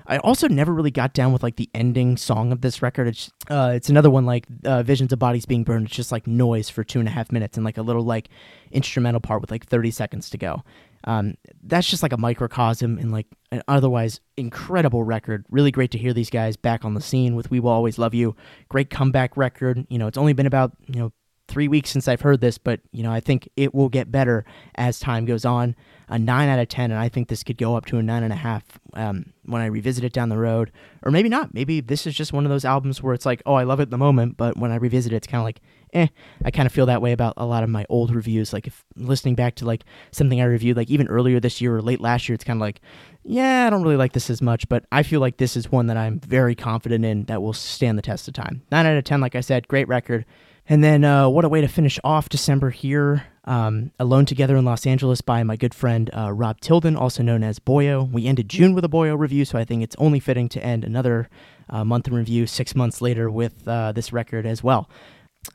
I 0.10 0.18
also 0.18 0.48
never 0.48 0.74
really 0.74 0.90
got 0.90 1.14
down 1.14 1.32
with 1.32 1.44
like 1.44 1.58
the 1.58 1.70
ending 1.76 2.18
song 2.18 2.52
of 2.52 2.62
this 2.62 2.82
record. 2.82 3.08
It's 3.08 3.32
uh, 3.48 3.74
it's 3.76 3.90
another 3.90 4.10
one 4.10 4.26
like 4.26 4.48
uh, 4.66 4.82
Visions 4.82 5.14
of 5.14 5.20
Bodies 5.20 5.46
Being 5.46 5.64
Burned. 5.64 5.86
It's 5.86 5.96
just 5.96 6.12
like 6.12 6.26
noise 6.26 6.68
for 6.68 6.84
two 6.84 6.98
and 7.00 7.08
a 7.08 7.12
half 7.12 7.32
minutes 7.32 7.58
and 7.58 7.64
like 7.64 7.78
a 7.78 7.84
little 7.84 8.02
like 8.02 8.30
instrumental 8.72 9.22
part 9.22 9.40
with 9.40 9.52
like 9.52 9.68
30 9.68 9.92
seconds 9.92 10.32
to 10.32 10.38
go. 10.40 10.64
Um, 11.04 11.36
that's 11.64 11.88
just 11.88 12.02
like 12.02 12.12
a 12.12 12.18
microcosm 12.18 12.98
in 12.98 13.12
like 13.12 13.28
an 13.52 13.62
otherwise 13.68 14.20
incredible 14.36 15.04
record. 15.04 15.46
Really 15.50 15.72
great 15.72 15.92
to 15.92 16.00
hear 16.00 16.12
these 16.12 16.32
guys 16.32 16.58
back 16.58 16.84
on 16.84 16.96
the 16.96 17.02
scene 17.02 17.36
with 17.36 17.52
We 17.52 17.60
Will 17.60 17.72
Always 17.72 18.00
Love 18.00 18.16
You. 18.16 18.36
Great 18.68 18.90
comeback 18.90 19.38
record. 19.38 19.86
You 19.90 20.00
know, 20.00 20.08
it's 20.08 20.18
only 20.18 20.34
been 20.34 20.48
about 20.48 20.72
you 20.88 21.00
know 21.00 21.14
three 21.50 21.68
weeks 21.68 21.90
since 21.90 22.08
I've 22.08 22.22
heard 22.22 22.40
this, 22.40 22.58
but 22.58 22.80
you 22.92 23.04
know 23.04 23.12
I 23.12 23.20
think 23.20 23.50
it 23.58 23.74
will 23.74 23.90
get 23.90 24.12
better 24.12 24.46
as 24.76 25.00
time 25.00 25.26
goes 25.26 25.46
on. 25.46 25.76
A 26.12 26.18
nine 26.18 26.50
out 26.50 26.58
of 26.58 26.68
ten, 26.68 26.90
and 26.90 27.00
I 27.00 27.08
think 27.08 27.28
this 27.28 27.44
could 27.44 27.58
go 27.58 27.76
up 27.76 27.86
to 27.86 27.98
a 27.98 28.02
nine 28.02 28.24
and 28.24 28.34
a 28.34 28.36
half 28.36 28.64
um, 28.94 29.32
when 29.46 29.62
I 29.62 29.68
revisit 29.68 30.04
it 30.04 30.12
down 30.12 30.30
the 30.30 30.40
road, 30.40 30.72
or 31.04 31.12
maybe 31.12 31.30
not. 31.30 31.54
Maybe 31.54 31.82
this 31.82 32.08
is 32.08 32.16
just 32.16 32.34
one 32.34 32.46
of 32.46 32.50
those 32.50 32.66
albums 32.66 33.04
where 33.04 33.14
it's 33.14 33.28
like, 33.28 33.44
oh, 33.46 33.54
I 33.54 33.64
love 33.64 33.80
it 33.80 33.84
in 33.84 33.90
the 33.92 33.98
moment, 34.00 34.36
but 34.36 34.58
when 34.58 34.72
I 34.72 34.78
revisit 34.78 35.14
it, 35.14 35.18
it's 35.18 35.28
kind 35.28 35.40
of 35.40 35.46
like, 35.46 35.62
eh. 35.94 36.08
I 36.44 36.50
kind 36.50 36.66
of 36.66 36.72
feel 36.72 36.88
that 36.88 37.04
way 37.04 37.12
about 37.12 37.36
a 37.38 37.46
lot 37.46 37.64
of 37.64 37.70
my 37.70 37.86
old 37.90 38.14
reviews. 38.16 38.54
Like 38.54 38.66
if 38.66 38.84
listening 38.96 39.36
back 39.36 39.54
to 39.56 39.66
like 39.66 39.84
something 40.12 40.42
I 40.42 40.46
reviewed 40.46 40.78
like 40.78 40.90
even 40.90 41.08
earlier 41.08 41.40
this 41.40 41.62
year 41.62 41.76
or 41.76 41.82
late 41.84 42.02
last 42.02 42.28
year, 42.28 42.34
it's 42.34 42.44
kind 42.44 42.58
of 42.58 42.62
like, 42.62 42.82
yeah, 43.24 43.68
I 43.68 43.70
don't 43.70 43.84
really 43.84 43.96
like 43.96 44.14
this 44.14 44.32
as 44.32 44.42
much, 44.42 44.68
but 44.68 44.86
I 44.92 45.04
feel 45.04 45.20
like 45.20 45.38
this 45.38 45.56
is 45.56 45.72
one 45.72 45.86
that 45.88 45.98
I'm 45.98 46.20
very 46.22 46.56
confident 46.56 47.06
in 47.06 47.26
that 47.26 47.44
will 47.44 47.54
stand 47.54 48.00
the 48.00 48.02
test 48.02 48.28
of 48.28 48.34
time. 48.34 48.64
Nine 48.72 48.88
out 48.88 48.98
of 48.98 49.04
ten, 49.04 49.22
like 49.22 49.36
I 49.36 49.42
said, 49.42 49.68
great 49.68 49.88
record. 49.88 50.26
And 50.72 50.84
then, 50.84 51.04
uh, 51.04 51.28
what 51.28 51.46
a 51.46 51.50
way 51.50 51.62
to 51.62 51.68
finish 51.68 51.98
off 52.04 52.30
December 52.30 52.70
here. 52.70 53.26
Um, 53.46 53.92
Alone 54.00 54.28
Together 54.28 54.56
in 54.56 54.66
Los 54.66 54.86
Angeles 54.86 55.20
by 55.20 55.42
my 55.42 55.56
good 55.56 55.74
friend 55.74 56.12
uh, 56.16 56.32
Rob 56.32 56.62
Tilden, 56.62 56.96
also 56.96 57.24
known 57.24 57.42
as 57.42 57.58
Boyo. 57.58 58.08
We 58.12 58.28
ended 58.28 58.48
June 58.48 58.76
with 58.76 58.86
a 58.86 58.88
Boyo 58.88 59.18
review, 59.18 59.46
so 59.46 59.58
I 59.58 59.66
think 59.66 59.82
it's 59.82 59.96
only 59.98 60.20
fitting 60.20 60.48
to 60.50 60.64
end 60.64 60.84
another 60.84 61.28
uh, 61.72 61.84
month 61.84 62.08
in 62.08 62.14
review 62.14 62.46
six 62.46 62.76
months 62.76 63.02
later 63.02 63.32
with 63.32 63.68
uh, 63.68 63.94
this 63.94 64.14
record 64.14 64.46
as 64.46 64.64
well. 64.64 64.88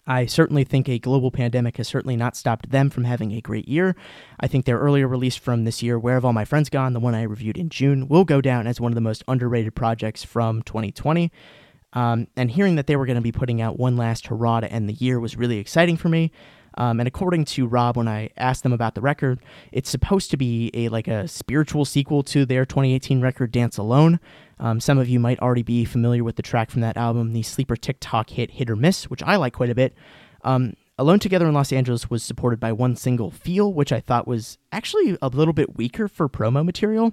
I 0.05 0.27
certainly 0.27 0.65
think 0.65 0.89
a 0.89 0.99
global 0.99 1.31
pandemic 1.31 1.77
has 1.77 1.87
certainly 1.87 2.17
not 2.17 2.37
stopped 2.37 2.71
them 2.71 2.91
from 2.91 3.05
having 3.05 3.31
a 3.31 3.41
great 3.41 3.69
year. 3.69 3.95
I 4.41 4.49
think 4.49 4.65
their 4.65 4.79
earlier 4.79 5.07
release 5.07 5.37
from 5.37 5.63
this 5.63 5.81
year, 5.81 5.97
Where 5.97 6.15
Have 6.15 6.25
All 6.25 6.33
My 6.33 6.45
Friends 6.45 6.69
Gone, 6.69 6.93
the 6.93 6.99
one 6.99 7.15
I 7.15 7.23
reviewed 7.23 7.59
in 7.59 7.69
June, 7.69 8.09
will 8.09 8.25
go 8.25 8.41
down 8.41 8.67
as 8.67 8.81
one 8.81 8.91
of 8.91 8.97
the 8.97 9.01
most 9.01 9.23
underrated 9.29 9.77
projects 9.77 10.25
from 10.25 10.63
2020. 10.63 11.31
Um, 11.95 12.27
and 12.37 12.51
hearing 12.51 12.75
that 12.77 12.87
they 12.87 12.97
were 12.97 13.07
going 13.07 13.17
to 13.17 13.23
be 13.23 13.33
putting 13.33 13.63
out 13.63 13.79
one 13.79 13.97
last 13.97 14.27
hurrah 14.27 14.61
to 14.61 14.71
end 14.71 14.89
the 14.89 14.95
year 14.95 15.21
was 15.21 15.37
really 15.37 15.59
exciting 15.59 15.97
for 15.97 16.09
me. 16.09 16.33
Um, 16.77 16.99
and 17.01 17.07
according 17.07 17.45
to 17.47 17.67
Rob, 17.67 17.97
when 17.97 18.09
I 18.09 18.31
asked 18.37 18.65
them 18.65 18.73
about 18.73 18.95
the 18.95 19.01
record, 19.01 19.39
it's 19.71 19.89
supposed 19.89 20.31
to 20.33 20.37
be 20.37 20.71
a 20.75 20.89
like 20.89 21.07
a 21.07 21.29
spiritual 21.29 21.85
sequel 21.85 22.23
to 22.25 22.45
their 22.45 22.65
2018 22.67 23.21
record 23.21 23.53
"Dance 23.53 23.79
Alone." 23.79 24.19
Um, 24.59 24.81
some 24.81 24.99
of 24.99 25.09
you 25.09 25.21
might 25.21 25.39
already 25.39 25.63
be 25.63 25.85
familiar 25.85 26.25
with 26.25 26.37
the 26.37 26.43
track 26.43 26.71
from 26.71 26.81
that 26.81 26.97
album, 26.97 27.33
the 27.33 27.43
sleeper 27.43 27.77
TikTok 27.77 28.31
hit 28.31 28.53
"Hit 28.53 28.71
or 28.71 28.77
Miss," 28.77 29.05
which 29.05 29.23
I 29.23 29.37
like 29.37 29.53
quite 29.53 29.71
a 29.71 29.75
bit. 29.75 29.95
Um, 30.43 30.75
Alone 30.99 31.19
Together 31.19 31.47
in 31.47 31.55
Los 31.55 31.73
Angeles 31.73 32.11
was 32.11 32.23
supported 32.23 32.59
by 32.59 32.73
one 32.73 32.97
single, 32.97 33.31
"Feel," 33.31 33.73
which 33.73 33.93
I 33.93 34.01
thought 34.01 34.27
was 34.27 34.59
actually 34.73 35.17
a 35.23 35.29
little 35.29 35.55
bit 35.55 35.77
weaker 35.77 36.09
for 36.09 36.29
promo 36.29 36.65
material. 36.65 37.13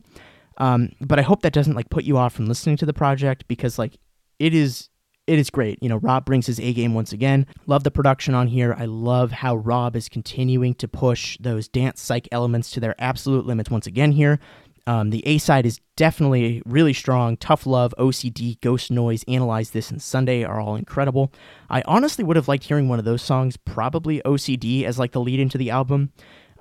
Um, 0.58 0.90
but 1.00 1.20
I 1.20 1.24
hope 1.24 1.42
that 1.44 1.54
doesn't 1.54 1.76
like 1.76 1.90
put 1.90 2.04
you 2.04 2.18
off 2.18 2.34
from 2.34 2.48
listening 2.48 2.78
to 2.78 2.86
the 2.86 2.94
project 2.94 3.48
because 3.48 3.80
like 3.80 3.98
it 4.42 4.56
is 4.56 4.90
it 5.28 5.38
is 5.38 5.52
great. 5.52 5.78
You 5.82 5.88
know, 5.88 5.98
Rob 5.98 6.26
brings 6.26 6.48
his 6.48 6.60
A 6.60 6.74
game 6.74 6.96
once 6.96 7.14
again. 7.14 7.46
Love 7.68 7.84
the 7.84 7.92
production 7.92 8.34
on 8.34 8.48
here. 8.48 8.76
I 8.78 8.86
love 8.86 9.32
how 9.32 9.56
Rob 9.56 9.96
is 9.96 10.10
continuing 10.10 10.74
to 10.76 10.88
push 10.88 11.38
those 11.40 11.68
dance 11.68 12.02
psych 12.02 12.28
elements 12.32 12.72
to 12.72 12.80
their 12.80 12.96
absolute 13.00 13.46
limits 13.46 13.70
once 13.70 13.86
again 13.86 14.12
here. 14.12 14.40
Um, 14.88 15.12
the 15.12 15.26
A 15.28 15.38
side 15.38 15.68
is 15.68 15.80
definitely 15.96 16.64
really 16.66 16.92
strong. 16.92 17.38
Tough 17.38 17.68
Love, 17.68 17.94
OCD, 18.00 18.60
Ghost 18.62 18.90
Noise, 18.90 19.24
Analyze 19.28 19.70
This, 19.70 19.92
and 19.92 20.02
Sunday 20.02 20.44
are 20.44 20.60
all 20.60 20.76
incredible. 20.76 21.32
I 21.70 21.84
honestly 21.86 22.24
would 22.24 22.36
have 22.36 22.48
liked 22.48 22.64
hearing 22.64 22.90
one 22.90 22.98
of 22.98 23.06
those 23.06 23.22
songs, 23.22 23.58
probably 23.58 24.24
OCD, 24.26 24.84
as 24.86 24.98
like 24.98 25.12
the 25.12 25.22
lead 25.22 25.40
into 25.40 25.60
the 25.60 25.70
album. 25.70 26.12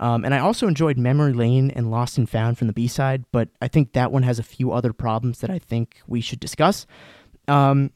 Um, 0.01 0.25
and 0.25 0.35
I 0.35 0.39
also 0.39 0.67
enjoyed 0.67 0.97
Memory 0.97 1.33
Lane 1.35 1.71
and 1.71 1.91
Lost 1.91 2.19
and 2.19 2.29
Found 2.29 2.57
from 2.57 2.67
the 2.67 2.73
B 2.73 2.89
side, 2.89 3.25
but 3.33 3.49
I 3.61 3.69
think 3.69 3.93
that 3.95 4.13
one 4.13 4.23
has 4.23 4.39
a 4.39 4.43
few 4.43 4.71
other 4.71 4.93
problems 4.93 5.41
that 5.41 5.51
I 5.51 5.59
think 5.59 6.01
we 6.07 6.21
should 6.21 6.41
discuss. 6.41 6.87
Um, 7.49 7.91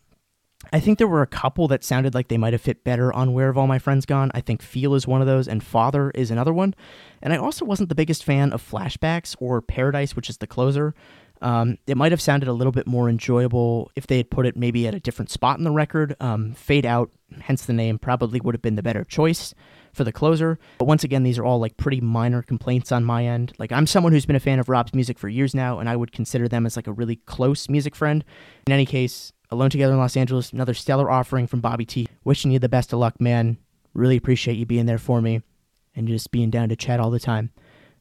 I 0.73 0.81
think 0.81 0.99
there 0.99 1.09
were 1.09 1.23
a 1.23 1.27
couple 1.27 1.69
that 1.69 1.85
sounded 1.85 2.15
like 2.15 2.29
they 2.29 2.39
might 2.39 2.53
have 2.53 2.63
fit 2.63 2.85
better 2.85 3.13
on 3.13 3.33
Where 3.33 3.47
Have 3.47 3.59
All 3.59 3.67
My 3.67 3.79
Friends 3.79 4.07
Gone. 4.07 4.31
I 4.35 4.41
think 4.41 4.63
Feel 4.63 4.95
is 4.95 5.07
one 5.07 5.21
of 5.21 5.27
those, 5.27 5.47
and 5.47 5.63
Father 5.63 6.11
is 6.13 6.31
another 6.31 6.53
one. 6.53 6.75
And 7.23 7.33
I 7.33 7.37
also 7.37 7.65
wasn't 7.65 7.91
the 7.91 7.95
biggest 7.95 8.25
fan 8.25 8.53
of 8.53 8.63
Flashbacks 8.63 9.37
or 9.39 9.61
Paradise, 9.61 10.17
which 10.17 10.31
is 10.31 10.39
the 10.39 10.47
closer. 10.47 10.95
Um, 11.43 11.77
it 11.87 11.97
might 11.97 12.13
have 12.13 12.21
sounded 12.21 12.49
a 12.49 12.53
little 12.53 12.73
bit 12.73 12.87
more 12.87 13.09
enjoyable 13.09 13.91
if 13.97 14.07
they 14.07 14.17
had 14.17 14.31
put 14.31 14.47
it 14.47 14.57
maybe 14.57 14.87
at 14.87 14.95
a 14.95 15.01
different 15.01 15.31
spot 15.31 15.59
in 15.59 15.65
the 15.65 15.71
record. 15.71 16.17
Um, 16.21 16.53
Fade 16.55 16.87
Out, 16.87 17.11
hence 17.43 17.67
the 17.67 17.73
name, 17.73 17.99
probably 17.99 18.41
would 18.41 18.55
have 18.55 18.63
been 18.63 18.77
the 18.77 18.83
better 18.83 19.05
choice 19.05 19.55
for 19.95 20.05
the 20.05 20.13
closer. 20.13 20.59
But 20.79 20.87
once 20.87 21.05
again, 21.05 21.23
these 21.23 21.39
are 21.39 21.45
all 21.45 21.59
like 21.59 21.77
pretty 21.77 22.01
minor 22.01 22.43
complaints 22.43 22.93
on 22.93 23.05
my 23.05 23.25
end. 23.25 23.53
Like 23.59 23.73
I'm 23.73 23.87
someone 23.87 24.13
who's 24.13 24.27
been 24.27 24.37
a 24.37 24.41
fan 24.41 24.59
of 24.59 24.69
Rob's 24.69 24.95
music 24.95 25.19
for 25.19 25.29
years 25.29 25.55
now, 25.55 25.79
and 25.79 25.89
I 25.89 25.97
would 25.97 26.13
consider 26.13 26.49
them 26.49 26.67
as 26.67 26.77
like 26.77 26.87
a 26.87 26.93
really 26.93 27.17
close 27.17 27.69
music 27.69 27.95
friend. 27.95 28.25
In 28.67 28.73
any 28.73 28.87
case, 28.87 29.33
Alone 29.51 29.71
Together 29.71 29.93
in 29.93 29.99
Los 29.99 30.17
Angeles, 30.17 30.53
another 30.53 30.75
stellar 30.75 31.11
offering 31.11 31.47
from 31.47 31.61
Bobby 31.61 31.85
T. 31.85 32.09
Wishing 32.25 32.51
you 32.51 32.59
the 32.59 32.69
best 32.69 32.93
of 32.93 32.99
luck, 32.99 33.21
man. 33.21 33.57
Really 33.93 34.17
appreciate 34.17 34.57
you 34.57 34.67
being 34.67 34.87
there 34.87 34.99
for 34.99 35.21
me 35.21 35.43
and 35.95 36.09
just 36.09 36.31
being 36.31 36.51
down 36.51 36.69
to 36.69 36.77
chat 36.77 37.01
all 37.01 37.11
the 37.11 37.21
time. 37.21 37.51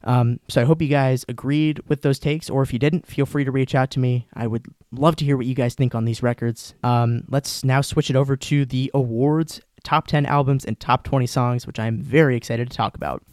Um, 0.06 0.40
so 0.50 0.62
I 0.62 0.66
hope 0.66 0.82
you 0.82 0.88
guys 0.88 1.24
agreed 1.30 1.80
with 1.88 2.02
those 2.02 2.20
takes, 2.20 2.50
or 2.50 2.62
if 2.62 2.74
you 2.74 2.80
didn't, 2.80 3.08
feel 3.08 3.26
free 3.26 3.46
to 3.46 3.52
reach 3.52 3.74
out 3.74 3.90
to 3.92 4.00
me. 4.00 4.28
I 4.34 4.48
would 4.48 4.66
love 4.92 5.16
to 5.18 5.26
hear 5.26 5.38
what 5.38 5.46
you 5.46 5.56
guys 5.56 5.76
think 5.76 5.96
on 5.96 6.06
these 6.06 6.22
records. 6.22 6.74
Um, 6.84 7.24
let's 7.30 7.64
now 7.64 7.82
switch 7.82 8.10
it 8.10 8.16
over 8.16 8.36
to 8.36 8.66
the 8.66 8.92
awards, 8.94 9.62
top 9.84 10.08
10 10.08 10.26
albums, 10.26 10.66
and 10.66 10.80
top 10.80 11.04
20 11.04 11.28
songs, 11.28 11.68
which 11.68 11.80
I'm 11.80 12.02
very 12.02 12.36
excited 12.36 12.70
to 12.70 12.76
talk 12.76 12.96
about. 12.96 13.24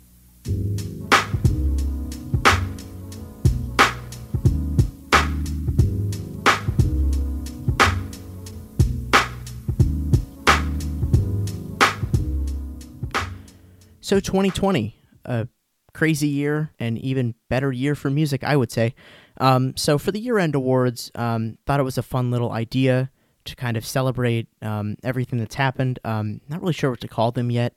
So 14.11 14.19
2020, 14.19 14.97
a 15.25 15.47
crazy 15.95 16.27
year 16.27 16.73
and 16.81 16.99
even 16.99 17.37
better 17.49 17.71
year 17.71 17.95
for 17.95 18.11
music, 18.11 18.43
I 18.43 18.57
would 18.57 18.73
say. 18.73 18.97
Um, 19.39 19.77
so 19.77 19.99
for 19.99 20.11
the 20.11 20.19
year-end 20.19 20.57
awards, 20.57 21.13
um, 21.15 21.59
thought 21.65 21.79
it 21.79 21.85
was 21.85 21.97
a 21.97 22.03
fun 22.03 22.33
little 22.33 22.51
idea 22.51 23.13
to 23.45 23.57
kind 23.57 23.77
of 23.77 23.85
celebrate 23.85 24.49
um, 24.63 24.97
everything 25.03 25.39
that's 25.39 25.55
happened. 25.55 25.99
Um, 26.05 26.41
not 26.49 26.61
really 26.61 26.73
sure 26.73 26.91
what 26.91 27.01
to 27.01 27.09
call 27.09 27.33
them 27.33 27.51
yet. 27.51 27.75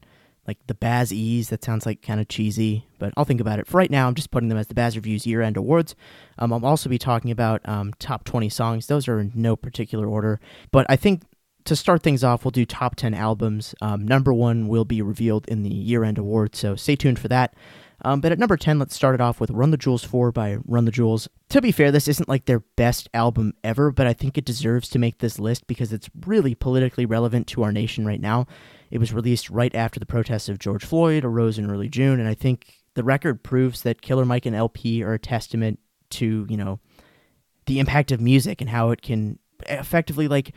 Like 0.48 0.58
the 0.68 0.74
Bazz 0.74 1.14
E's, 1.14 1.50
that 1.50 1.64
sounds 1.64 1.86
like 1.86 2.02
kind 2.02 2.20
of 2.20 2.28
cheesy, 2.28 2.86
but 3.00 3.14
I'll 3.16 3.24
think 3.24 3.40
about 3.40 3.60
it. 3.60 3.68
For 3.68 3.78
right 3.78 3.90
now, 3.90 4.08
I'm 4.08 4.16
just 4.16 4.30
putting 4.30 4.50
them 4.50 4.58
as 4.58 4.68
the 4.68 4.74
Bazz 4.74 4.96
Reviews 4.96 5.26
year-end 5.26 5.56
awards. 5.56 5.96
Um, 6.38 6.52
I'll 6.52 6.66
also 6.66 6.90
be 6.90 6.98
talking 6.98 7.32
about 7.32 7.62
um, 7.68 7.94
top 7.98 8.26
20 8.26 8.50
songs. 8.50 8.88
Those 8.88 9.08
are 9.08 9.22
in 9.22 9.32
no 9.34 9.56
particular 9.56 10.06
order, 10.06 10.42
but 10.72 10.86
I 10.90 10.98
think 10.98 11.24
to 11.66 11.76
start 11.76 12.04
things 12.04 12.26
off, 12.26 12.44
we'll 12.44 12.52
do 12.52 12.66
top 12.66 12.96
10 12.96 13.14
albums. 13.14 13.74
Um, 13.82 14.06
number 14.06 14.34
one 14.34 14.68
will 14.68 14.84
be 14.86 15.02
revealed 15.02 15.48
in 15.48 15.64
the 15.64 15.70
year 15.70 16.04
end 16.04 16.18
award, 16.18 16.56
so 16.56 16.76
stay 16.76 16.98
tuned 16.98 17.20
for 17.20 17.30
that. 17.30 17.56
Um, 18.02 18.22
but 18.22 18.32
at 18.32 18.40
number 18.40 18.58
10, 18.58 18.80
let's 18.80 18.96
start 18.96 19.16
it 19.16 19.22
off 19.22 19.40
with 19.40 19.52
Run 19.52 19.72
the 19.72 19.78
Jewels 19.78 20.04
4 20.04 20.32
by 20.32 20.58
Run 20.66 20.86
the 20.86 20.92
Jewels. 20.92 21.30
To 21.50 21.62
be 21.62 21.72
fair, 21.72 21.92
this 21.92 22.08
isn't 22.08 22.28
like 22.28 22.46
their 22.46 22.60
best 22.60 23.10
album 23.14 23.54
ever, 23.64 23.92
but 23.92 24.08
I 24.08 24.14
think 24.14 24.38
it 24.38 24.46
deserves 24.46 24.90
to 24.90 25.00
make 25.00 25.20
this 25.20 25.40
list 25.40 25.68
because 25.68 25.94
it's 25.94 26.10
really 26.26 26.56
politically 26.56 27.06
relevant 27.06 27.48
to 27.48 27.64
our 27.64 27.72
nation 27.72 28.06
right 28.06 28.22
now. 28.22 28.48
It 28.92 28.98
was 28.98 29.14
released 29.14 29.50
right 29.50 29.74
after 29.74 30.00
the 30.00 30.06
protests 30.06 30.50
of 30.50 30.60
George 30.60 30.84
Floyd 30.84 31.24
arose 31.24 31.58
in 31.58 31.70
early 31.70 31.90
June, 31.90 32.20
and 32.20 32.28
I 32.28 32.34
think 32.34 32.84
the 32.96 33.04
record 33.04 33.44
proves 33.44 33.82
that 33.84 34.02
Killer 34.02 34.26
Mike 34.26 34.46
and 34.46 34.56
El-P 34.56 35.04
are 35.04 35.14
a 35.14 35.20
testament 35.20 35.80
to, 36.12 36.46
you 36.50 36.58
know, 36.58 36.80
the 37.66 37.80
impact 37.80 38.12
of 38.12 38.20
music 38.20 38.62
and 38.62 38.70
how 38.70 38.92
it 38.92 39.02
can 39.02 39.40
effectively, 39.68 40.28
like, 40.28 40.54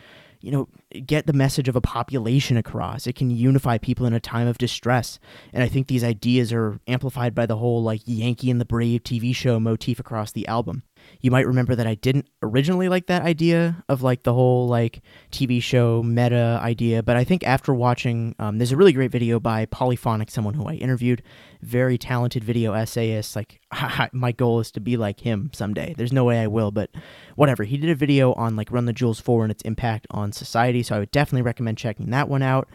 you 0.46 0.52
know, 0.52 0.68
get 1.04 1.26
the 1.26 1.32
message 1.32 1.66
of 1.66 1.74
a 1.74 1.80
population 1.80 2.56
across. 2.56 3.08
It 3.08 3.16
can 3.16 3.32
unify 3.32 3.78
people 3.78 4.06
in 4.06 4.12
a 4.12 4.20
time 4.20 4.46
of 4.46 4.58
distress. 4.58 5.18
And 5.52 5.60
I 5.60 5.66
think 5.66 5.88
these 5.88 6.04
ideas 6.04 6.52
are 6.52 6.78
amplified 6.86 7.34
by 7.34 7.46
the 7.46 7.56
whole 7.56 7.82
like 7.82 8.02
Yankee 8.04 8.52
and 8.52 8.60
the 8.60 8.64
Brave 8.64 9.02
TV 9.02 9.34
show 9.34 9.58
motif 9.58 9.98
across 9.98 10.30
the 10.30 10.46
album. 10.46 10.84
You 11.20 11.30
might 11.30 11.46
remember 11.46 11.74
that 11.74 11.86
I 11.86 11.94
didn't 11.94 12.28
originally 12.42 12.88
like 12.88 13.06
that 13.06 13.22
idea 13.22 13.84
of 13.88 14.02
like 14.02 14.22
the 14.22 14.34
whole 14.34 14.68
like 14.68 15.02
TV 15.30 15.62
show 15.62 16.02
meta 16.02 16.60
idea, 16.62 17.02
but 17.02 17.16
I 17.16 17.24
think 17.24 17.46
after 17.46 17.74
watching, 17.74 18.34
um, 18.38 18.58
there's 18.58 18.72
a 18.72 18.76
really 18.76 18.92
great 18.92 19.10
video 19.10 19.40
by 19.40 19.66
Polyphonic, 19.66 20.30
someone 20.30 20.54
who 20.54 20.66
I 20.66 20.74
interviewed, 20.74 21.22
very 21.62 21.98
talented 21.98 22.44
video 22.44 22.72
essayist. 22.72 23.36
Like 23.36 23.60
my 24.12 24.32
goal 24.32 24.60
is 24.60 24.70
to 24.72 24.80
be 24.80 24.96
like 24.96 25.20
him 25.20 25.50
someday. 25.52 25.94
There's 25.96 26.12
no 26.12 26.24
way 26.24 26.40
I 26.40 26.46
will, 26.46 26.70
but 26.70 26.90
whatever. 27.34 27.64
He 27.64 27.76
did 27.76 27.90
a 27.90 27.94
video 27.94 28.32
on 28.34 28.56
like 28.56 28.70
Run 28.70 28.86
the 28.86 28.92
Jewels 28.92 29.20
4 29.20 29.44
and 29.44 29.50
its 29.50 29.62
impact 29.62 30.06
on 30.10 30.32
society, 30.32 30.82
so 30.82 30.96
I 30.96 30.98
would 31.00 31.10
definitely 31.10 31.42
recommend 31.42 31.78
checking 31.78 32.10
that 32.10 32.28
one 32.28 32.42
out. 32.42 32.68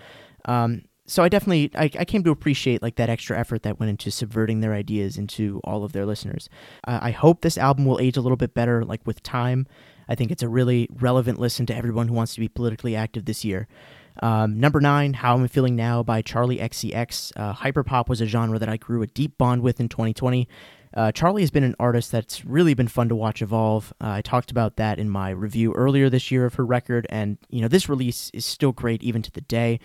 Um, 0.46 0.84
so 1.12 1.24
I 1.24 1.30
definitely 1.30 1.69
I, 1.76 1.89
I, 2.00 2.06
came 2.06 2.24
to 2.24 2.32
appreciate 2.32 2.82
like 2.82 2.95
that 2.95 3.10
extra 3.10 3.38
effort 3.38 3.63
that 3.63 3.82
went 3.82 3.89
into 3.89 4.10
subverting 4.10 4.62
their 4.62 4.74
ideas 4.74 5.17
into 5.17 5.60
all 5.65 5.84
of 5.84 5.91
their 5.91 6.06
listeners. 6.06 6.47
Uh, 6.88 7.00
I 7.02 7.12
hope 7.12 7.41
this 7.41 7.58
album 7.58 7.86
will 7.86 8.00
age 8.00 8.15
a 8.15 8.21
little 8.21 8.38
bit 8.38 8.54
better 8.54 8.86
like 8.86 9.06
with 9.06 9.21
time. 9.21 9.67
I 10.08 10.15
think 10.15 10.32
it's 10.32 10.41
a 10.41 10.47
really 10.47 10.88
relevant 10.89 11.38
listen 11.38 11.65
to 11.65 11.76
everyone 11.76 12.08
who 12.08 12.13
wants 12.13 12.34
to 12.36 12.39
be 12.39 12.47
politically 12.47 12.95
active 12.95 13.26
this 13.26 13.43
year. 13.43 13.67
Um, 14.21 14.58
number 14.58 14.80
nine, 14.80 15.13
How 15.13 15.34
Am 15.34 15.41
I'm 15.41 15.47
Feeling 15.50 15.76
Now 15.76 16.02
by 16.02 16.21
Charli 16.21 16.62
XCX. 16.62 17.34
Uh, 17.36 17.54
hyperpop 17.56 18.08
was 18.08 18.21
a 18.21 18.26
genre 18.26 18.58
that 18.58 18.69
I 18.69 18.78
grew 18.78 19.02
a 19.02 19.08
deep 19.08 19.38
bond 19.38 19.63
with 19.63 19.82
in 19.82 19.89
2020. 19.89 20.47
Uh, 20.93 21.12
Charli 21.13 21.39
has 21.39 21.52
been 21.52 21.63
an 21.63 21.76
artist 21.80 22.12
that's 22.12 22.43
really 22.43 22.74
been 22.74 22.88
fun 22.88 23.08
to 23.10 23.15
watch 23.15 23.41
evolve. 23.41 23.93
Uh, 24.02 24.10
I 24.10 24.21
talked 24.21 24.52
about 24.52 24.76
that 24.76 25.00
in 25.00 25.10
my 25.10 25.30
review 25.30 25.74
earlier 25.74 26.10
this 26.10 26.32
year 26.32 26.45
of 26.45 26.56
her 26.56 26.65
record, 26.65 27.08
and 27.10 27.38
you 27.50 27.62
know 27.62 27.69
this 27.69 27.88
release 27.88 28.30
is 28.34 28.45
still 28.45 28.74
great 28.74 29.02
even 29.02 29.21
to 29.21 29.32
the 29.32 29.41
day. 29.41 29.80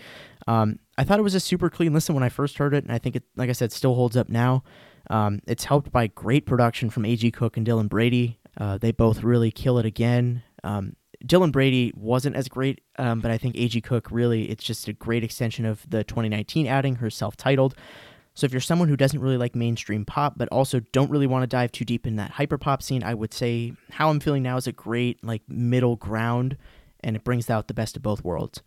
Um, 0.47 0.79
I 0.97 1.03
thought 1.03 1.19
it 1.19 1.23
was 1.23 1.35
a 1.35 1.39
super 1.39 1.69
clean 1.69 1.93
listen 1.93 2.15
when 2.15 2.23
I 2.23 2.29
first 2.29 2.57
heard 2.57 2.73
it, 2.73 2.83
and 2.83 2.91
I 2.91 2.97
think 2.97 3.15
it, 3.15 3.23
like 3.35 3.49
I 3.49 3.53
said, 3.53 3.71
still 3.71 3.95
holds 3.95 4.17
up 4.17 4.29
now. 4.29 4.63
Um, 5.09 5.41
it's 5.47 5.65
helped 5.65 5.91
by 5.91 6.07
great 6.07 6.45
production 6.45 6.89
from 6.89 7.05
A.G. 7.05 7.31
Cook 7.31 7.57
and 7.57 7.65
Dylan 7.65 7.89
Brady. 7.89 8.39
Uh, 8.57 8.77
they 8.77 8.91
both 8.91 9.23
really 9.23 9.51
kill 9.51 9.77
it 9.77 9.85
again. 9.85 10.43
Um, 10.63 10.95
Dylan 11.25 11.51
Brady 11.51 11.93
wasn't 11.95 12.35
as 12.35 12.47
great, 12.47 12.81
um, 12.97 13.21
but 13.21 13.31
I 13.31 13.37
think 13.37 13.55
A.G. 13.55 13.81
Cook 13.81 14.09
really, 14.11 14.49
it's 14.49 14.63
just 14.63 14.87
a 14.87 14.93
great 14.93 15.23
extension 15.23 15.65
of 15.65 15.87
the 15.89 16.03
2019 16.03 16.67
outing, 16.67 16.95
her 16.95 17.09
self 17.09 17.35
titled. 17.37 17.75
So 18.33 18.45
if 18.45 18.51
you're 18.51 18.61
someone 18.61 18.87
who 18.87 18.95
doesn't 18.95 19.19
really 19.19 19.37
like 19.37 19.55
mainstream 19.55 20.05
pop, 20.05 20.37
but 20.37 20.47
also 20.49 20.79
don't 20.91 21.09
really 21.09 21.25
want 21.25 21.41
to 21.41 21.47
dive 21.47 21.71
too 21.71 21.85
deep 21.85 22.05
in 22.05 22.17
that 22.17 22.33
hyperpop 22.33 22.83
scene, 22.83 23.03
I 23.03 23.15
would 23.15 23.33
say 23.33 23.73
How 23.89 24.11
I'm 24.11 24.19
Feeling 24.19 24.43
Now 24.43 24.57
is 24.57 24.67
a 24.67 24.71
great 24.71 25.23
like 25.23 25.41
middle 25.47 25.95
ground, 25.95 26.55
and 26.99 27.15
it 27.15 27.23
brings 27.23 27.49
out 27.49 27.67
the 27.67 27.73
best 27.73 27.97
of 27.97 28.03
both 28.03 28.23
worlds. 28.23 28.61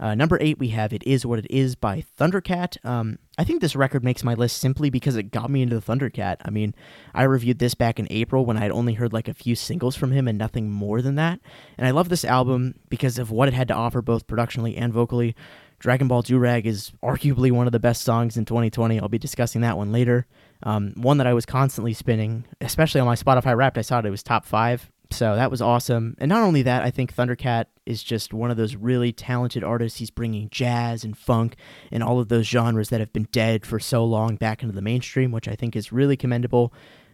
Uh, 0.00 0.14
number 0.14 0.38
eight, 0.40 0.58
we 0.58 0.68
have 0.68 0.94
It 0.94 1.02
Is 1.06 1.26
What 1.26 1.38
It 1.38 1.46
Is 1.50 1.76
by 1.76 2.04
Thundercat. 2.18 2.82
Um, 2.86 3.18
I 3.36 3.44
think 3.44 3.60
this 3.60 3.76
record 3.76 4.02
makes 4.02 4.24
my 4.24 4.32
list 4.32 4.56
simply 4.56 4.88
because 4.88 5.14
it 5.14 5.24
got 5.24 5.50
me 5.50 5.60
into 5.60 5.78
the 5.78 5.82
Thundercat. 5.82 6.36
I 6.42 6.48
mean, 6.48 6.74
I 7.14 7.24
reviewed 7.24 7.58
this 7.58 7.74
back 7.74 7.98
in 7.98 8.06
April 8.08 8.46
when 8.46 8.56
I 8.56 8.60
had 8.60 8.70
only 8.70 8.94
heard 8.94 9.12
like 9.12 9.28
a 9.28 9.34
few 9.34 9.54
singles 9.54 9.96
from 9.96 10.12
him 10.12 10.26
and 10.26 10.38
nothing 10.38 10.70
more 10.70 11.02
than 11.02 11.16
that. 11.16 11.40
And 11.76 11.86
I 11.86 11.90
love 11.90 12.08
this 12.08 12.24
album 12.24 12.76
because 12.88 13.18
of 13.18 13.30
what 13.30 13.48
it 13.48 13.54
had 13.54 13.68
to 13.68 13.74
offer 13.74 14.00
both 14.00 14.26
productionally 14.26 14.74
and 14.74 14.90
vocally. 14.90 15.36
Dragon 15.78 16.08
Ball 16.08 16.22
Durag 16.22 16.64
is 16.64 16.92
arguably 17.02 17.52
one 17.52 17.66
of 17.66 17.72
the 17.72 17.78
best 17.78 18.02
songs 18.02 18.38
in 18.38 18.46
2020. 18.46 18.98
I'll 19.00 19.08
be 19.08 19.18
discussing 19.18 19.60
that 19.62 19.76
one 19.76 19.92
later. 19.92 20.26
Um, 20.62 20.92
one 20.96 21.18
that 21.18 21.26
I 21.26 21.34
was 21.34 21.46
constantly 21.46 21.92
spinning, 21.92 22.46
especially 22.60 23.00
on 23.00 23.06
my 23.06 23.16
Spotify 23.16 23.56
Wrapped. 23.56 23.78
I 23.78 23.82
saw 23.82 23.98
it; 23.98 24.06
it 24.06 24.10
was 24.10 24.22
top 24.22 24.44
five, 24.44 24.90
so 25.12 25.34
that 25.36 25.50
was 25.50 25.60
awesome. 25.60 26.16
And 26.18 26.28
not 26.28 26.42
only 26.42 26.62
that, 26.62 26.82
I 26.82 26.90
think 26.90 27.14
Thundercat 27.14 27.66
is 27.86 28.02
just 28.02 28.32
one 28.32 28.50
of 28.50 28.56
those 28.56 28.76
really 28.76 29.12
talented 29.12 29.64
artists. 29.64 29.98
He's 29.98 30.10
bringing 30.10 30.48
jazz 30.50 31.04
and 31.04 31.16
funk 31.16 31.56
and 31.90 32.02
all 32.02 32.20
of 32.20 32.28
those 32.28 32.46
genres 32.46 32.88
that 32.90 33.00
have 33.00 33.12
been 33.12 33.28
dead 33.32 33.66
for 33.66 33.80
so 33.80 34.04
long 34.04 34.36
back 34.36 34.62
into 34.62 34.74
the 34.74 34.82
mainstream, 34.82 35.32
which 35.32 35.48
I 35.48 35.56
think 35.56 35.74
is 35.74 35.92
really 35.92 36.16
commendable. 36.16 36.72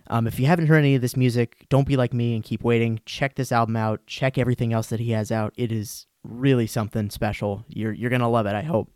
Um, 0.08 0.26
if 0.26 0.38
you 0.38 0.46
haven't 0.46 0.66
heard 0.66 0.78
any 0.78 0.94
of 0.94 1.02
this 1.02 1.16
music, 1.16 1.66
don't 1.68 1.86
be 1.86 1.96
like 1.96 2.12
me 2.12 2.34
and 2.34 2.44
keep 2.44 2.62
waiting. 2.62 3.00
Check 3.06 3.34
this 3.34 3.50
album 3.50 3.76
out. 3.76 4.06
Check 4.06 4.38
everything 4.38 4.72
else 4.72 4.88
that 4.88 5.00
he 5.00 5.10
has 5.12 5.32
out. 5.32 5.52
It 5.56 5.72
is 5.72 6.06
really 6.22 6.66
something 6.66 7.10
special. 7.10 7.64
You're 7.68 7.92
you're 7.92 8.10
gonna 8.10 8.28
love 8.28 8.46
it. 8.46 8.54
I 8.54 8.62
hope. 8.62 8.90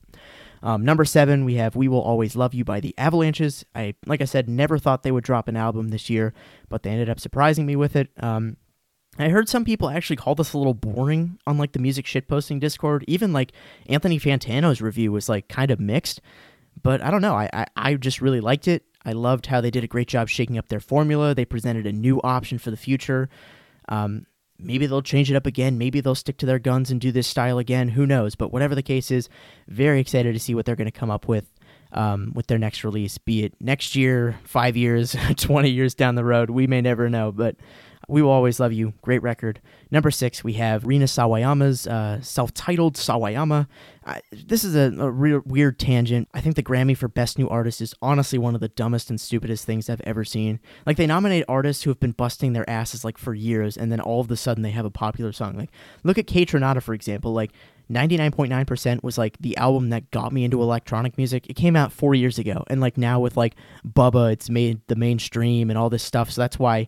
Um, 0.63 0.85
number 0.85 1.05
seven, 1.05 1.45
we 1.45 1.55
have 1.55 1.75
"We 1.75 1.89
Will 1.89 2.03
Always 2.03 2.37
Love 2.37 2.55
You" 2.55 2.65
by 2.65 2.81
the 2.81 2.95
Avalanches. 2.99 3.65
I, 3.75 3.95
like 4.07 4.21
I 4.21 4.27
said, 4.27 4.49
never 4.49 4.79
thought 4.79 5.03
they 5.03 5.11
would 5.11 5.25
drop 5.25 5.49
an 5.49 5.57
album 5.57 5.89
this 5.89 6.11
year, 6.11 6.35
but 6.69 6.83
they 6.83 6.91
ended 6.91 7.09
up 7.09 7.19
surprising 7.19 7.67
me 7.67 7.77
with 7.77 7.97
it. 7.97 8.09
Um, 8.19 8.57
I 9.19 9.29
heard 9.29 9.49
some 9.49 9.65
people 9.65 9.91
actually 9.91 10.17
call 10.17 10.35
this 10.35 10.53
a 10.53 10.59
little 10.59 10.75
boring 10.75 11.39
on 11.47 11.59
like 11.59 11.73
the 11.73 11.79
music 11.79 12.07
shitposting 12.07 12.61
Discord. 12.61 13.05
Even 13.09 13.33
like 13.33 13.53
Anthony 13.87 14.19
Fantano's 14.19 14.81
review 14.81 15.13
was 15.13 15.29
like 15.29 15.49
kind 15.49 15.71
of 15.71 15.81
mixed, 15.81 16.21
but 16.83 17.03
I 17.03 17.11
don't 17.11 17.21
know. 17.21 17.35
I, 17.35 17.51
I, 17.53 17.67
I 17.77 17.95
just 17.95 18.21
really 18.21 18.41
liked 18.41 18.69
it. 18.69 18.85
I 19.05 19.13
loved 19.13 19.47
how 19.47 19.61
they 19.61 19.71
did 19.71 19.85
a 19.85 19.89
great 19.89 20.09
job 20.09 20.29
shaking 20.29 20.59
up 20.59 20.69
their 20.69 20.81
formula. 20.81 21.35
They 21.35 21.45
presented 21.45 21.87
a 21.87 21.93
new 21.93 22.21
option 22.23 22.59
for 22.59 22.71
the 22.71 22.77
future. 22.77 23.29
Um, 23.89 24.27
maybe 24.59 24.87
they'll 24.87 25.03
change 25.03 25.31
it 25.31 25.37
up 25.37 25.47
again. 25.47 25.79
Maybe 25.79 26.01
they'll 26.01 26.15
stick 26.15 26.37
to 26.39 26.47
their 26.47 26.59
guns 26.59 26.91
and 26.91 27.01
do 27.01 27.11
this 27.11 27.27
style 27.27 27.59
again. 27.59 27.89
Who 27.89 28.07
knows? 28.07 28.35
But 28.35 28.53
whatever 28.53 28.75
the 28.75 28.83
case 28.83 29.11
is, 29.11 29.29
very 29.69 30.01
excited 30.01 30.35
to 30.35 30.41
see 30.41 30.55
what 30.55 30.67
they're 30.67 30.77
going 30.77 30.91
to 30.91 30.99
come 30.99 31.11
up 31.11 31.27
with 31.27 31.51
um, 31.93 32.33
with 32.35 32.47
their 32.47 32.59
next 32.59 32.85
release, 32.85 33.19
be 33.19 33.43
it 33.43 33.55
next 33.61 33.97
year, 33.97 34.39
five 34.45 34.77
years, 34.77 35.17
20 35.37 35.71
years 35.71 35.95
down 35.95 36.15
the 36.15 36.25
road. 36.25 36.51
We 36.51 36.67
may 36.67 36.81
never 36.81 37.11
know, 37.11 37.33
but 37.33 37.57
we 38.11 38.23
Will 38.23 38.31
Always 38.31 38.59
Love 38.59 38.73
You, 38.73 38.93
great 39.03 39.23
record. 39.23 39.61
Number 39.91 40.11
six, 40.11 40.43
we 40.43 40.55
have 40.55 40.85
Rina 40.85 41.05
Sawayama's 41.05 41.87
uh, 41.87 42.21
self 42.21 42.53
titled 42.53 42.97
Sawayama. 42.97 43.69
This 44.33 44.65
is 44.65 44.75
a, 44.75 44.93
a 45.01 45.11
real 45.11 45.43
weird 45.47 45.79
tangent. 45.79 46.29
I 46.35 46.41
think 46.41 46.57
the 46.57 46.63
Grammy 46.63 46.97
for 46.97 47.07
Best 47.07 47.39
New 47.39 47.49
Artist 47.49 47.81
is 47.81 47.95
honestly 48.03 48.39
one 48.39 48.57
of 48.57 48.61
the 48.61 48.69
dumbest 48.69 49.11
and 49.11 49.21
stupidest 49.21 49.65
things 49.65 49.89
I've 49.89 50.01
ever 50.01 50.25
seen. 50.25 50.59
Like, 50.85 50.97
they 50.97 51.07
nominate 51.07 51.45
artists 51.49 51.85
who 51.85 51.91
have 51.91 52.01
been 52.01 52.13
busting 52.13 52.53
their 52.53 52.69
asses 52.69 53.05
like 53.05 53.17
for 53.17 53.33
years, 53.33 53.77
and 53.77 53.93
then 53.93 54.01
all 54.01 54.21
of 54.21 54.31
a 54.31 54.37
sudden 54.37 54.65
they 54.65 54.71
have 54.71 54.85
a 54.85 54.91
popular 54.91 55.33
song. 55.33 55.57
Like, 55.57 55.71
look 56.03 56.19
at 56.19 56.27
Kaytranada, 56.27 56.83
for 56.83 56.95
example. 56.95 57.33
Like, 57.33 57.53
99.9% 57.91 59.03
was 59.03 59.19
like 59.19 59.37
the 59.39 59.57
album 59.57 59.91
that 59.91 60.11
got 60.11 60.33
me 60.33 60.45
into 60.45 60.63
electronic 60.63 61.17
music. 61.17 61.49
It 61.49 61.55
came 61.55 61.75
out 61.75 61.93
four 61.93 62.15
years 62.15 62.39
ago. 62.39 62.63
And 62.69 62.81
like 62.81 62.97
now 62.97 63.19
with 63.19 63.37
like 63.37 63.57
Bubba, 63.85 64.33
it's 64.33 64.49
made 64.49 64.81
the 64.87 64.95
mainstream 64.95 65.71
and 65.71 65.79
all 65.79 65.91
this 65.91 66.05
stuff. 66.05 66.31
So 66.31 66.41
that's 66.41 66.57
why 66.57 66.87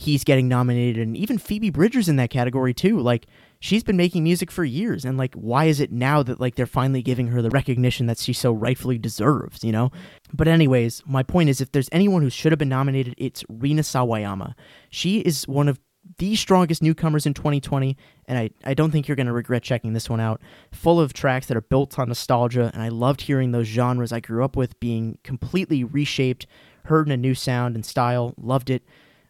he's 0.00 0.24
getting 0.24 0.48
nominated 0.48 1.02
and 1.02 1.14
even 1.14 1.36
Phoebe 1.36 1.68
Bridgers 1.68 2.08
in 2.08 2.16
that 2.16 2.30
category 2.30 2.72
too. 2.72 2.98
Like 2.98 3.26
she's 3.60 3.84
been 3.84 3.98
making 3.98 4.24
music 4.24 4.50
for 4.50 4.64
years 4.64 5.04
and 5.04 5.18
like 5.18 5.34
why 5.34 5.66
is 5.66 5.78
it 5.78 5.92
now 5.92 6.22
that 6.22 6.40
like 6.40 6.54
they're 6.54 6.64
finally 6.64 7.02
giving 7.02 7.26
her 7.26 7.42
the 7.42 7.50
recognition 7.50 8.06
that 8.06 8.18
she 8.18 8.32
so 8.32 8.50
rightfully 8.50 8.96
deserves, 8.96 9.62
you 9.62 9.72
know? 9.72 9.92
But 10.32 10.48
anyways, 10.48 11.02
my 11.04 11.22
point 11.22 11.50
is 11.50 11.60
if 11.60 11.72
there's 11.72 11.90
anyone 11.92 12.22
who 12.22 12.30
should 12.30 12.50
have 12.50 12.58
been 12.58 12.70
nominated, 12.70 13.14
it's 13.18 13.44
Rina 13.50 13.82
Sawayama. 13.82 14.54
She 14.88 15.18
is 15.18 15.46
one 15.46 15.68
of 15.68 15.78
the 16.16 16.34
strongest 16.34 16.82
newcomers 16.82 17.26
in 17.26 17.34
2020, 17.34 17.94
and 18.26 18.38
I, 18.38 18.50
I 18.64 18.72
don't 18.72 18.90
think 18.90 19.06
you're 19.06 19.16
going 19.16 19.26
to 19.26 19.34
regret 19.34 19.62
checking 19.62 19.92
this 19.92 20.08
one 20.08 20.18
out. 20.18 20.40
Full 20.72 20.98
of 20.98 21.12
tracks 21.12 21.46
that 21.48 21.58
are 21.58 21.62
built 21.62 21.98
on 21.98 22.08
nostalgia, 22.08 22.70
and 22.72 22.82
I 22.82 22.88
loved 22.88 23.20
hearing 23.20 23.52
those 23.52 23.66
genres 23.66 24.12
I 24.12 24.20
grew 24.20 24.42
up 24.42 24.56
with 24.56 24.80
being 24.80 25.18
completely 25.24 25.84
reshaped, 25.84 26.46
heard 26.86 27.06
in 27.06 27.12
a 27.12 27.18
new 27.18 27.34
sound 27.34 27.74
and 27.74 27.84
style. 27.84 28.34
Loved 28.38 28.70
it. 28.70 28.82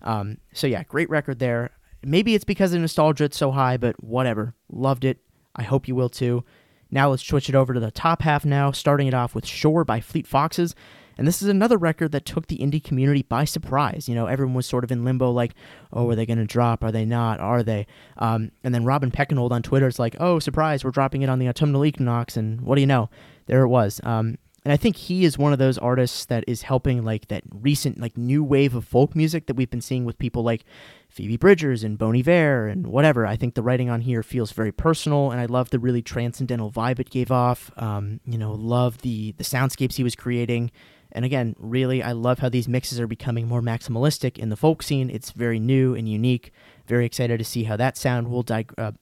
Um, 0.03 0.39
so 0.53 0.67
yeah, 0.67 0.83
great 0.85 1.11
record 1.11 1.39
there. 1.39 1.71
Maybe 2.03 2.35
it's 2.35 2.45
because 2.45 2.73
of 2.73 2.81
nostalgia 2.81 3.25
it's 3.25 3.37
so 3.37 3.51
high, 3.51 3.77
but 3.77 4.03
whatever. 4.03 4.55
Loved 4.71 5.05
it. 5.05 5.19
I 5.55 5.63
hope 5.63 5.89
you 5.89 5.95
will 5.95 6.09
too. 6.09 6.45
Now 6.91 7.11
let's 7.11 7.27
switch 7.27 7.49
it 7.49 7.55
over 7.55 7.75
to 7.75 7.81
the 7.81 7.91
top 7.91 8.23
half 8.23 8.45
now, 8.45 8.73
starting 8.73 9.07
it 9.07 9.15
off 9.15 9.35
with 9.35 9.47
Shore 9.47 9.85
by 9.85 10.01
Fleet 10.01 10.27
Foxes. 10.27 10.75
And 11.19 11.29
this 11.29 11.43
is 11.43 11.49
another 11.49 11.77
record 11.77 12.13
that 12.13 12.25
took 12.25 12.47
the 12.47 12.57
indie 12.59 12.83
community 12.83 13.23
by 13.23 13.45
surprise. 13.45 14.09
You 14.09 14.15
know, 14.15 14.25
everyone 14.25 14.55
was 14.55 14.65
sort 14.65 14.85
of 14.85 14.91
in 14.91 15.05
limbo, 15.05 15.31
like, 15.31 15.55
oh, 15.93 16.09
are 16.09 16.15
they 16.15 16.25
going 16.25 16.39
to 16.39 16.47
drop? 16.47 16.83
Are 16.83 16.91
they 16.91 17.05
not? 17.05 17.41
Are 17.41 17.63
they? 17.63 17.87
Um, 18.17 18.53
and 18.65 18.75
then 18.75 18.87
Robin 18.87 19.11
Pecknold 19.11 19.51
on 19.51 19.63
Twitter 19.63 19.87
is 19.87 19.99
like, 19.99 20.17
oh, 20.19 20.39
surprise, 20.39 20.83
we're 20.83 20.93
dropping 20.93 21.21
it 21.21 21.29
on 21.29 21.39
the 21.39 21.49
autumnal 21.49 21.85
equinox. 21.85 22.39
And 22.39 22.63
what 22.63 22.77
do 22.77 22.81
you 22.81 22.87
know? 22.87 23.11
There 23.47 23.63
it 23.63 23.69
was. 23.69 24.01
Um, 24.03 24.39
and 24.64 24.73
I 24.73 24.77
think 24.77 24.96
he 24.96 25.25
is 25.25 25.38
one 25.38 25.53
of 25.53 25.59
those 25.59 25.79
artists 25.79 26.25
that 26.27 26.44
is 26.46 26.62
helping 26.62 27.05
like 27.05 27.29
that 27.29 27.42
recent 27.51 28.01
like 28.01 28.16
new 28.16 28.44
wave 28.44 28.75
of 28.75 28.85
folk 28.85 29.16
music 29.16 29.46
that 29.46 29.55
we've 29.55 29.70
been 29.70 29.81
seeing 29.81 30.05
with 30.05 30.18
people 30.18 30.42
like 30.42 30.64
Phoebe 31.09 31.37
Bridgers 31.37 31.83
and 31.83 31.99
Bon 31.99 32.16
Iver 32.16 32.68
and 32.68 32.87
whatever. 32.87 33.27
I 33.27 33.37
think 33.37 33.55
the 33.55 33.62
writing 33.62 33.88
on 33.88 34.03
here 34.03 34.23
feels 34.23 34.53
very 34.53 34.73
personal, 34.73 35.31
and 35.31 35.40
I 35.40 35.46
love 35.46 35.70
the 35.70 35.79
really 35.79 36.03
transcendental 36.03 36.70
vibe 36.70 37.01
it 37.01 37.11
gave 37.11 37.31
off. 37.31 37.70
Um, 37.77 38.20
you 38.25 38.38
know, 38.38 38.53
love 38.53 38.99
the 38.99 39.33
the 39.33 39.44
soundscapes 39.44 39.94
he 39.94 40.05
was 40.05 40.14
creating, 40.14 40.70
and 41.12 41.25
again, 41.25 41.57
really, 41.59 42.03
I 42.03 42.12
love 42.12 42.38
how 42.38 42.49
these 42.49 42.68
mixes 42.68 43.01
are 43.01 43.07
becoming 43.07 43.49
more 43.49 43.62
maximalistic 43.62 44.38
in 44.38 44.49
the 44.49 44.57
folk 44.57 44.83
scene. 44.83 45.11
It's 45.11 45.33
very 45.33 45.59
new 45.59 45.94
and 45.94 46.09
unique. 46.09 46.53
Very 46.87 47.07
excited 47.07 47.38
to 47.38 47.44
see 47.44 47.64
how 47.64 47.77
that 47.77 47.96
sound 47.96 48.29
will 48.29 48.42
dig- 48.42 48.75
uh, 48.79 48.92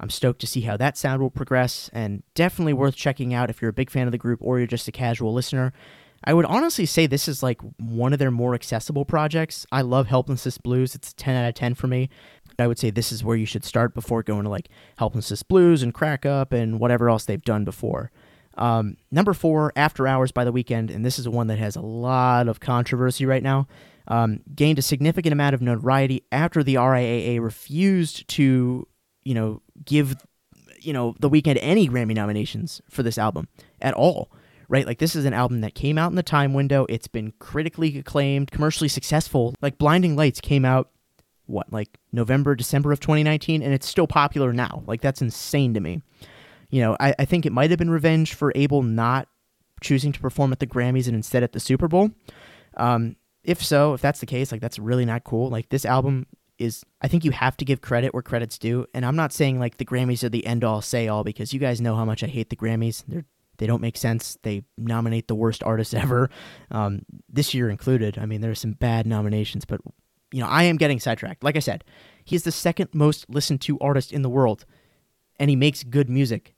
I'm 0.00 0.10
stoked 0.10 0.40
to 0.40 0.46
see 0.46 0.62
how 0.62 0.76
that 0.76 0.96
sound 0.96 1.22
will 1.22 1.30
progress, 1.30 1.88
and 1.92 2.22
definitely 2.34 2.72
worth 2.72 2.96
checking 2.96 3.32
out 3.32 3.50
if 3.50 3.62
you're 3.62 3.70
a 3.70 3.74
big 3.74 3.90
fan 3.90 4.06
of 4.06 4.12
the 4.12 4.18
group 4.18 4.40
or 4.42 4.58
you're 4.58 4.66
just 4.66 4.88
a 4.88 4.92
casual 4.92 5.32
listener. 5.32 5.72
I 6.24 6.32
would 6.32 6.46
honestly 6.46 6.86
say 6.86 7.06
this 7.06 7.28
is 7.28 7.42
like 7.42 7.60
one 7.78 8.12
of 8.12 8.18
their 8.18 8.30
more 8.30 8.54
accessible 8.54 9.04
projects. 9.04 9.66
I 9.70 9.82
love 9.82 10.06
Helplessness 10.06 10.58
Blues. 10.58 10.94
It's 10.94 11.12
10 11.12 11.36
out 11.36 11.48
of 11.48 11.54
10 11.54 11.74
for 11.74 11.86
me. 11.86 12.08
I 12.58 12.66
would 12.66 12.78
say 12.78 12.90
this 12.90 13.12
is 13.12 13.22
where 13.22 13.36
you 13.36 13.46
should 13.46 13.64
start 13.64 13.94
before 13.94 14.22
going 14.22 14.44
to 14.44 14.48
like 14.48 14.68
Helplessness 14.96 15.42
Blues 15.42 15.82
and 15.82 15.92
Crack 15.92 16.24
Up 16.24 16.52
and 16.52 16.80
whatever 16.80 17.10
else 17.10 17.24
they've 17.24 17.42
done 17.42 17.64
before. 17.64 18.10
Um, 18.56 18.96
number 19.10 19.34
four, 19.34 19.72
After 19.76 20.06
Hours 20.06 20.32
by 20.32 20.44
the 20.44 20.52
Weeknd, 20.52 20.94
and 20.94 21.04
this 21.04 21.18
is 21.18 21.28
one 21.28 21.48
that 21.48 21.58
has 21.58 21.76
a 21.76 21.82
lot 21.82 22.48
of 22.48 22.60
controversy 22.60 23.26
right 23.26 23.42
now. 23.42 23.66
Um, 24.06 24.40
gained 24.54 24.78
a 24.78 24.82
significant 24.82 25.32
amount 25.32 25.54
of 25.54 25.62
notoriety 25.62 26.24
after 26.30 26.62
the 26.62 26.74
RIAA 26.74 27.40
refused 27.40 28.28
to 28.28 28.86
you 29.24 29.34
know, 29.34 29.62
give 29.84 30.16
you 30.80 30.92
know 30.92 31.14
the 31.20 31.30
Weeknd 31.30 31.58
any 31.60 31.88
Grammy 31.88 32.14
nominations 32.14 32.80
for 32.88 33.02
this 33.02 33.18
album 33.18 33.48
at 33.80 33.94
all. 33.94 34.30
Right? 34.68 34.86
Like 34.86 34.98
this 34.98 35.14
is 35.14 35.26
an 35.26 35.34
album 35.34 35.60
that 35.60 35.74
came 35.74 35.98
out 35.98 36.10
in 36.10 36.16
the 36.16 36.22
time 36.22 36.54
window. 36.54 36.86
It's 36.88 37.06
been 37.06 37.32
critically 37.38 37.98
acclaimed, 37.98 38.50
commercially 38.50 38.88
successful. 38.88 39.54
Like 39.60 39.76
Blinding 39.76 40.16
Lights 40.16 40.40
came 40.40 40.64
out 40.64 40.90
what, 41.46 41.70
like 41.70 41.98
November, 42.12 42.54
December 42.54 42.90
of 42.90 43.00
2019, 43.00 43.62
and 43.62 43.74
it's 43.74 43.86
still 43.86 44.06
popular 44.06 44.52
now. 44.52 44.82
Like 44.86 45.00
that's 45.00 45.20
insane 45.20 45.74
to 45.74 45.80
me. 45.80 46.00
You 46.70 46.80
know, 46.80 46.96
I, 46.98 47.14
I 47.18 47.24
think 47.24 47.44
it 47.44 47.52
might 47.52 47.70
have 47.70 47.78
been 47.78 47.90
revenge 47.90 48.34
for 48.34 48.52
Abel 48.54 48.82
not 48.82 49.28
choosing 49.80 50.12
to 50.12 50.20
perform 50.20 50.50
at 50.52 50.60
the 50.60 50.66
Grammys 50.66 51.06
and 51.06 51.14
instead 51.14 51.42
at 51.42 51.52
the 51.52 51.60
Super 51.60 51.88
Bowl. 51.88 52.10
Um, 52.76 53.16
if 53.44 53.62
so, 53.62 53.92
if 53.92 54.00
that's 54.00 54.20
the 54.20 54.26
case, 54.26 54.50
like 54.50 54.60
that's 54.60 54.78
really 54.78 55.04
not 55.04 55.24
cool. 55.24 55.50
Like 55.50 55.68
this 55.68 55.84
album 55.84 56.26
is 56.58 56.84
I 57.00 57.08
think 57.08 57.24
you 57.24 57.32
have 57.32 57.56
to 57.58 57.64
give 57.64 57.80
credit 57.80 58.14
where 58.14 58.22
credit's 58.22 58.58
due. 58.58 58.86
And 58.94 59.04
I'm 59.04 59.16
not 59.16 59.32
saying 59.32 59.58
like 59.58 59.76
the 59.76 59.84
Grammys 59.84 60.22
are 60.22 60.28
the 60.28 60.46
end 60.46 60.64
all 60.64 60.80
say 60.80 61.08
all 61.08 61.24
because 61.24 61.52
you 61.52 61.60
guys 61.60 61.80
know 61.80 61.96
how 61.96 62.04
much 62.04 62.22
I 62.22 62.26
hate 62.26 62.50
the 62.50 62.56
Grammys. 62.56 63.04
They're 63.06 63.24
they 63.58 63.66
don't 63.66 63.80
make 63.80 63.96
sense. 63.96 64.38
They 64.42 64.64
nominate 64.76 65.28
the 65.28 65.34
worst 65.34 65.62
artists 65.62 65.94
ever, 65.94 66.30
um, 66.70 67.02
this 67.28 67.54
year 67.54 67.70
included. 67.70 68.18
I 68.18 68.26
mean, 68.26 68.40
there 68.40 68.50
are 68.50 68.56
some 68.56 68.72
bad 68.72 69.06
nominations, 69.06 69.64
but 69.64 69.80
you 70.32 70.40
know, 70.40 70.48
I 70.48 70.64
am 70.64 70.76
getting 70.76 70.98
sidetracked. 70.98 71.44
Like 71.44 71.56
I 71.56 71.60
said, 71.60 71.84
he's 72.24 72.42
the 72.42 72.52
second 72.52 72.90
most 72.92 73.28
listened 73.30 73.60
to 73.62 73.78
artist 73.78 74.12
in 74.12 74.22
the 74.22 74.30
world, 74.30 74.64
and 75.38 75.48
he 75.48 75.56
makes 75.56 75.84
good 75.84 76.10
music. 76.10 76.54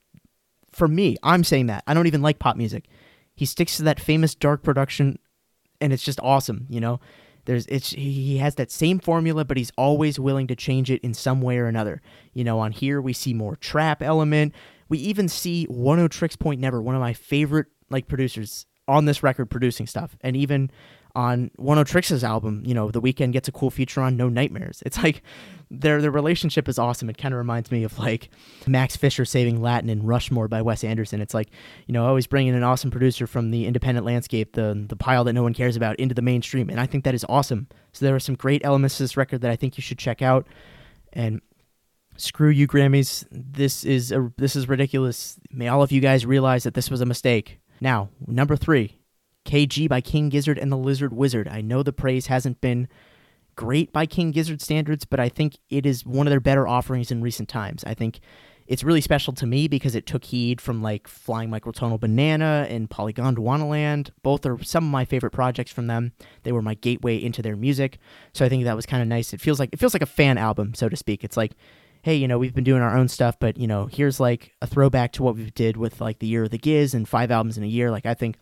For 0.73 0.89
me, 0.89 1.17
I'm 1.23 1.45
saying 1.45 1.67
that 1.67 1.85
I 1.87 1.95
don't 1.95 2.07
even 2.07 2.23
like 2.23 2.39
pop 2.39 2.57
music. 2.57 2.87
He 3.35 3.45
sticks 3.45 3.77
to 3.77 3.83
that 3.85 4.01
famous 4.01 4.35
dark 4.35 4.63
production, 4.63 5.19
and 5.81 5.93
it's 5.93 6.03
just 6.03 6.21
awesome. 6.23 6.67
You 6.71 6.81
know, 6.81 7.01
there's 7.47 7.67
it's 7.67 7.91
he 7.91 8.37
has 8.39 8.57
that 8.57 8.71
same 8.71 8.99
formula, 8.99 9.45
but 9.45 9.57
he's 9.57 9.73
always 9.77 10.19
willing 10.19 10.47
to 10.49 10.57
change 10.57 10.91
it 10.91 11.01
in 11.03 11.15
some 11.15 11.41
way 11.41 11.59
or 11.59 11.67
another. 11.67 12.03
You 12.35 12.45
know, 12.45 12.59
on 12.59 12.73
here 12.73 13.01
we 13.01 13.13
see 13.13 13.33
more 13.33 13.57
trap 13.57 14.03
element. 14.03 14.55
We 14.89 14.99
even 14.99 15.29
see 15.29 15.67
Oneohtrix 15.71 16.39
Point 16.39 16.61
Never, 16.61 16.83
one 16.83 16.95
of 16.95 17.01
my 17.01 17.13
favorite 17.13 17.67
like 17.91 18.09
producers 18.09 18.67
on 18.89 19.05
this 19.05 19.23
record 19.23 19.47
producing 19.47 19.87
stuff. 19.87 20.17
And 20.21 20.37
even 20.37 20.71
on 21.17 21.51
Oneohtrix's 21.59 22.23
album, 22.23 22.63
you 22.67 22.75
know, 22.75 22.91
The 22.91 23.01
Weeknd 23.01 23.33
gets 23.33 23.49
a 23.49 23.53
cool 23.53 23.71
feature 23.71 24.03
on 24.03 24.19
No 24.19 24.29
Nightmares. 24.29 24.83
It's 24.85 25.03
like 25.03 25.23
their 25.71 26.01
their 26.03 26.11
relationship 26.11 26.69
is 26.69 26.79
awesome. 26.79 27.09
It 27.09 27.17
kind 27.17 27.33
of 27.33 27.39
reminds 27.39 27.73
me 27.73 27.85
of 27.85 27.99
like 27.99 28.29
Max 28.67 28.97
Fischer 28.97 29.25
saving 29.25 29.63
Latin 29.63 29.89
in 29.89 30.05
Rushmore 30.05 30.47
by 30.47 30.61
Wes 30.61 30.85
Anderson. 30.85 31.23
It's 31.23 31.33
like 31.33 31.49
you 31.87 31.95
know 31.95 32.07
always 32.07 32.27
bringing 32.27 32.55
an 32.55 32.63
awesome 32.63 32.91
producer 32.91 33.27
from 33.27 33.51
the 33.51 33.65
independent 33.65 34.05
landscape, 34.05 34.53
the 34.53 34.85
the 34.87 34.95
pile 34.95 35.25
that 35.25 35.33
no 35.33 35.43
one 35.43 35.55
cares 35.55 35.75
about, 35.75 35.97
into 35.97 36.15
the 36.15 36.23
mainstream, 36.23 36.69
and 36.69 36.79
I 36.79 36.87
think 36.87 37.05
that 37.05 37.15
is 37.15 37.25
awesome. 37.31 37.67
So 37.93 38.05
there 38.05 38.15
are 38.15 38.21
some 38.21 38.35
great 38.35 38.63
elements 38.63 38.99
to 38.99 39.05
this 39.05 39.17
record 39.17 39.41
that 39.41 39.51
I 39.51 39.57
think 39.57 39.79
you 39.79 39.83
should 39.83 39.99
check 39.99 40.21
out. 40.21 40.47
And 41.15 41.41
screw 42.19 42.51
you 42.51 42.67
Grammys, 42.67 43.27
this 43.31 43.85
is 43.85 44.13
a, 44.13 44.31
this 44.37 44.55
is 44.55 44.69
ridiculous. 44.69 45.39
May 45.51 45.69
all 45.69 45.83
of 45.83 45.93
you 45.93 46.03
guys 46.03 46.27
realize 46.27 46.65
that 46.65 46.75
this 46.75 46.91
was 46.91 47.01
a 47.01 47.07
mistake. 47.07 47.59
Now 47.81 48.11
number 48.27 48.55
three. 48.55 48.96
KG 49.47 49.89
by 49.89 50.01
King 50.01 50.29
Gizzard 50.29 50.59
and 50.59 50.71
the 50.71 50.77
Lizard 50.77 51.13
Wizard. 51.13 51.49
I 51.49 51.63
know 51.63 51.83
the 51.83 51.93
praise 51.93 52.27
hasn't 52.27 52.61
been 52.61 52.89
great 53.55 53.93
by 53.93 54.05
King 54.05 54.33
Gizzard 54.33 54.61
standards, 54.61 55.05
but 55.05 55.19
I 55.19 55.29
think 55.29 55.57
it 55.71 55.87
is 55.87 56.05
one 56.05 56.27
of 56.27 56.31
their 56.31 56.41
better 56.41 56.69
offerings 56.69 57.11
in 57.11 57.23
recent 57.23 57.49
times. 57.49 57.83
I 57.85 57.95
think 57.95 58.21
it's 58.67 58.83
really 58.83 59.01
special 59.01 59.33
to 59.35 59.47
me 59.47 59.69
because 59.69 59.95
it 59.95 60.07
took 60.07 60.25
heed 60.25 60.61
from 60.61 60.83
like 60.83 61.07
Flying 61.07 61.51
Microtonal 61.51 62.01
Banana 62.01 62.67
and 62.69 62.91
Polygon 62.91 63.37
Polygondwanaland. 63.37 64.11
Both 64.23 64.45
are 64.45 64.63
some 64.63 64.85
of 64.85 64.91
my 64.91 65.05
favorite 65.05 65.31
projects 65.31 65.71
from 65.71 65.87
them. 65.87 66.13
They 66.43 66.53
were 66.53 66.63
my 66.63 66.75
gateway 66.75 67.23
into 67.23 67.43
their 67.43 67.57
music, 67.57 67.99
so 68.33 68.45
I 68.45 68.49
think 68.49 68.65
that 68.65 68.77
was 68.77 68.87
kind 68.87 69.03
of 69.03 69.09
nice. 69.09 69.33
It 69.33 69.41
feels 69.41 69.61
like 69.61 69.71
it 69.73 69.79
feels 69.79 69.95
like 69.95 70.03
a 70.03 70.07
fan 70.07 70.39
album, 70.39 70.75
so 70.75 70.89
to 70.89 70.97
speak. 70.97 71.23
It's 71.23 71.37
like, 71.37 71.53
hey, 72.03 72.17
you 72.17 72.29
know, 72.29 72.39
we've 72.39 72.55
been 72.55 72.65
doing 72.65 72.83
our 72.83 72.97
own 72.97 73.09
stuff, 73.09 73.39
but 73.39 73.57
you 73.57 73.67
know, 73.67 73.87
here's 73.87 74.19
like 74.19 74.53
a 74.61 74.67
throwback 74.67 75.13
to 75.13 75.23
what 75.23 75.37
we 75.37 75.51
did 75.51 75.77
with 75.77 76.01
like 76.01 76.19
the 76.19 76.27
Year 76.27 76.45
of 76.45 76.51
the 76.51 76.59
Giz 76.59 76.93
and 76.93 77.09
five 77.09 77.31
albums 77.31 77.57
in 77.57 77.65
a 77.65 77.69
year. 77.69 77.91
Like 77.91 78.07
I 78.07 78.15
think 78.15 78.37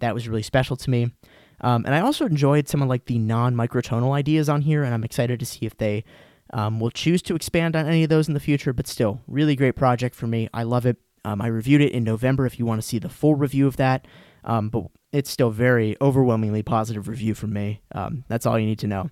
that 0.00 0.14
was 0.14 0.28
really 0.28 0.42
special 0.42 0.76
to 0.76 0.90
me. 0.90 1.12
Um, 1.60 1.84
and 1.84 1.94
I 1.94 2.00
also 2.00 2.24
enjoyed 2.24 2.68
some 2.68 2.82
of 2.82 2.88
like 2.88 3.06
the 3.06 3.18
non 3.18 3.54
microtonal 3.54 4.12
ideas 4.12 4.48
on 4.48 4.62
here, 4.62 4.84
and 4.84 4.94
I'm 4.94 5.04
excited 5.04 5.40
to 5.40 5.46
see 5.46 5.66
if 5.66 5.76
they 5.76 6.04
Um, 6.52 6.80
we'll 6.80 6.90
choose 6.90 7.20
to 7.22 7.34
expand 7.34 7.76
on 7.76 7.86
any 7.86 8.02
of 8.04 8.08
those 8.08 8.26
in 8.28 8.34
the 8.34 8.40
future, 8.40 8.72
but 8.72 8.86
still, 8.86 9.20
really 9.26 9.54
great 9.54 9.76
project 9.76 10.14
for 10.14 10.26
me. 10.26 10.48
I 10.54 10.62
love 10.62 10.86
it. 10.86 10.96
Um, 11.24 11.42
I 11.42 11.48
reviewed 11.48 11.82
it 11.82 11.92
in 11.92 12.04
November 12.04 12.46
if 12.46 12.58
you 12.58 12.64
want 12.64 12.80
to 12.80 12.86
see 12.86 12.98
the 12.98 13.10
full 13.10 13.34
review 13.34 13.66
of 13.66 13.76
that. 13.76 14.06
Um, 14.44 14.70
but 14.70 14.84
it's 15.12 15.30
still 15.30 15.50
very 15.50 15.96
overwhelmingly 16.00 16.62
positive 16.62 17.06
review 17.08 17.34
from 17.34 17.52
me. 17.52 17.82
Um, 17.92 18.24
that's 18.28 18.46
all 18.46 18.58
you 18.58 18.66
need 18.66 18.78
to 18.78 18.86
know. 18.86 19.10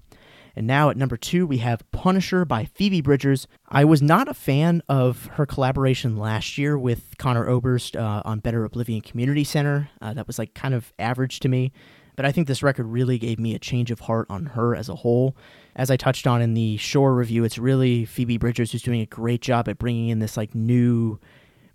And 0.56 0.66
now 0.66 0.88
at 0.88 0.96
number 0.96 1.18
two, 1.18 1.46
we 1.46 1.58
have 1.58 1.88
Punisher 1.92 2.46
by 2.46 2.64
Phoebe 2.64 3.02
Bridgers. 3.02 3.46
I 3.68 3.84
was 3.84 4.00
not 4.00 4.26
a 4.26 4.34
fan 4.34 4.82
of 4.88 5.26
her 5.34 5.44
collaboration 5.44 6.16
last 6.16 6.56
year 6.56 6.78
with 6.78 7.14
Conor 7.18 7.46
Oberst 7.46 7.94
uh, 7.94 8.22
on 8.24 8.40
Better 8.40 8.64
Oblivion 8.64 9.02
Community 9.02 9.44
Center. 9.44 9.90
Uh, 10.00 10.14
that 10.14 10.26
was 10.26 10.38
like 10.38 10.54
kind 10.54 10.72
of 10.72 10.94
average 10.98 11.40
to 11.40 11.48
me. 11.48 11.72
But 12.16 12.24
I 12.24 12.32
think 12.32 12.48
this 12.48 12.62
record 12.62 12.86
really 12.86 13.18
gave 13.18 13.38
me 13.38 13.54
a 13.54 13.58
change 13.58 13.90
of 13.90 14.00
heart 14.00 14.26
on 14.30 14.46
her 14.46 14.74
as 14.74 14.88
a 14.88 14.94
whole. 14.94 15.36
As 15.76 15.90
I 15.90 15.98
touched 15.98 16.26
on 16.26 16.40
in 16.40 16.54
the 16.54 16.78
Shore 16.78 17.14
review, 17.14 17.44
it's 17.44 17.58
really 17.58 18.06
Phoebe 18.06 18.38
Bridgers 18.38 18.72
who's 18.72 18.82
doing 18.82 19.02
a 19.02 19.06
great 19.06 19.42
job 19.42 19.68
at 19.68 19.78
bringing 19.78 20.08
in 20.08 20.20
this 20.20 20.38
like 20.38 20.54
new 20.54 21.20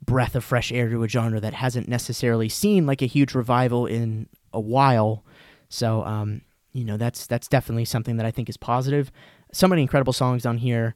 breath 0.03 0.35
of 0.35 0.43
fresh 0.43 0.71
air 0.71 0.89
to 0.89 1.03
a 1.03 1.07
genre 1.07 1.39
that 1.39 1.53
hasn't 1.53 1.87
necessarily 1.87 2.49
seen 2.49 2.87
like 2.87 3.03
a 3.03 3.05
huge 3.05 3.35
revival 3.35 3.85
in 3.85 4.27
a 4.51 4.59
while. 4.59 5.23
So, 5.69 6.03
um, 6.03 6.41
you 6.73 6.85
know, 6.85 6.97
that's 6.97 7.27
that's 7.27 7.47
definitely 7.47 7.85
something 7.85 8.17
that 8.17 8.25
I 8.25 8.31
think 8.31 8.49
is 8.49 8.57
positive. 8.57 9.11
So 9.51 9.67
many 9.67 9.81
incredible 9.81 10.13
songs 10.13 10.45
on 10.45 10.57
here. 10.57 10.95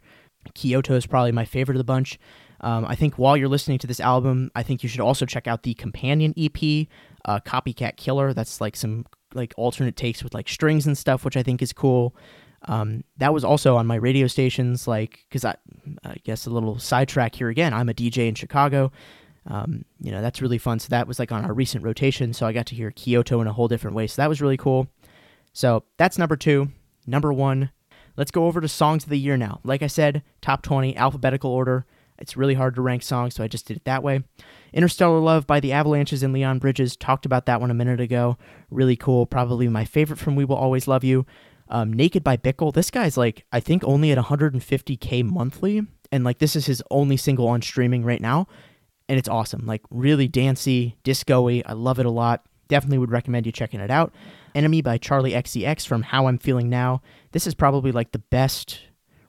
Kyoto 0.53 0.95
is 0.95 1.05
probably 1.05 1.31
my 1.31 1.45
favorite 1.45 1.75
of 1.75 1.79
the 1.79 1.83
bunch. 1.83 2.19
Um, 2.61 2.85
I 2.85 2.95
think 2.95 3.15
while 3.15 3.35
you're 3.35 3.49
listening 3.49 3.79
to 3.79 3.87
this 3.87 3.99
album, 3.99 4.51
I 4.55 4.63
think 4.63 4.83
you 4.83 4.89
should 4.89 5.01
also 5.01 5.25
check 5.25 5.47
out 5.47 5.63
the 5.63 5.73
companion 5.73 6.33
EP, 6.37 6.87
uh, 7.25 7.39
Copycat 7.41 7.97
Killer. 7.97 8.33
That's 8.33 8.61
like 8.61 8.75
some 8.75 9.05
like 9.33 9.53
alternate 9.57 9.95
takes 9.95 10.23
with 10.23 10.33
like 10.33 10.47
strings 10.47 10.87
and 10.87 10.97
stuff, 10.97 11.25
which 11.25 11.35
I 11.35 11.43
think 11.43 11.61
is 11.61 11.73
cool. 11.73 12.15
Um, 12.67 13.03
that 13.17 13.33
was 13.33 13.43
also 13.43 13.75
on 13.75 13.85
my 13.85 13.95
radio 13.95 14.27
stations, 14.27 14.87
like 14.87 15.25
because 15.29 15.45
I, 15.45 15.55
I 16.03 16.15
guess 16.23 16.45
a 16.45 16.49
little 16.49 16.79
sidetrack 16.79 17.35
here 17.35 17.49
again. 17.49 17.73
I'm 17.73 17.89
a 17.89 17.93
DJ 17.93 18.27
in 18.27 18.35
Chicago. 18.35 18.91
Um, 19.47 19.85
you 19.99 20.11
know 20.11 20.21
that's 20.21 20.41
really 20.41 20.57
fun. 20.57 20.79
So 20.79 20.87
that 20.89 21.07
was 21.07 21.19
like 21.19 21.31
on 21.31 21.45
our 21.45 21.53
recent 21.53 21.83
rotation. 21.83 22.33
So 22.33 22.47
I 22.47 22.53
got 22.53 22.65
to 22.67 22.75
hear 22.75 22.89
Kyoto 22.91 23.41
in 23.41 23.47
a 23.47 23.53
whole 23.53 23.67
different 23.67 23.95
way. 23.95 24.07
So 24.07 24.21
that 24.21 24.29
was 24.29 24.41
really 24.41 24.57
cool. 24.57 24.87
So 25.55 25.85
that's 25.97 26.17
number 26.17 26.35
two. 26.35 26.69
Number 27.07 27.31
one. 27.31 27.71
Let's 28.17 28.31
go 28.31 28.45
over 28.45 28.59
to 28.59 28.67
songs 28.67 29.05
of 29.05 29.09
the 29.09 29.17
year 29.17 29.37
now. 29.37 29.61
Like 29.63 29.81
I 29.81 29.87
said, 29.87 30.21
top 30.41 30.61
20 30.61 30.95
alphabetical 30.97 31.49
order. 31.49 31.85
It's 32.19 32.37
really 32.37 32.53
hard 32.53 32.75
to 32.75 32.81
rank 32.81 33.03
songs, 33.03 33.35
so 33.35 33.43
I 33.43 33.47
just 33.47 33.65
did 33.65 33.77
it 33.77 33.85
that 33.85 34.03
way. 34.03 34.23
Interstellar 34.73 35.19
Love 35.19 35.47
by 35.47 35.61
the 35.61 35.71
Avalanches 35.71 36.23
and 36.23 36.33
Leon 36.33 36.59
Bridges. 36.59 36.97
Talked 36.97 37.25
about 37.25 37.45
that 37.45 37.61
one 37.61 37.71
a 37.71 37.73
minute 37.73 38.01
ago. 38.01 38.37
Really 38.69 38.97
cool. 38.97 39.25
Probably 39.25 39.67
my 39.69 39.85
favorite 39.85 40.19
from 40.19 40.35
We 40.35 40.43
Will 40.43 40.57
Always 40.57 40.87
Love 40.87 41.05
You. 41.05 41.25
Um, 41.69 41.91
Naked 41.91 42.23
by 42.23 42.35
Bickle. 42.35 42.73
This 42.73 42.91
guy's 42.91 43.17
like, 43.17 43.45
I 43.51 43.61
think 43.61 43.83
only 43.85 44.11
at 44.11 44.17
150K 44.17 45.23
monthly. 45.23 45.81
And 46.11 46.23
like, 46.25 46.39
this 46.39 46.55
is 46.57 46.65
his 46.65 46.83
only 46.91 47.15
single 47.17 47.47
on 47.47 47.61
streaming 47.61 48.03
right 48.03 48.21
now. 48.21 48.47
And 49.07 49.17
it's 49.17 49.29
awesome. 49.29 49.65
Like, 49.65 49.81
really 49.89 50.27
dancey, 50.27 50.97
disco 51.03 51.47
I 51.49 51.73
love 51.73 51.99
it 51.99 52.05
a 52.05 52.11
lot. 52.11 52.45
Definitely 52.67 52.97
would 52.97 53.11
recommend 53.11 53.45
you 53.45 53.51
checking 53.51 53.79
it 53.79 53.91
out. 53.91 54.13
Enemy 54.55 54.81
by 54.81 54.97
Charli 54.97 55.33
XCX 55.33 55.85
from 55.85 56.01
How 56.01 56.27
I'm 56.27 56.37
Feeling 56.37 56.69
Now. 56.69 57.01
This 57.33 57.45
is 57.45 57.53
probably 57.53 57.91
like 57.91 58.13
the 58.13 58.19
best 58.19 58.79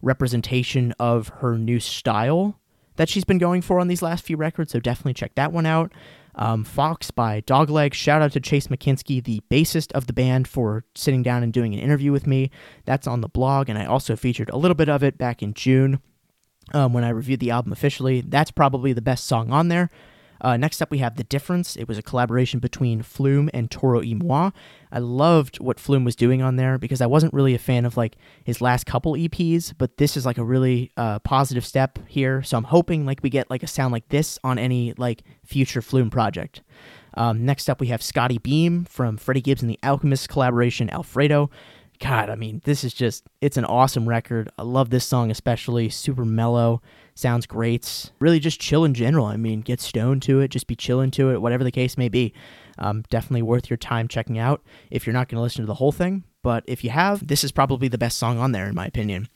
representation 0.01 0.95
of 1.01 1.29
her 1.41 1.59
new 1.59 1.81
style 1.81 2.61
that 2.97 3.09
she's 3.09 3.25
been 3.25 3.39
going 3.39 3.61
for 3.61 3.81
on 3.81 3.89
these 3.89 4.03
last 4.03 4.25
few 4.25 4.37
records, 4.37 4.73
so 4.73 4.81
definitely 4.81 5.15
check 5.15 5.35
that 5.35 5.53
one 5.53 5.67
out. 5.67 5.93
Um, 6.37 6.65
Fox 6.65 7.11
by 7.11 7.41
Dogleg. 7.41 7.95
Shout 7.95 8.23
out 8.23 8.33
to 8.33 8.41
Chase 8.41 8.69
Macinski, 8.69 9.23
the 9.23 9.43
bassist 9.51 9.93
of 9.93 10.07
the 10.07 10.13
band, 10.13 10.47
for 10.47 10.85
sitting 10.95 11.23
down 11.23 11.43
and 11.43 11.53
doing 11.53 11.75
an 11.75 11.81
interview 11.81 12.13
with 12.13 12.27
me. 12.27 12.51
That's 12.85 13.07
on 13.07 13.21
the 13.21 13.29
blog, 13.29 13.69
and 13.69 13.79
I 13.79 13.87
also 13.87 14.17
featured 14.17 14.51
a 14.51 14.57
little 14.57 14.75
bit 14.75 14.89
of 14.89 15.03
it 15.03 15.19
back 15.19 15.43
in 15.43 15.55
June 15.55 16.01
um, 16.73 16.93
when 16.93 17.05
I 17.05 17.09
reviewed 17.09 17.41
the 17.41 17.51
album 17.51 17.73
officially. 17.73 18.21
That's 18.21 18.51
probably 18.51 18.93
the 18.93 19.03
best 19.03 19.27
song 19.27 19.51
on 19.51 19.69
there. 19.69 19.91
Uh, 20.41 20.57
next 20.57 20.83
up, 20.83 20.91
we 20.91 20.99
have 20.99 21.17
The 21.17 21.25
Difference. 21.25 21.77
It 21.77 21.89
was 21.89 21.99
a 21.99 22.03
collaboration 22.03 22.61
between 22.61 23.03
Flume 23.03 23.51
and 23.55 23.71
Toro 23.71 24.01
y 24.01 24.15
Moi. 24.15 24.51
I 24.93 24.99
loved 24.99 25.61
what 25.61 25.81
Flume 25.81 26.05
was 26.05 26.17
doing 26.17 26.43
on 26.43 26.57
there 26.57 26.79
because 26.79 27.01
I 27.01 27.07
wasn't 27.07 27.35
really 27.35 27.55
a 27.55 27.59
fan 27.59 27.85
of 27.85 27.97
like 27.97 28.17
his 28.45 28.61
last 28.61 28.87
couple 28.87 29.15
EPs, 29.15 29.75
but 29.77 29.97
this 29.97 30.17
is 30.17 30.25
like 30.25 30.39
a 30.39 30.45
really 30.45 30.93
uh, 30.97 31.19
positive 31.21 31.65
step 31.65 31.99
here. 32.07 32.43
So 32.43 32.57
I'm 32.57 32.65
hoping 32.65 33.07
like 33.07 33.21
we 33.23 33.31
get 33.31 33.51
like 33.51 33.63
a 33.63 33.67
sound 33.67 33.93
like 33.93 34.09
this 34.09 34.39
on 34.45 34.59
any 34.59 34.95
like 34.97 35.23
future 35.45 35.83
Flume 35.83 36.11
project. 36.11 36.63
Um, 37.15 37.45
next 37.45 37.71
up, 37.71 37.81
we 37.81 37.89
have 37.89 38.03
Scottie 38.03 38.39
Beam 38.39 38.85
from 38.85 39.17
Freddie 39.17 39.41
Gibbs 39.41 39.63
and 39.63 39.71
the 39.71 39.79
Alchemist 39.83 40.29
collaboration 40.29 40.91
Alfredo. 40.91 41.51
God, 41.99 42.31
I 42.31 42.35
mean, 42.35 42.61
this 42.65 42.85
is 42.85 42.93
just, 42.95 43.25
it's 43.41 43.57
an 43.57 43.65
awesome 43.65 44.09
record. 44.09 44.51
I 44.59 44.63
love 44.63 44.91
this 44.91 45.05
song 45.05 45.31
especially, 45.31 45.89
super 45.89 46.25
mellow 46.25 46.83
sounds 47.15 47.47
great. 47.47 48.13
Really 48.21 48.39
just 48.39 48.61
chill 48.61 48.85
in 48.85 48.95
general. 48.95 49.27
I 49.27 49.37
mean, 49.37 49.63
get 49.63 49.81
stoned 49.81 50.23
to 50.23 50.41
it, 50.41 50.49
just 50.49 50.67
be 50.67 50.77
chilling 50.77 51.11
to 51.13 51.31
it, 51.31 51.41
whatever 51.41 51.65
the 51.65 51.71
case 51.71 51.97
may 51.97 52.09
be. 52.09 52.33
Um, 52.79 53.05
definitely 53.09 53.43
worth 53.43 53.71
your 53.71 53.79
time 53.79 54.07
checking 54.07 54.39
out 54.39 54.63
if 54.91 55.07
you're 55.07 55.15
not 55.15 55.29
going 55.29 55.39
to 55.39 55.43
listen 55.43 55.63
to 55.63 55.67
the 55.67 55.75
whole 55.75 55.93
thing. 55.93 56.25
But 56.43 56.63
if 56.67 56.85
you 56.85 56.91
have, 56.91 57.27
this 57.27 57.43
is 57.43 57.51
probably 57.51 57.89
the 57.89 57.99
best 57.99 58.19
song 58.19 58.39
on 58.39 58.53
there, 58.53 58.67
in 58.67 58.75
my 58.75 58.87
opinion. 58.87 59.29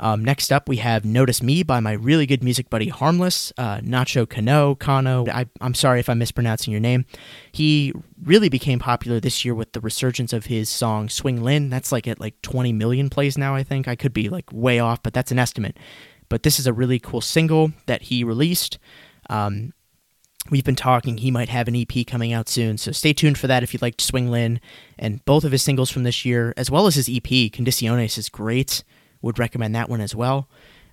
Um, 0.00 0.24
next 0.24 0.52
up, 0.52 0.68
we 0.68 0.76
have 0.76 1.04
Notice 1.04 1.42
Me 1.42 1.62
by 1.62 1.80
my 1.80 1.92
really 1.92 2.26
good 2.26 2.44
music 2.44 2.70
buddy 2.70 2.88
Harmless, 2.88 3.52
uh, 3.58 3.78
Nacho 3.78 4.28
Cano, 4.28 4.74
Cano. 4.74 5.26
I, 5.28 5.46
am 5.60 5.74
sorry 5.74 6.00
if 6.00 6.08
I'm 6.08 6.18
mispronouncing 6.18 6.70
your 6.70 6.80
name. 6.80 7.04
He 7.50 7.92
really 8.22 8.48
became 8.48 8.78
popular 8.78 9.20
this 9.20 9.44
year 9.44 9.54
with 9.54 9.72
the 9.72 9.80
resurgence 9.80 10.32
of 10.32 10.46
his 10.46 10.68
song 10.68 11.08
Swing 11.08 11.42
Lynn. 11.42 11.70
That's 11.70 11.90
like 11.90 12.06
at 12.06 12.20
like 12.20 12.40
20 12.42 12.72
million 12.72 13.10
plays 13.10 13.36
now, 13.36 13.54
I 13.54 13.62
think. 13.62 13.88
I 13.88 13.96
could 13.96 14.12
be 14.12 14.28
like 14.28 14.52
way 14.52 14.78
off, 14.78 15.02
but 15.02 15.12
that's 15.12 15.32
an 15.32 15.38
estimate. 15.38 15.76
But 16.28 16.42
this 16.42 16.58
is 16.58 16.66
a 16.66 16.72
really 16.72 16.98
cool 16.98 17.20
single 17.20 17.72
that 17.86 18.02
he 18.02 18.22
released. 18.22 18.78
Um, 19.30 19.72
we've 20.50 20.64
been 20.64 20.76
talking 20.76 21.18
he 21.18 21.30
might 21.30 21.48
have 21.48 21.68
an 21.68 21.76
EP 21.76 22.06
coming 22.06 22.32
out 22.32 22.48
soon, 22.48 22.78
so 22.78 22.92
stay 22.92 23.12
tuned 23.12 23.38
for 23.38 23.46
that 23.46 23.62
if 23.62 23.72
you'd 23.72 23.82
like 23.82 23.96
to 23.96 24.04
Swing 24.04 24.30
Lynn. 24.30 24.60
And 24.98 25.24
both 25.24 25.44
of 25.44 25.52
his 25.52 25.62
singles 25.62 25.90
from 25.90 26.04
this 26.04 26.24
year, 26.24 26.54
as 26.56 26.70
well 26.70 26.86
as 26.86 26.94
his 26.94 27.08
EP, 27.08 27.50
Condiciones, 27.50 28.18
is 28.18 28.28
great. 28.28 28.84
Would 29.22 29.38
recommend 29.38 29.74
that 29.74 29.88
one 29.88 30.00
as 30.00 30.14
well. 30.14 30.48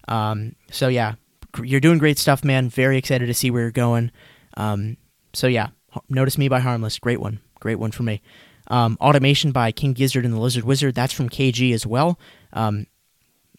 Um, 0.08 0.56
so 0.72 0.88
yeah, 0.88 1.16
you're 1.64 1.80
doing 1.80 1.98
great 1.98 2.18
stuff, 2.18 2.44
man. 2.44 2.70
Very 2.70 2.98
excited 2.98 3.28
to 3.28 3.34
see 3.34 3.52
where 3.52 3.64
you're 3.64 3.72
going. 3.72 4.12
Um, 4.58 4.98
so 5.34 5.48
yeah, 5.48 5.70
Notice 6.10 6.38
Me 6.38 6.48
by 6.48 6.60
Harmless, 6.60 7.00
great 7.00 7.20
one, 7.20 7.40
great 7.60 7.80
one 7.80 7.92
for 7.92 8.04
me. 8.04 8.22
Um, 8.68 8.98
Automation 9.00 9.52
by 9.52 9.72
King 9.72 9.94
Gizzard 9.94 10.26
and 10.26 10.34
the 10.34 10.40
Lizard 10.40 10.64
Wizard, 10.64 10.96
that's 10.96 11.14
from 11.14 11.30
KG 11.30 11.74
as 11.74 11.86
well. 11.86 12.20
Um, 12.54 12.88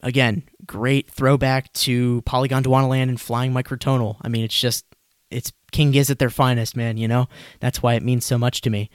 again, 0.03 0.43
great 0.67 1.11
throwback 1.11 1.73
to 1.75 2.23
Polygon 2.23 2.65
Land 2.65 3.11
and 3.11 3.21
Flying 3.21 3.53
Microtonal. 3.53 4.17
I 4.23 4.29
mean, 4.29 4.45
it's 4.45 4.59
just, 4.59 4.85
it's 5.31 5.53
King 5.71 5.93
Giz 5.93 6.11
at 6.11 6.19
their 6.19 6.31
finest, 6.31 6.77
man, 6.77 6.97
you 6.97 7.09
know? 7.09 7.29
That's 7.61 7.83
why 7.83 7.95
it 7.95 8.03
means 8.03 8.25
so 8.25 8.39
much 8.39 8.63
to 8.63 8.71
me. 8.71 8.91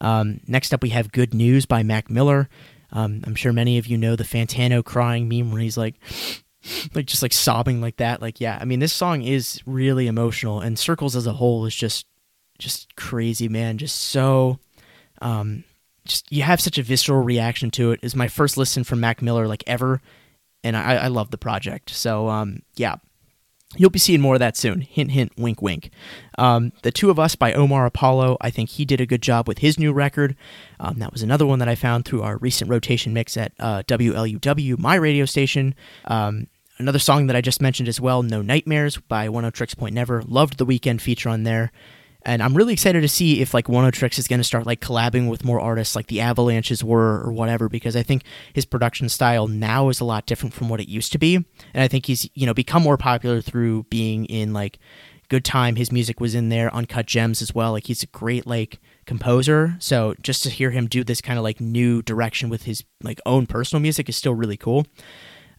Um, 0.00 0.40
next 0.46 0.74
up, 0.74 0.82
we 0.82 0.88
have 0.90 1.12
Good 1.12 1.34
News 1.34 1.66
by 1.66 1.82
Mac 1.82 2.10
Miller. 2.10 2.48
Um, 2.92 3.22
I'm 3.26 3.34
sure 3.34 3.52
many 3.52 3.78
of 3.78 3.86
you 3.86 3.96
know 3.96 4.16
the 4.16 4.24
Fantano 4.24 4.84
crying 4.84 5.28
meme 5.28 5.50
where 5.50 5.60
he's 5.60 5.76
like, 5.78 5.94
like 6.94 7.06
just 7.06 7.22
like 7.22 7.32
sobbing 7.32 7.80
like 7.80 7.96
that. 7.96 8.20
Like, 8.20 8.40
yeah, 8.40 8.58
I 8.60 8.64
mean, 8.64 8.80
this 8.80 8.92
song 8.92 9.22
is 9.22 9.60
really 9.66 10.06
emotional, 10.06 10.60
and 10.60 10.78
Circles 10.78 11.16
as 11.16 11.26
a 11.26 11.32
whole 11.32 11.64
is 11.66 11.74
just, 11.74 12.06
just 12.58 12.94
crazy, 12.96 13.48
man. 13.48 13.78
Just 13.78 13.96
so, 13.96 14.58
um, 15.20 15.64
just 16.04 16.30
you 16.30 16.42
have 16.42 16.60
such 16.60 16.78
a 16.78 16.82
visceral 16.82 17.22
reaction 17.22 17.70
to 17.72 17.92
it. 17.92 18.00
Is 18.02 18.14
my 18.14 18.28
first 18.28 18.56
listen 18.56 18.84
from 18.84 19.00
Mac 19.00 19.22
Miller 19.22 19.46
like 19.46 19.64
ever, 19.66 20.00
and 20.62 20.76
I, 20.76 20.94
I 20.96 21.06
love 21.08 21.30
the 21.30 21.38
project. 21.38 21.90
So 21.90 22.28
um, 22.28 22.62
yeah, 22.76 22.96
you'll 23.76 23.90
be 23.90 23.98
seeing 23.98 24.20
more 24.20 24.34
of 24.34 24.40
that 24.40 24.56
soon. 24.56 24.80
Hint, 24.80 25.10
hint, 25.10 25.32
wink, 25.36 25.62
wink. 25.62 25.90
Um, 26.38 26.72
the 26.82 26.90
Two 26.90 27.10
of 27.10 27.18
Us 27.18 27.34
by 27.34 27.52
Omar 27.52 27.86
Apollo. 27.86 28.36
I 28.40 28.50
think 28.50 28.70
he 28.70 28.84
did 28.84 29.00
a 29.00 29.06
good 29.06 29.22
job 29.22 29.48
with 29.48 29.58
his 29.58 29.78
new 29.78 29.92
record. 29.92 30.36
Um, 30.80 30.98
that 30.98 31.12
was 31.12 31.22
another 31.22 31.46
one 31.46 31.58
that 31.60 31.68
I 31.68 31.74
found 31.74 32.04
through 32.04 32.22
our 32.22 32.36
recent 32.38 32.70
rotation 32.70 33.12
mix 33.12 33.36
at 33.36 33.52
uh, 33.58 33.82
WLUW, 33.84 34.78
my 34.78 34.94
radio 34.94 35.24
station. 35.24 35.74
Um, 36.04 36.46
another 36.78 36.98
song 36.98 37.26
that 37.26 37.36
I 37.36 37.40
just 37.40 37.62
mentioned 37.62 37.88
as 37.88 38.00
well, 38.00 38.22
No 38.22 38.42
Nightmares 38.42 38.98
by 38.98 39.28
Oneohtrix 39.28 39.76
Point 39.76 39.94
Never. 39.94 40.22
Loved 40.22 40.58
the 40.58 40.66
Weeknd 40.66 41.00
feature 41.00 41.28
on 41.28 41.44
there. 41.44 41.72
And 42.24 42.42
I'm 42.42 42.56
really 42.56 42.72
excited 42.72 43.00
to 43.00 43.08
see 43.08 43.40
if 43.40 43.52
like 43.52 43.68
One 43.68 43.90
Tricks 43.92 44.18
is 44.18 44.28
going 44.28 44.40
to 44.40 44.44
start 44.44 44.66
like 44.66 44.80
collabing 44.80 45.28
with 45.28 45.44
more 45.44 45.60
artists 45.60 45.96
like 45.96 46.06
the 46.06 46.20
Avalanches 46.20 46.84
were 46.84 47.20
or 47.22 47.32
whatever 47.32 47.68
because 47.68 47.96
I 47.96 48.02
think 48.02 48.22
his 48.52 48.64
production 48.64 49.08
style 49.08 49.48
now 49.48 49.88
is 49.88 50.00
a 50.00 50.04
lot 50.04 50.26
different 50.26 50.54
from 50.54 50.68
what 50.68 50.80
it 50.80 50.88
used 50.88 51.12
to 51.12 51.18
be. 51.18 51.36
And 51.36 51.82
I 51.82 51.88
think 51.88 52.06
he's, 52.06 52.28
you 52.34 52.46
know, 52.46 52.54
become 52.54 52.82
more 52.82 52.96
popular 52.96 53.40
through 53.40 53.84
being 53.84 54.24
in 54.26 54.52
like 54.52 54.78
Good 55.28 55.44
Time. 55.44 55.76
His 55.76 55.90
music 55.90 56.20
was 56.20 56.34
in 56.34 56.48
there, 56.48 56.72
Uncut 56.74 57.06
Gems 57.06 57.42
as 57.42 57.54
well. 57.54 57.72
Like 57.72 57.86
he's 57.86 58.02
a 58.02 58.08
great 58.08 58.46
like 58.46 58.80
composer. 59.06 59.76
So 59.78 60.14
just 60.22 60.42
to 60.44 60.50
hear 60.50 60.70
him 60.70 60.86
do 60.86 61.02
this 61.02 61.20
kind 61.20 61.38
of 61.38 61.42
like 61.42 61.60
new 61.60 62.02
direction 62.02 62.50
with 62.50 62.64
his 62.64 62.84
like 63.02 63.20
own 63.26 63.46
personal 63.46 63.80
music 63.80 64.08
is 64.08 64.16
still 64.16 64.34
really 64.34 64.56
cool. 64.56 64.86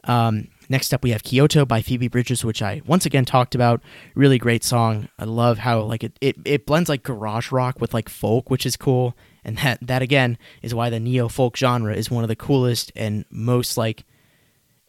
Um, 0.05 0.49
Next 0.69 0.93
up, 0.93 1.03
we 1.03 1.11
have 1.11 1.23
Kyoto 1.23 1.65
by 1.65 1.81
Phoebe 1.81 2.07
Bridgers, 2.07 2.45
which 2.45 2.61
I 2.61 2.81
once 2.85 3.05
again 3.05 3.25
talked 3.25 3.55
about. 3.55 3.81
Really 4.15 4.37
great 4.37 4.63
song. 4.63 5.09
I 5.19 5.25
love 5.25 5.59
how 5.59 5.81
like 5.81 6.03
it, 6.03 6.17
it, 6.21 6.37
it 6.45 6.65
blends 6.65 6.89
like 6.89 7.03
garage 7.03 7.51
rock 7.51 7.79
with 7.79 7.93
like 7.93 8.09
folk, 8.09 8.49
which 8.49 8.65
is 8.65 8.77
cool. 8.77 9.15
And 9.43 9.57
that 9.57 9.79
that 9.81 10.01
again 10.01 10.37
is 10.61 10.73
why 10.73 10.89
the 10.89 10.99
neo 10.99 11.27
folk 11.27 11.57
genre 11.57 11.93
is 11.93 12.09
one 12.09 12.23
of 12.23 12.29
the 12.29 12.35
coolest 12.35 12.91
and 12.95 13.25
most 13.29 13.77
like 13.77 14.05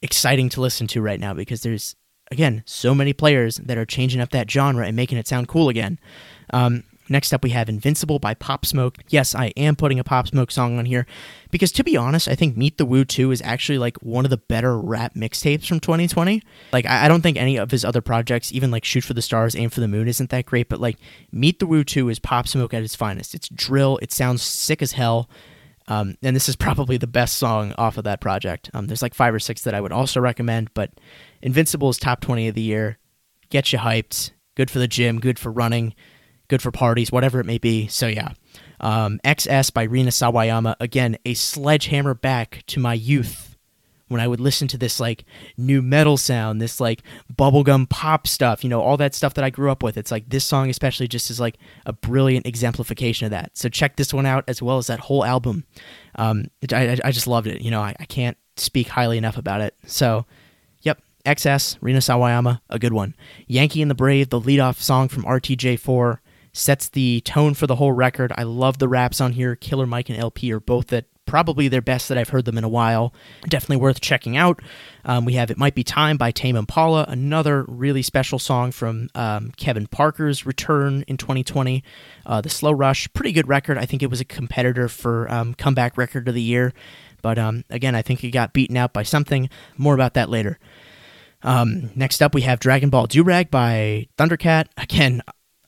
exciting 0.02 0.48
to 0.50 0.60
listen 0.60 0.86
to 0.86 1.00
right 1.00 1.18
now 1.18 1.34
because 1.34 1.62
there's 1.62 1.96
again 2.30 2.62
so 2.66 2.94
many 2.94 3.12
players 3.12 3.56
that 3.56 3.78
are 3.78 3.86
changing 3.86 4.20
up 4.20 4.30
that 4.30 4.50
genre 4.50 4.86
and 4.86 4.96
making 4.96 5.18
it 5.18 5.26
sound 5.26 5.48
cool 5.48 5.68
again. 5.68 5.98
Um, 6.50 6.84
Next 7.08 7.34
up, 7.34 7.42
we 7.42 7.50
have 7.50 7.68
Invincible 7.68 8.18
by 8.18 8.32
Pop 8.32 8.64
Smoke. 8.64 8.98
Yes, 9.08 9.34
I 9.34 9.48
am 9.56 9.76
putting 9.76 9.98
a 9.98 10.04
Pop 10.04 10.28
Smoke 10.28 10.50
song 10.50 10.78
on 10.78 10.86
here 10.86 11.06
because, 11.50 11.70
to 11.72 11.84
be 11.84 11.96
honest, 11.96 12.28
I 12.28 12.34
think 12.34 12.56
Meet 12.56 12.78
the 12.78 12.86
Woo 12.86 13.04
2 13.04 13.30
is 13.30 13.42
actually 13.42 13.76
like 13.76 13.98
one 13.98 14.24
of 14.24 14.30
the 14.30 14.38
better 14.38 14.78
rap 14.78 15.14
mixtapes 15.14 15.66
from 15.66 15.80
2020. 15.80 16.42
Like, 16.72 16.86
I, 16.86 17.06
don't 17.06 17.20
think 17.20 17.36
any 17.36 17.58
of 17.58 17.70
his 17.70 17.84
other 17.84 18.00
projects, 18.00 18.52
even 18.52 18.70
like 18.70 18.84
Shoot 18.84 19.04
for 19.04 19.12
the 19.12 19.20
Stars, 19.20 19.54
Aim 19.54 19.68
for 19.68 19.80
the 19.80 19.88
Moon, 19.88 20.08
isn't 20.08 20.30
that 20.30 20.46
great, 20.46 20.70
but 20.70 20.80
like 20.80 20.96
Meet 21.30 21.58
the 21.58 21.66
Woo 21.66 21.84
2 21.84 22.08
is 22.08 22.18
Pop 22.18 22.48
Smoke 22.48 22.72
at 22.72 22.82
its 22.82 22.94
finest. 22.94 23.34
It's 23.34 23.48
drill, 23.48 23.98
it 24.00 24.10
sounds 24.10 24.42
sick 24.42 24.80
as 24.80 24.92
hell. 24.92 25.28
Um, 25.86 26.16
and 26.22 26.34
this 26.34 26.48
is 26.48 26.56
probably 26.56 26.96
the 26.96 27.06
best 27.06 27.36
song 27.36 27.74
off 27.76 27.98
of 27.98 28.04
that 28.04 28.22
project. 28.22 28.70
Um, 28.72 28.86
there's 28.86 29.02
like 29.02 29.14
five 29.14 29.34
or 29.34 29.40
six 29.40 29.62
that 29.62 29.74
I 29.74 29.80
would 29.82 29.92
also 29.92 30.20
recommend, 30.20 30.72
but 30.72 30.92
Invincible 31.42 31.90
is 31.90 31.98
top 31.98 32.22
20 32.22 32.48
of 32.48 32.54
the 32.54 32.62
year. 32.62 32.98
Get 33.50 33.74
you 33.74 33.78
hyped. 33.78 34.30
Good 34.56 34.70
for 34.70 34.78
the 34.78 34.88
gym, 34.88 35.20
good 35.20 35.38
for 35.38 35.50
running 35.50 35.94
good 36.48 36.62
for 36.62 36.70
parties, 36.70 37.12
whatever 37.12 37.40
it 37.40 37.46
may 37.46 37.58
be. 37.58 37.86
So 37.88 38.06
yeah, 38.06 38.32
um, 38.80 39.20
XS 39.24 39.72
by 39.72 39.84
Rina 39.84 40.10
Sawayama. 40.10 40.76
Again, 40.80 41.16
a 41.24 41.34
sledgehammer 41.34 42.14
back 42.14 42.62
to 42.68 42.80
my 42.80 42.94
youth 42.94 43.54
when 44.08 44.20
I 44.20 44.28
would 44.28 44.40
listen 44.40 44.68
to 44.68 44.78
this 44.78 45.00
like 45.00 45.24
nu 45.56 45.80
metal 45.80 46.16
sound, 46.16 46.60
this 46.60 46.80
like 46.80 47.02
bubblegum 47.34 47.88
pop 47.88 48.26
stuff, 48.26 48.62
you 48.62 48.70
know, 48.70 48.80
all 48.80 48.96
that 48.98 49.14
stuff 49.14 49.34
that 49.34 49.44
I 49.44 49.50
grew 49.50 49.70
up 49.70 49.82
with. 49.82 49.96
It's 49.96 50.10
like 50.10 50.28
this 50.28 50.44
song, 50.44 50.70
especially, 50.70 51.08
just 51.08 51.30
is 51.30 51.40
like 51.40 51.56
a 51.86 51.92
brilliant 51.92 52.46
exemplification 52.46 53.24
of 53.24 53.30
that. 53.30 53.50
So 53.54 53.68
check 53.68 53.96
this 53.96 54.12
one 54.12 54.26
out 54.26 54.44
as 54.46 54.62
well 54.62 54.78
as 54.78 54.86
that 54.88 55.00
whole 55.00 55.24
album. 55.24 55.64
Um, 56.16 56.46
I, 56.72 56.98
I 57.02 57.10
just 57.10 57.26
loved 57.26 57.46
it. 57.46 57.62
You 57.62 57.70
know, 57.70 57.80
I, 57.80 57.94
I 57.98 58.04
can't 58.04 58.36
speak 58.56 58.88
highly 58.88 59.18
enough 59.18 59.38
about 59.38 59.62
it. 59.62 59.74
So 59.86 60.26
yep, 60.82 61.02
XS, 61.24 61.78
Rina 61.80 62.00
Sawayama, 62.00 62.60
a 62.68 62.78
good 62.78 62.92
one. 62.92 63.16
Yankee 63.46 63.82
and 63.82 63.90
the 63.90 63.94
Brave, 63.94 64.28
the 64.28 64.40
lead-off 64.40 64.80
song 64.80 65.08
from 65.08 65.24
RTJ4 65.24 66.18
sets 66.54 66.88
the 66.88 67.20
tone 67.22 67.52
for 67.52 67.66
the 67.66 67.76
whole 67.76 67.92
record. 67.92 68.32
I 68.38 68.44
love 68.44 68.78
the 68.78 68.88
raps 68.88 69.20
on 69.20 69.32
here. 69.32 69.54
Killer 69.56 69.86
Mike 69.86 70.08
and 70.08 70.18
El-P 70.18 70.50
are 70.52 70.60
both 70.60 70.90
at 70.92 71.04
probably 71.26 71.68
their 71.68 71.82
best 71.82 72.08
that 72.08 72.18
I've 72.18 72.28
heard 72.28 72.44
them 72.44 72.56
in 72.56 72.64
a 72.64 72.68
while. 72.68 73.12
Definitely 73.48 73.78
worth 73.78 74.00
checking 74.00 74.36
out. 74.36 74.60
Um, 75.04 75.24
we 75.24 75.34
have 75.34 75.50
It 75.50 75.58
Might 75.58 75.74
Be 75.74 75.82
Time 75.82 76.16
by 76.16 76.30
Tame 76.30 76.56
Impala, 76.56 77.06
another 77.08 77.64
really 77.66 78.02
special 78.02 78.38
song 78.38 78.72
from 78.72 79.08
um, 79.14 79.50
Kevin 79.56 79.86
Parker's 79.86 80.46
return 80.46 81.04
in 81.08 81.16
2020. 81.16 81.82
Uh, 82.24 82.40
the 82.40 82.48
Slow 82.48 82.72
Rush, 82.72 83.12
pretty 83.14 83.32
good 83.32 83.48
record. 83.48 83.78
I 83.78 83.86
think 83.86 84.02
it 84.02 84.10
was 84.10 84.20
a 84.20 84.24
competitor 84.24 84.88
for 84.88 85.30
um, 85.32 85.54
Comeback 85.54 85.98
Record 85.98 86.28
of 86.28 86.34
the 86.34 86.42
Year. 86.42 86.72
But 87.22 87.38
um, 87.38 87.64
again, 87.70 87.94
I 87.94 88.02
think 88.02 88.22
it 88.22 88.30
got 88.30 88.52
beaten 88.52 88.76
out 88.76 88.92
by 88.92 89.02
something. 89.02 89.48
More 89.76 89.94
about 89.94 90.14
that 90.14 90.28
later. 90.28 90.58
Um, 91.42 91.90
next 91.94 92.22
up, 92.22 92.34
we 92.34 92.42
have 92.42 92.60
Dragon 92.60 92.90
Ball 92.90 93.06
Durag 93.06 93.50
by 93.50 94.08
Thundercat. 94.18 94.66
Again, 94.76 95.22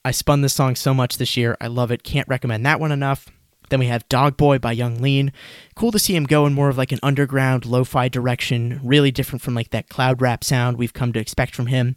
I 0.07 0.13
spun 0.13 0.41
this 0.41 0.55
song 0.55 0.77
so 0.77 0.95
much 0.95 1.19
this 1.19 1.37
year. 1.37 1.57
I 1.61 1.67
love 1.67 1.91
it. 1.91 2.05
Can't 2.05 2.29
recommend 2.29 2.65
that 2.65 2.79
one 2.79 2.93
enough. 2.93 3.27
Then 3.71 3.81
we 3.81 3.87
have 3.87 4.09
Dog 4.09 4.37
Boy 4.37 4.57
by 4.57 4.71
Yung 4.71 5.03
Lean. 5.03 5.33
Cool 5.75 5.91
to 5.91 5.99
see 5.99 6.15
him 6.15 6.27
go 6.27 6.47
in 6.47 6.55
more 6.55 6.69
of 6.69 6.79
like 6.79 6.93
an 6.93 7.01
underground 7.03 7.67
lo-fi 7.67 8.09
direction, 8.09 8.81
really 8.85 9.11
different 9.11 9.43
from 9.43 9.57
like 9.57 9.71
that 9.71 9.89
cloud 9.89 10.23
rap 10.23 10.45
sound 10.45 10.79
we've 10.79 10.93
come 10.93 11.13
to 11.13 11.19
expect 11.19 11.57
from 11.57 11.67
him. 11.67 11.97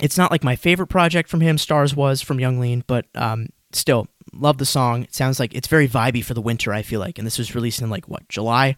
It's 0.00 0.18
not 0.18 0.32
like 0.32 0.42
my 0.42 0.56
favorite 0.56 0.88
project 0.88 1.28
from 1.28 1.40
him, 1.40 1.56
Stars 1.56 1.94
was 1.94 2.20
from 2.20 2.40
Yung 2.40 2.58
Lean, 2.58 2.82
but 2.88 3.06
um, 3.14 3.50
still 3.70 4.08
love 4.32 4.58
the 4.58 4.66
song. 4.66 5.04
It 5.04 5.14
sounds 5.14 5.38
like 5.38 5.54
it's 5.54 5.68
very 5.68 5.86
vibey 5.86 6.24
for 6.24 6.34
the 6.34 6.42
winter, 6.42 6.72
I 6.72 6.82
feel 6.82 6.98
like. 6.98 7.16
And 7.16 7.24
this 7.24 7.38
was 7.38 7.54
released 7.54 7.80
in 7.80 7.90
like 7.90 8.08
what, 8.08 8.28
July? 8.28 8.74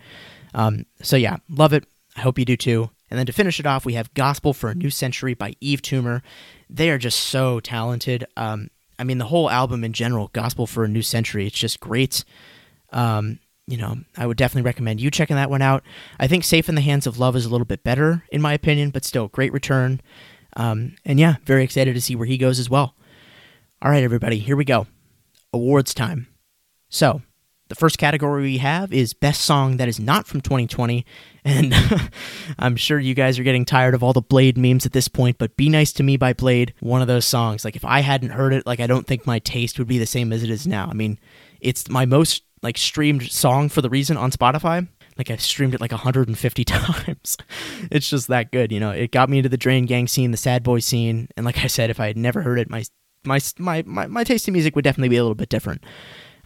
Um, 0.52 0.84
so 1.00 1.16
yeah, 1.16 1.38
love 1.48 1.72
it. 1.72 1.86
I 2.18 2.20
hope 2.20 2.38
you 2.38 2.44
do 2.44 2.58
too. 2.58 2.90
And 3.10 3.18
then 3.18 3.26
to 3.26 3.32
finish 3.32 3.58
it 3.58 3.66
off, 3.66 3.86
we 3.86 3.94
have 3.94 4.12
Gospel 4.14 4.52
for 4.52 4.70
a 4.70 4.74
New 4.74 4.90
Century 4.90 5.34
by 5.34 5.54
Yves 5.60 5.82
Tumor. 5.82 6.22
They 6.68 6.90
are 6.90 6.98
just 6.98 7.20
so 7.20 7.60
talented. 7.60 8.26
Um, 8.36 8.70
I 8.98 9.04
mean, 9.04 9.18
the 9.18 9.26
whole 9.26 9.50
album 9.50 9.84
in 9.84 9.92
general, 9.92 10.30
Gospel 10.32 10.66
for 10.66 10.84
a 10.84 10.88
New 10.88 11.02
Century, 11.02 11.46
it's 11.46 11.58
just 11.58 11.80
great. 11.80 12.24
Um, 12.92 13.38
you 13.66 13.76
know, 13.76 13.96
I 14.16 14.26
would 14.26 14.36
definitely 14.36 14.66
recommend 14.66 15.00
you 15.00 15.10
checking 15.10 15.36
that 15.36 15.50
one 15.50 15.62
out. 15.62 15.84
I 16.18 16.26
think 16.26 16.44
Safe 16.44 16.68
in 16.68 16.74
the 16.74 16.80
Hands 16.80 17.06
of 17.06 17.18
Love 17.18 17.36
is 17.36 17.44
a 17.44 17.50
little 17.50 17.66
bit 17.66 17.84
better, 17.84 18.24
in 18.32 18.40
my 18.40 18.54
opinion, 18.54 18.90
but 18.90 19.04
still, 19.04 19.28
great 19.28 19.52
return. 19.52 20.00
Um, 20.56 20.96
and 21.04 21.20
yeah, 21.20 21.36
very 21.44 21.62
excited 21.64 21.94
to 21.94 22.00
see 22.00 22.16
where 22.16 22.26
he 22.26 22.38
goes 22.38 22.58
as 22.58 22.70
well. 22.70 22.94
All 23.82 23.90
right, 23.90 24.02
everybody, 24.02 24.38
here 24.38 24.56
we 24.56 24.64
go. 24.64 24.86
Awards 25.52 25.94
time. 25.94 26.28
So, 26.88 27.22
the 27.68 27.74
first 27.74 27.98
category 27.98 28.42
we 28.42 28.58
have 28.58 28.92
is 28.92 29.12
Best 29.12 29.42
Song 29.42 29.76
That 29.76 29.88
Is 29.88 30.00
Not 30.00 30.26
from 30.26 30.40
2020. 30.40 31.04
And 31.48 31.74
I'm 32.58 32.76
sure 32.76 32.98
you 32.98 33.14
guys 33.14 33.38
are 33.38 33.42
getting 33.42 33.64
tired 33.64 33.94
of 33.94 34.02
all 34.02 34.12
the 34.12 34.22
Bladee 34.22 34.58
memes 34.58 34.84
at 34.84 34.92
this 34.92 35.08
point, 35.08 35.38
but 35.38 35.56
Be 35.56 35.70
Nice 35.70 35.92
to 35.94 36.02
Me 36.02 36.18
by 36.18 36.34
Bladee, 36.34 36.74
one 36.80 37.00
of 37.00 37.08
those 37.08 37.24
songs. 37.24 37.64
Like, 37.64 37.74
if 37.74 37.86
I 37.86 38.00
hadn't 38.00 38.30
heard 38.30 38.52
it, 38.52 38.66
like, 38.66 38.80
I 38.80 38.86
don't 38.86 39.06
think 39.06 39.26
my 39.26 39.38
taste 39.38 39.78
would 39.78 39.88
be 39.88 39.98
the 39.98 40.04
same 40.04 40.30
as 40.30 40.42
it 40.42 40.50
is 40.50 40.66
now. 40.66 40.88
I 40.90 40.92
mean, 40.92 41.18
it's 41.60 41.88
my 41.88 42.04
most, 42.04 42.42
like, 42.62 42.76
streamed 42.76 43.30
song 43.30 43.70
for 43.70 43.80
the 43.80 43.88
reason 43.88 44.18
on 44.18 44.30
Spotify. 44.30 44.86
Like, 45.16 45.30
I've 45.30 45.40
streamed 45.40 45.74
it 45.74 45.80
like 45.80 45.90
150 45.90 46.64
times. 46.66 47.38
it's 47.90 48.10
just 48.10 48.28
that 48.28 48.52
good, 48.52 48.70
you 48.70 48.78
know? 48.78 48.90
It 48.90 49.10
got 49.10 49.30
me 49.30 49.38
into 49.38 49.48
the 49.48 49.56
Drain 49.56 49.86
Gang 49.86 50.06
scene, 50.06 50.32
the 50.32 50.36
sad 50.36 50.62
boy 50.62 50.80
scene. 50.80 51.28
And 51.34 51.46
like 51.46 51.64
I 51.64 51.66
said, 51.66 51.88
if 51.88 51.98
I 51.98 52.08
had 52.08 52.18
never 52.18 52.42
heard 52.42 52.58
it, 52.58 52.68
my, 52.68 52.84
my, 53.24 53.40
my, 53.58 53.82
my, 53.86 54.06
my 54.06 54.22
taste 54.22 54.46
in 54.48 54.52
music 54.52 54.76
would 54.76 54.84
definitely 54.84 55.08
be 55.08 55.16
a 55.16 55.22
little 55.22 55.34
bit 55.34 55.48
different. 55.48 55.82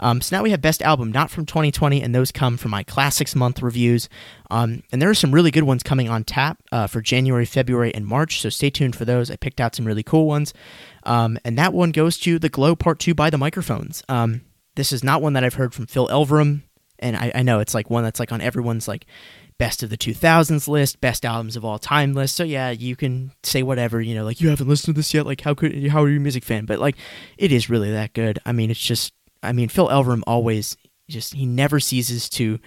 Um, 0.03 0.21
so 0.21 0.37
now 0.37 0.43
we 0.43 0.51
have 0.51 0.61
best 0.61 0.83
album 0.83 1.13
not 1.13 1.31
from 1.31 1.47
2020, 1.47 2.03
and 2.03 2.15
those 2.15 2.33
come 2.33 2.57
from 2.57 2.73
my 2.73 2.83
classics 2.83 3.35
month 3.35 3.63
reviews. 3.63 4.09
Um, 4.51 4.83
and 4.93 5.01
there 5.01 5.09
are 5.09 5.15
some 5.15 5.33
really 5.33 5.53
good 5.53 5.63
ones 5.63 5.83
coming 5.83 6.09
on 6.11 6.25
tap 6.25 6.59
uh, 6.73 6.89
for 6.89 7.01
January, 7.01 7.47
February, 7.47 7.95
and 7.95 8.05
March. 8.05 8.41
So 8.41 8.49
stay 8.49 8.69
tuned 8.69 8.97
for 8.97 9.05
those. 9.05 9.31
I 9.31 9.37
picked 9.37 9.61
out 9.61 9.75
some 9.77 9.87
really 9.87 10.03
cool 10.03 10.27
ones. 10.27 10.53
Um, 11.05 11.39
and 11.45 11.57
that 11.57 11.73
one 11.73 11.93
goes 11.93 12.19
to 12.19 12.39
The 12.39 12.49
Glow 12.49 12.75
Part 12.75 12.99
2 12.99 13.15
by 13.15 13.31
the 13.31 13.39
Microphones. 13.39 14.03
Um, 14.09 14.43
this 14.75 14.93
is 14.93 15.05
not 15.05 15.23
one 15.23 15.35
that 15.35 15.45
I've 15.45 15.55
heard 15.55 15.73
from 15.73 15.87
Phil 15.87 16.09
Elverum. 16.09 16.63
And 16.99 17.17
I, 17.17 17.33
I 17.37 17.43
know 17.43 17.61
it's 17.61 17.75
like 17.75 17.91
one 17.91 18.05
that's 18.05 18.21
like 18.21 18.33
on 18.33 18.41
everyone's 18.41 18.87
like 18.87 19.07
best 19.59 19.83
of 19.83 19.91
the 19.91 19.97
2000s 19.97 20.67
list, 20.67 21.01
best 21.01 21.25
albums 21.25 21.57
of 21.57 21.65
all 21.65 21.79
time 21.79 22.15
list. 22.15 22.37
So 22.37 22.45
yeah, 22.45 22.71
you 22.71 22.97
can 22.97 23.33
say 23.43 23.63
whatever, 23.63 24.01
you 24.01 24.15
know, 24.15 24.25
like 24.25 24.41
you 24.41 24.49
haven't 24.49 24.69
listened 24.69 24.95
to 24.95 24.99
this 24.99 25.13
yet. 25.15 25.27
Like 25.27 25.41
how 25.41 25.55
could 25.55 25.89
how 25.89 26.03
are 26.03 26.09
you 26.09 26.17
a 26.17 26.21
music 26.21 26.45
fan? 26.45 26.65
But 26.65 26.79
like 26.79 26.97
it 27.39 27.53
is 27.53 27.71
really 27.71 27.91
that 27.91 28.13
good. 28.13 28.39
I 28.47 28.53
mean, 28.53 28.71
it's 28.71 28.81
just 28.81 29.13
I 29.43 29.53
mean, 29.53 29.69
Phil 29.69 29.89
Elverum 29.89 30.23
always 30.27 30.77
just 31.09 31.35
he 31.35 31.47
never 31.47 31.81
ceases 31.81 32.29
to 32.31 32.59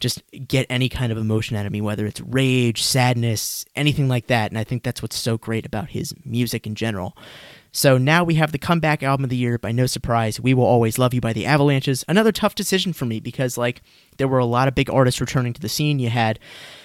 just 0.00 0.22
get 0.48 0.66
any 0.68 0.88
kind 0.88 1.12
of 1.12 1.18
emotion 1.18 1.56
out 1.56 1.66
of 1.66 1.72
me, 1.72 1.80
whether 1.80 2.06
it's 2.06 2.20
rage, 2.20 2.82
sadness, 2.82 3.64
anything 3.76 4.08
like 4.08 4.26
that. 4.26 4.50
And 4.50 4.58
I 4.58 4.64
think 4.64 4.82
that's 4.82 5.00
what's 5.02 5.16
so 5.16 5.38
great 5.38 5.64
about 5.64 5.90
his 5.90 6.14
music 6.24 6.66
in 6.66 6.74
general. 6.74 7.16
So 7.74 7.96
now 7.96 8.22
we 8.22 8.34
have 8.34 8.52
the 8.52 8.58
comeback 8.58 9.02
album 9.02 9.24
of 9.24 9.30
the 9.30 9.36
year 9.36 9.56
by 9.56 9.72
no 9.72 9.86
surprise. 9.86 10.38
We 10.38 10.52
Will 10.52 10.64
Always 10.64 10.98
Love 10.98 11.14
You 11.14 11.22
by 11.22 11.32
the 11.32 11.46
Avalanches. 11.46 12.04
Another 12.06 12.30
tough 12.30 12.54
decision 12.54 12.92
for 12.92 13.06
me 13.06 13.18
because 13.18 13.56
like 13.56 13.80
there 14.18 14.28
were 14.28 14.38
a 14.38 14.44
lot 14.44 14.68
of 14.68 14.74
big 14.74 14.90
artists 14.90 15.22
returning 15.22 15.54
to 15.54 15.60
the 15.60 15.70
scene. 15.70 15.98
You 15.98 16.10
had 16.10 16.38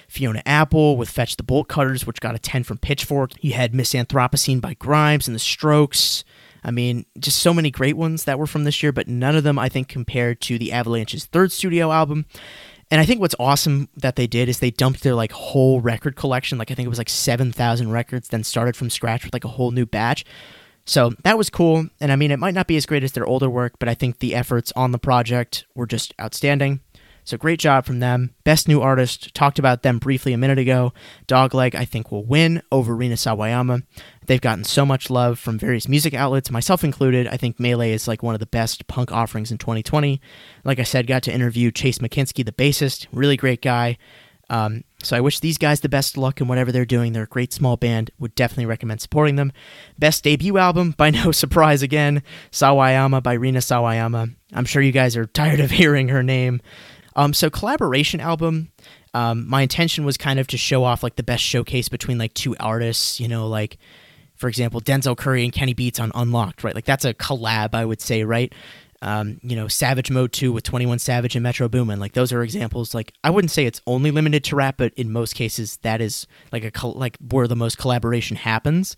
Fiona 0.08 0.42
Apple 0.46 0.96
with 0.96 1.10
Fetch 1.10 1.36
the 1.36 1.44
Bolt 1.44 1.68
Cutters, 1.68 2.08
which 2.08 2.22
got 2.22 2.36
a 2.36 2.40
10 2.40 2.64
from 2.64 2.78
Pitchfork. 2.78 3.32
You 3.42 3.54
had 3.54 3.76
Miss 3.76 3.94
Anthropocene 3.94 4.62
by 4.62 4.76
Grimes 4.76 5.28
and 5.28 5.36
the 5.36 5.40
Strokes. 5.40 6.24
I 6.68 6.72
mean, 6.72 7.06
just 7.18 7.40
so 7.40 7.54
many 7.54 7.72
great 7.72 7.96
ones 7.96 8.26
that 8.26 8.38
were 8.38 8.46
from 8.46 8.66
this 8.66 8.84
year, 8.84 8.92
but 8.92 9.08
none 9.08 9.38
of 9.38 9.46
them, 9.46 9.58
I 9.58 9.70
think, 9.70 9.88
compared 9.88 10.42
to 10.42 10.60
the 10.60 10.74
Avalanche's 10.74 11.26
third 11.26 11.54
studio 11.54 11.94
album. 11.94 12.26
And 12.92 13.00
I 13.00 13.06
think 13.06 13.22
what's 13.22 13.36
awesome 13.40 13.88
that 13.96 14.18
they 14.18 14.28
did 14.28 14.50
is 14.50 14.60
they 14.60 14.72
dumped 14.72 15.02
their 15.02 15.16
like 15.16 15.32
whole 15.32 15.80
record 15.80 16.18
collection, 16.18 16.58
like 16.58 16.70
I 16.70 16.76
think 16.76 16.86
it 16.86 16.90
was 16.90 16.98
like 16.98 17.10
7,000 17.10 17.90
records, 17.90 18.28
then 18.28 18.44
started 18.44 18.76
from 18.76 18.90
scratch 18.90 19.24
with 19.24 19.34
like 19.34 19.46
a 19.46 19.50
whole 19.50 19.72
new 19.72 19.86
batch. 19.86 20.26
So 20.86 21.14
that 21.24 21.38
was 21.38 21.50
cool. 21.50 21.88
And 22.02 22.12
I 22.12 22.18
mean, 22.18 22.32
it 22.32 22.40
might 22.40 22.54
not 22.54 22.68
be 22.68 22.78
as 22.78 22.86
great 22.86 23.04
as 23.04 23.14
their 23.14 23.26
older 23.26 23.50
work, 23.50 23.80
but 23.80 23.88
I 23.88 23.94
think 23.94 24.20
the 24.20 24.36
efforts 24.36 24.74
on 24.76 24.92
the 24.92 25.00
project 25.00 25.66
were 25.74 25.88
just 25.88 26.14
outstanding. 26.20 26.82
So 27.28 27.36
great 27.36 27.60
job 27.60 27.86
from 27.86 28.00
them. 28.00 28.34
Best 28.46 28.70
new 28.70 28.80
artist, 28.80 29.34
talked 29.34 29.60
about 29.60 29.84
them 29.84 30.00
briefly 30.00 30.32
a 30.32 30.38
minute 30.38 30.58
ago. 30.58 30.94
Dogleg, 31.28 31.76
I 31.76 31.84
think, 31.84 32.10
will 32.10 32.24
win 32.24 32.62
over 32.72 32.96
Rina 32.96 33.16
Sawayama. 33.16 33.84
They've 34.28 34.40
gotten 34.40 34.64
so 34.64 34.86
much 34.86 35.10
love 35.10 35.38
from 35.38 35.60
various 35.60 35.90
music 35.90 36.14
outlets, 36.14 36.50
myself 36.50 36.86
included. 36.86 37.28
I 37.28 37.36
think 37.36 37.60
Melee 37.60 37.92
is 37.92 38.08
like 38.08 38.24
one 38.24 38.34
of 38.34 38.40
the 38.40 38.46
best 38.46 38.88
punk 38.88 39.12
offerings 39.12 39.52
in 39.52 39.58
2020. 39.58 40.22
Like 40.64 40.80
I 40.80 40.84
said, 40.84 41.06
got 41.06 41.22
to 41.24 41.34
interview 41.34 41.70
Chase 41.70 41.98
Macinski, 41.98 42.46
the 42.46 42.54
bassist, 42.54 43.08
really 43.12 43.36
great 43.36 43.62
guy. 43.62 43.98
Um, 44.50 44.86
so 45.04 45.18
I 45.18 45.20
wish 45.20 45.42
these 45.42 45.58
guys 45.58 45.82
the 45.82 45.90
best 45.90 46.16
luck 46.16 46.40
in 46.40 46.48
whatever 46.48 46.72
they're 46.72 46.86
doing. 46.86 47.12
They're 47.12 47.24
a 47.24 47.28
great 47.28 47.52
small 47.52 47.76
band. 47.76 48.10
Would 48.20 48.36
definitely 48.36 48.68
recommend 48.68 49.02
supporting 49.02 49.36
them. 49.36 49.52
Best 50.00 50.24
debut 50.24 50.58
album, 50.58 50.92
by 50.98 51.10
no 51.10 51.34
surprise 51.34 51.82
again, 51.82 52.24
Sawayama 52.52 53.22
by 53.22 53.34
Rina 53.34 53.60
Sawayama. 53.60 54.34
I'm 54.54 54.66
sure 54.66 54.82
you 54.82 54.94
guys 54.94 55.18
are 55.18 55.26
tired 55.26 55.60
of 55.60 55.72
hearing 55.82 56.08
her 56.08 56.24
name. 56.24 56.62
Um, 57.18 57.34
so 57.34 57.50
collaboration 57.50 58.22
album. 58.22 58.72
Um, 59.14 59.48
my 59.48 59.64
intention 59.64 60.06
was 60.06 60.16
kind 60.16 60.40
of 60.40 60.48
to 60.48 60.58
show 60.58 60.84
off 60.84 61.04
like 61.04 61.16
the 61.16 61.24
best 61.24 61.44
showcase 61.44 61.90
between 61.90 62.18
like 62.18 62.34
two 62.34 62.56
artists. 62.60 63.20
You 63.20 63.28
know, 63.28 63.48
like 63.48 63.78
for 64.36 64.48
example, 64.48 64.80
Denzel 64.80 65.18
Curry 65.18 65.44
and 65.44 65.52
Kenny 65.52 65.74
Beats 65.74 66.00
on 66.00 66.12
Unlocked, 66.16 66.64
right? 66.64 66.76
Like 66.76 66.86
that's 66.86 67.04
a 67.04 67.14
collab, 67.14 67.74
I 67.74 67.84
would 67.84 68.00
say, 68.00 68.24
right? 68.24 68.54
um, 69.02 69.40
you 69.44 69.56
know, 69.56 69.68
Savage 69.68 70.10
Mode 70.10 70.32
2 70.32 70.52
with 70.52 70.64
21 70.64 71.00
Savage 71.00 71.36
and 71.36 71.44
Metro 71.44 71.68
Boomin. 71.68 72.00
Like 72.00 72.14
those 72.14 72.34
are 72.34 72.42
examples. 72.42 72.96
Like 72.96 73.14
I 73.24 73.30
wouldn't 73.30 73.52
say 73.52 73.66
it's 73.66 73.82
only 73.86 74.12
limited 74.12 74.44
to 74.46 74.56
rap, 74.56 74.76
but 74.78 74.94
in 74.96 75.12
most 75.12 75.36
cases 75.36 75.78
that 75.78 76.02
is 76.02 76.26
like 76.52 76.64
a 76.64 76.88
like 76.88 77.18
where 77.30 77.48
the 77.48 77.56
most 77.56 77.78
collaboration 77.78 78.38
happens. 78.38 78.98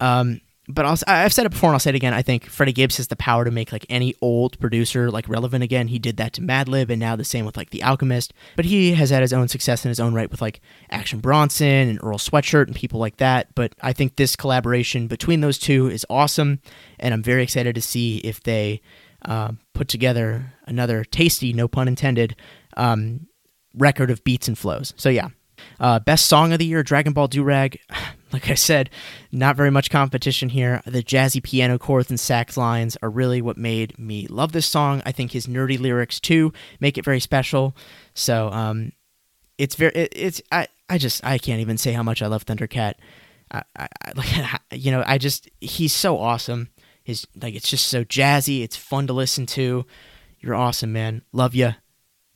Um, 0.00 0.40
but 0.72 0.84
I'll, 0.84 0.98
I've 1.06 1.32
said 1.32 1.46
it 1.46 1.50
before 1.50 1.70
and 1.70 1.74
I'll 1.74 1.80
say 1.80 1.90
it 1.90 1.96
again. 1.96 2.14
I 2.14 2.22
think 2.22 2.46
Freddie 2.46 2.72
Gibbs 2.72 2.96
has 2.96 3.08
the 3.08 3.16
power 3.16 3.44
to 3.44 3.50
make 3.50 3.72
like 3.72 3.86
any 3.88 4.14
old 4.20 4.58
producer 4.58 5.10
like 5.10 5.28
relevant 5.28 5.62
again. 5.62 5.88
He 5.88 5.98
did 5.98 6.16
that 6.16 6.32
to 6.34 6.40
Madlib 6.40 6.90
and 6.90 7.00
now 7.00 7.16
the 7.16 7.24
same 7.24 7.44
with 7.44 7.56
like 7.56 7.70
The 7.70 7.82
Alchemist. 7.82 8.32
But 8.56 8.64
he 8.64 8.94
has 8.94 9.10
had 9.10 9.22
his 9.22 9.32
own 9.32 9.48
success 9.48 9.84
in 9.84 9.88
his 9.88 10.00
own 10.00 10.14
right 10.14 10.30
with 10.30 10.40
like 10.40 10.60
Action 10.90 11.20
Bronson 11.20 11.88
and 11.88 12.00
Earl 12.02 12.18
Sweatshirt 12.18 12.66
and 12.66 12.76
people 12.76 13.00
like 13.00 13.18
that. 13.18 13.54
But 13.54 13.74
I 13.80 13.92
think 13.92 14.16
this 14.16 14.36
collaboration 14.36 15.06
between 15.06 15.40
those 15.40 15.58
two 15.58 15.88
is 15.88 16.06
awesome. 16.08 16.60
And 16.98 17.12
I'm 17.12 17.22
very 17.22 17.42
excited 17.42 17.74
to 17.74 17.82
see 17.82 18.18
if 18.18 18.42
they 18.42 18.80
uh, 19.24 19.52
put 19.74 19.88
together 19.88 20.52
another 20.66 21.04
tasty, 21.04 21.52
no 21.52 21.68
pun 21.68 21.88
intended, 21.88 22.36
um, 22.76 23.26
record 23.74 24.10
of 24.10 24.24
beats 24.24 24.48
and 24.48 24.58
flows. 24.58 24.92
So 24.96 25.08
yeah. 25.08 25.28
Uh, 25.82 25.98
best 25.98 26.26
song 26.26 26.52
of 26.52 26.60
the 26.60 26.64
year, 26.64 26.84
Dragon 26.84 27.12
Ball 27.12 27.28
Durag. 27.28 27.76
Like 28.32 28.48
I 28.48 28.54
said, 28.54 28.88
not 29.30 29.56
very 29.56 29.70
much 29.70 29.90
competition 29.90 30.48
here. 30.48 30.80
The 30.86 31.02
jazzy 31.02 31.42
piano 31.42 31.78
chords 31.78 32.08
and 32.08 32.18
sax 32.18 32.56
lines 32.56 32.96
are 33.02 33.10
really 33.10 33.42
what 33.42 33.58
made 33.58 33.98
me 33.98 34.26
love 34.26 34.52
this 34.52 34.64
song. 34.64 35.02
I 35.04 35.12
think 35.12 35.32
his 35.32 35.46
nerdy 35.46 35.78
lyrics 35.78 36.18
too 36.18 36.50
make 36.80 36.96
it 36.96 37.04
very 37.04 37.20
special. 37.20 37.76
So, 38.14 38.48
um, 38.48 38.92
it's 39.58 39.74
very, 39.74 39.92
it, 39.92 40.14
it's, 40.16 40.40
I, 40.50 40.66
I 40.88 40.96
just, 40.96 41.22
I 41.22 41.36
can't 41.36 41.60
even 41.60 41.76
say 41.76 41.92
how 41.92 42.02
much 42.02 42.22
I 42.22 42.26
love 42.26 42.46
Thundercat. 42.46 42.94
I, 43.50 43.62
I, 43.76 43.88
I, 44.16 44.58
you 44.74 44.90
know, 44.90 45.04
I 45.06 45.18
just, 45.18 45.50
he's 45.60 45.92
so 45.92 46.16
awesome. 46.16 46.70
His, 47.04 47.26
like, 47.38 47.54
it's 47.54 47.68
just 47.68 47.88
so 47.88 48.02
jazzy. 48.02 48.62
It's 48.62 48.76
fun 48.78 49.08
to 49.08 49.12
listen 49.12 49.44
to. 49.44 49.84
You're 50.40 50.54
awesome, 50.54 50.94
man. 50.94 51.20
Love 51.32 51.54
you. 51.54 51.74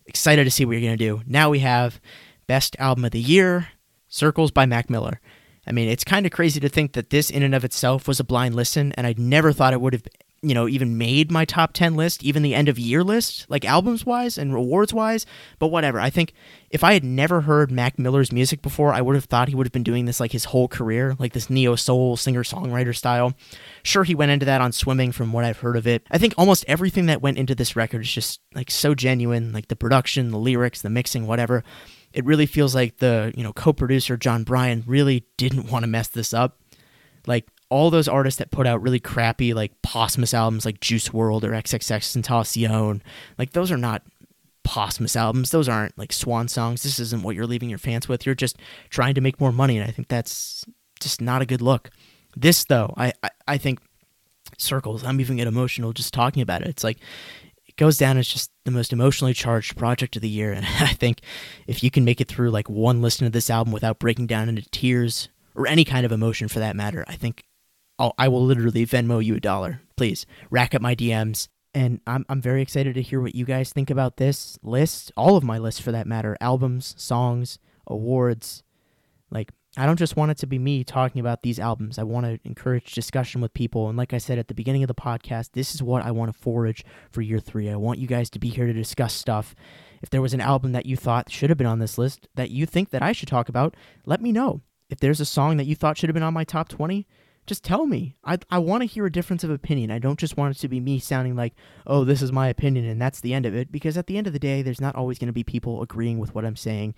Excited 0.04 0.44
to 0.44 0.50
see 0.50 0.66
what 0.66 0.72
you're 0.76 0.90
to 0.90 0.96
do. 0.98 1.22
Now 1.26 1.48
we 1.48 1.60
have 1.60 2.02
Best 2.46 2.76
Album 2.78 3.04
of 3.04 3.10
the 3.10 3.20
Year, 3.20 3.68
Circles 4.08 4.50
by 4.50 4.66
Mac 4.66 4.88
Miller. 4.88 5.20
I 5.66 5.72
mean, 5.72 5.88
it's 5.88 6.04
kind 6.04 6.26
of 6.26 6.32
crazy 6.32 6.60
to 6.60 6.68
think 6.68 6.92
that 6.92 7.10
this 7.10 7.28
in 7.28 7.42
and 7.42 7.54
of 7.54 7.64
itself 7.64 8.06
was 8.06 8.20
a 8.20 8.24
blind 8.24 8.54
listen, 8.54 8.92
and 8.92 9.06
I 9.06 9.14
never 9.18 9.52
thought 9.52 9.72
it 9.72 9.80
would 9.80 9.94
have, 9.94 10.04
you 10.42 10.54
know, 10.54 10.68
even 10.68 10.96
made 10.96 11.32
my 11.32 11.44
top 11.44 11.72
10 11.72 11.96
list, 11.96 12.22
even 12.22 12.44
the 12.44 12.54
end 12.54 12.68
of 12.68 12.78
year 12.78 13.02
list, 13.02 13.46
like 13.50 13.64
albums 13.64 14.06
wise 14.06 14.38
and 14.38 14.54
rewards 14.54 14.94
wise. 14.94 15.26
But 15.58 15.68
whatever. 15.68 15.98
I 15.98 16.08
think 16.08 16.34
if 16.70 16.84
I 16.84 16.92
had 16.92 17.02
never 17.02 17.40
heard 17.40 17.72
Mac 17.72 17.98
Miller's 17.98 18.30
music 18.30 18.62
before, 18.62 18.94
I 18.94 19.00
would 19.00 19.16
have 19.16 19.24
thought 19.24 19.48
he 19.48 19.56
would 19.56 19.66
have 19.66 19.72
been 19.72 19.82
doing 19.82 20.04
this 20.04 20.20
like 20.20 20.30
his 20.30 20.44
whole 20.44 20.68
career, 20.68 21.16
like 21.18 21.32
this 21.32 21.50
neo 21.50 21.74
soul 21.74 22.16
singer 22.16 22.44
songwriter 22.44 22.94
style. 22.94 23.34
Sure, 23.82 24.04
he 24.04 24.14
went 24.14 24.30
into 24.30 24.46
that 24.46 24.60
on 24.60 24.70
swimming 24.70 25.10
from 25.10 25.32
what 25.32 25.44
I've 25.44 25.58
heard 25.58 25.76
of 25.76 25.88
it. 25.88 26.06
I 26.12 26.18
think 26.18 26.34
almost 26.38 26.64
everything 26.68 27.06
that 27.06 27.22
went 27.22 27.38
into 27.38 27.56
this 27.56 27.74
record 27.74 28.02
is 28.02 28.12
just 28.12 28.40
like 28.54 28.70
so 28.70 28.94
genuine, 28.94 29.52
like 29.52 29.66
the 29.66 29.74
production, 29.74 30.30
the 30.30 30.38
lyrics, 30.38 30.82
the 30.82 30.90
mixing, 30.90 31.26
whatever 31.26 31.64
it 32.16 32.24
really 32.24 32.46
feels 32.46 32.74
like 32.74 32.96
the 32.96 33.32
you 33.36 33.44
know 33.44 33.52
co-producer 33.52 34.16
Jon 34.16 34.42
Brion 34.42 34.82
really 34.86 35.26
didn't 35.36 35.70
want 35.70 35.82
to 35.84 35.86
mess 35.86 36.08
this 36.08 36.32
up. 36.32 36.58
Like 37.26 37.46
all 37.68 37.90
those 37.90 38.08
artists 38.08 38.38
that 38.38 38.50
put 38.50 38.66
out 38.66 38.80
really 38.80 39.00
crappy 39.00 39.52
like 39.52 39.82
posthumous 39.82 40.32
albums 40.32 40.64
like 40.64 40.80
Juice 40.80 41.10
WRLD 41.10 41.44
or 41.44 41.50
XXX 41.50 43.02
like 43.38 43.52
those 43.52 43.70
are 43.70 43.76
not 43.76 44.02
posthumous 44.64 45.14
albums. 45.14 45.50
Those 45.50 45.68
aren't 45.68 45.96
like 45.98 46.12
swan 46.12 46.48
songs. 46.48 46.82
This 46.82 46.98
isn't 46.98 47.22
what 47.22 47.36
you're 47.36 47.46
leaving 47.46 47.68
your 47.68 47.78
fans 47.78 48.08
with. 48.08 48.24
You're 48.24 48.34
just 48.34 48.56
trying 48.88 49.14
to 49.14 49.20
make 49.20 49.38
more 49.38 49.52
money, 49.52 49.78
and 49.78 49.86
I 49.86 49.92
think 49.92 50.08
that's 50.08 50.64
just 50.98 51.20
not 51.20 51.42
a 51.42 51.46
good 51.46 51.60
look. 51.60 51.90
This 52.34 52.64
though, 52.64 52.94
I 52.96 53.12
I, 53.22 53.30
I 53.46 53.58
think 53.58 53.80
circles. 54.56 55.04
I'm 55.04 55.20
even 55.20 55.36
get 55.36 55.46
emotional 55.46 55.92
just 55.92 56.14
talking 56.14 56.40
about 56.40 56.62
it. 56.62 56.68
It's 56.68 56.84
like 56.84 56.98
it 57.66 57.76
goes 57.76 57.98
down 57.98 58.16
as 58.16 58.26
just 58.26 58.50
the 58.66 58.70
most 58.72 58.92
emotionally 58.92 59.32
charged 59.32 59.76
project 59.76 60.16
of 60.16 60.22
the 60.22 60.28
year. 60.28 60.52
And 60.52 60.66
I 60.80 60.88
think 60.92 61.20
if 61.66 61.82
you 61.82 61.90
can 61.90 62.04
make 62.04 62.20
it 62.20 62.28
through 62.28 62.50
like 62.50 62.68
one 62.68 63.00
listen 63.00 63.24
to 63.24 63.30
this 63.30 63.48
album 63.48 63.72
without 63.72 63.98
breaking 63.98 64.26
down 64.26 64.50
into 64.50 64.68
tears 64.70 65.30
or 65.54 65.66
any 65.66 65.84
kind 65.84 66.04
of 66.04 66.12
emotion 66.12 66.48
for 66.48 66.58
that 66.58 66.76
matter, 66.76 67.04
I 67.08 67.14
think 67.14 67.44
I'll, 67.98 68.14
I 68.18 68.28
will 68.28 68.44
literally 68.44 68.84
Venmo 68.84 69.24
you 69.24 69.36
a 69.36 69.40
dollar. 69.40 69.80
Please 69.96 70.26
rack 70.50 70.74
up 70.74 70.82
my 70.82 70.94
DMs. 70.94 71.48
And 71.72 72.00
I'm, 72.06 72.24
I'm 72.30 72.40
very 72.40 72.62
excited 72.62 72.94
to 72.94 73.02
hear 73.02 73.20
what 73.20 73.34
you 73.34 73.44
guys 73.44 73.70
think 73.70 73.90
about 73.90 74.16
this 74.16 74.58
list, 74.62 75.12
all 75.14 75.36
of 75.36 75.44
my 75.44 75.58
lists 75.58 75.80
for 75.80 75.92
that 75.92 76.06
matter 76.06 76.34
albums, 76.40 76.94
songs, 76.96 77.58
awards. 77.86 78.62
Like, 79.30 79.52
I 79.78 79.84
don't 79.84 79.98
just 79.98 80.16
want 80.16 80.30
it 80.30 80.38
to 80.38 80.46
be 80.46 80.58
me 80.58 80.84
talking 80.84 81.20
about 81.20 81.42
these 81.42 81.58
albums. 81.58 81.98
I 81.98 82.02
want 82.02 82.24
to 82.24 82.40
encourage 82.44 82.94
discussion 82.94 83.42
with 83.42 83.52
people. 83.52 83.88
And 83.88 83.98
like 83.98 84.14
I 84.14 84.18
said 84.18 84.38
at 84.38 84.48
the 84.48 84.54
beginning 84.54 84.82
of 84.82 84.88
the 84.88 84.94
podcast, 84.94 85.50
this 85.52 85.74
is 85.74 85.82
what 85.82 86.04
I 86.04 86.12
want 86.12 86.32
to 86.32 86.38
forage 86.38 86.84
for 87.10 87.20
year 87.20 87.38
three. 87.38 87.68
I 87.68 87.76
want 87.76 87.98
you 87.98 88.06
guys 88.06 88.30
to 88.30 88.38
be 88.38 88.48
here 88.48 88.66
to 88.66 88.72
discuss 88.72 89.12
stuff. 89.12 89.54
If 90.02 90.08
there 90.08 90.22
was 90.22 90.32
an 90.32 90.40
album 90.40 90.72
that 90.72 90.86
you 90.86 90.96
thought 90.96 91.30
should 91.30 91.50
have 91.50 91.58
been 91.58 91.66
on 91.66 91.78
this 91.78 91.98
list 91.98 92.26
that 92.36 92.50
you 92.50 92.64
think 92.64 92.90
that 92.90 93.02
I 93.02 93.12
should 93.12 93.28
talk 93.28 93.48
about, 93.50 93.76
let 94.06 94.22
me 94.22 94.32
know. 94.32 94.62
If 94.88 95.00
there's 95.00 95.20
a 95.20 95.26
song 95.26 95.58
that 95.58 95.66
you 95.66 95.74
thought 95.74 95.98
should 95.98 96.08
have 96.08 96.14
been 96.14 96.22
on 96.22 96.34
my 96.34 96.44
top 96.44 96.68
20, 96.68 97.06
just 97.46 97.62
tell 97.62 97.86
me. 97.86 98.16
I, 98.24 98.38
I 98.50 98.58
want 98.58 98.82
to 98.82 98.86
hear 98.86 99.04
a 99.04 99.12
difference 99.12 99.44
of 99.44 99.50
opinion. 99.50 99.90
I 99.90 99.98
don't 99.98 100.18
just 100.18 100.36
want 100.36 100.56
it 100.56 100.60
to 100.60 100.68
be 100.68 100.80
me 100.80 100.98
sounding 100.98 101.36
like, 101.36 101.54
oh, 101.86 102.04
this 102.04 102.22
is 102.22 102.32
my 102.32 102.48
opinion 102.48 102.86
and 102.86 103.00
that's 103.00 103.20
the 103.20 103.34
end 103.34 103.46
of 103.46 103.54
it. 103.54 103.70
Because 103.70 103.98
at 103.98 104.06
the 104.06 104.16
end 104.16 104.26
of 104.26 104.32
the 104.32 104.38
day, 104.38 104.62
there's 104.62 104.80
not 104.80 104.96
always 104.96 105.18
going 105.18 105.28
to 105.28 105.32
be 105.32 105.44
people 105.44 105.82
agreeing 105.82 106.18
with 106.18 106.34
what 106.34 106.44
I'm 106.44 106.56
saying 106.56 106.94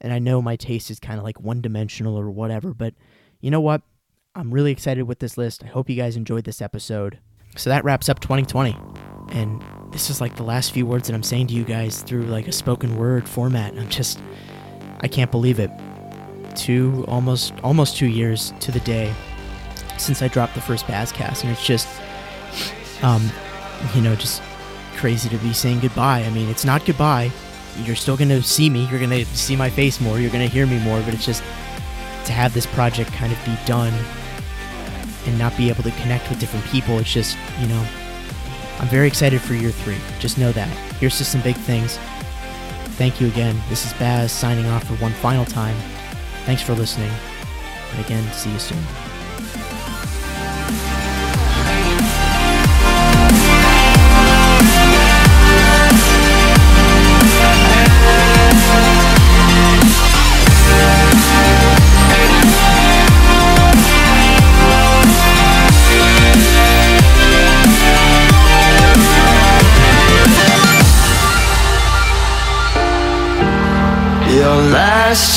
and 0.00 0.12
I 0.12 0.18
know 0.18 0.40
my 0.40 0.56
taste 0.56 0.90
is 0.90 1.00
kind 1.00 1.18
of 1.18 1.24
like 1.24 1.40
one 1.40 1.60
dimensional 1.60 2.18
or 2.18 2.30
whatever, 2.30 2.72
but 2.72 2.94
you 3.40 3.50
know 3.50 3.60
what? 3.60 3.82
I'm 4.34 4.52
really 4.52 4.70
excited 4.70 5.02
with 5.02 5.18
this 5.18 5.36
list. 5.36 5.64
I 5.64 5.68
hope 5.68 5.90
you 5.90 5.96
guys 5.96 6.16
enjoyed 6.16 6.44
this 6.44 6.62
episode. 6.62 7.18
So 7.56 7.70
that 7.70 7.84
wraps 7.84 8.08
up 8.08 8.20
2020. 8.20 8.76
And 9.30 9.62
this 9.90 10.10
is 10.10 10.20
like 10.20 10.36
the 10.36 10.44
last 10.44 10.72
few 10.72 10.86
words 10.86 11.08
that 11.08 11.14
I'm 11.14 11.22
saying 11.22 11.48
to 11.48 11.54
you 11.54 11.64
guys 11.64 12.02
through 12.02 12.22
like 12.22 12.46
a 12.46 12.52
spoken 12.52 12.96
word 12.96 13.28
format. 13.28 13.76
I'm 13.76 13.88
just 13.88 14.20
I 15.00 15.08
can't 15.08 15.30
believe 15.30 15.58
it. 15.58 15.70
Two 16.54 17.04
almost 17.08 17.52
almost 17.62 17.96
2 17.96 18.06
years 18.06 18.52
to 18.60 18.72
the 18.72 18.80
day 18.80 19.12
since 19.96 20.22
I 20.22 20.28
dropped 20.28 20.54
the 20.54 20.60
first 20.60 20.86
Bazzcast 20.86 21.42
and 21.42 21.50
it's 21.50 21.66
just 21.66 21.88
um 23.02 23.28
you 23.94 24.00
know 24.00 24.14
just 24.14 24.42
crazy 24.96 25.28
to 25.28 25.36
be 25.38 25.52
saying 25.52 25.80
goodbye. 25.80 26.22
I 26.22 26.30
mean, 26.30 26.48
it's 26.48 26.64
not 26.64 26.86
goodbye 26.86 27.32
you're 27.84 27.96
still 27.96 28.16
going 28.16 28.28
to 28.30 28.42
see 28.42 28.70
me. 28.70 28.86
You're 28.86 28.98
going 28.98 29.10
to 29.10 29.24
see 29.26 29.56
my 29.56 29.70
face 29.70 30.00
more. 30.00 30.18
You're 30.18 30.30
going 30.30 30.46
to 30.46 30.52
hear 30.52 30.66
me 30.66 30.78
more. 30.80 31.00
But 31.02 31.14
it's 31.14 31.26
just 31.26 31.42
to 32.24 32.32
have 32.32 32.52
this 32.54 32.66
project 32.66 33.12
kind 33.12 33.32
of 33.32 33.38
be 33.44 33.56
done 33.64 33.92
and 35.26 35.38
not 35.38 35.56
be 35.56 35.68
able 35.68 35.82
to 35.82 35.90
connect 35.92 36.28
with 36.28 36.38
different 36.38 36.64
people. 36.66 36.98
It's 36.98 37.12
just, 37.12 37.36
you 37.60 37.66
know, 37.66 37.86
I'm 38.78 38.88
very 38.88 39.06
excited 39.06 39.40
for 39.40 39.54
year 39.54 39.70
three. 39.70 39.98
Just 40.18 40.38
know 40.38 40.52
that. 40.52 40.68
Here's 40.98 41.18
to 41.18 41.24
some 41.24 41.40
big 41.42 41.56
things. 41.56 41.98
Thank 42.96 43.20
you 43.20 43.28
again. 43.28 43.60
This 43.68 43.86
is 43.86 43.92
Bazz 43.94 44.30
signing 44.30 44.66
off 44.66 44.84
for 44.84 44.94
one 44.94 45.12
final 45.12 45.44
time. 45.44 45.76
Thanks 46.44 46.62
for 46.62 46.74
listening. 46.74 47.10
And 47.92 48.04
again, 48.04 48.32
see 48.32 48.50
you 48.52 48.58
soon. 48.58 49.07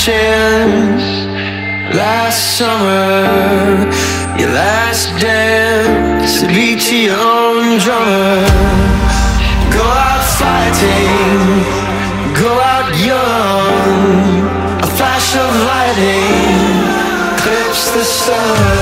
Chance, 0.06 1.04
last 1.94 2.58
summer, 2.58 3.86
your 4.40 4.50
last 4.50 5.10
dance 5.22 6.42
to 6.42 6.48
beat 6.48 6.80
to 6.82 6.98
your 6.98 7.16
own 7.16 7.78
drummer. 7.78 8.42
Go 9.70 9.86
out 9.86 10.26
fighting, 10.42 11.38
go 12.34 12.52
out 12.74 12.90
young. 12.98 14.42
A 14.82 14.88
flash 14.98 15.36
of 15.36 15.52
lightning 15.70 16.82
clips 17.38 17.92
the 17.92 18.04
sun. 18.04 18.81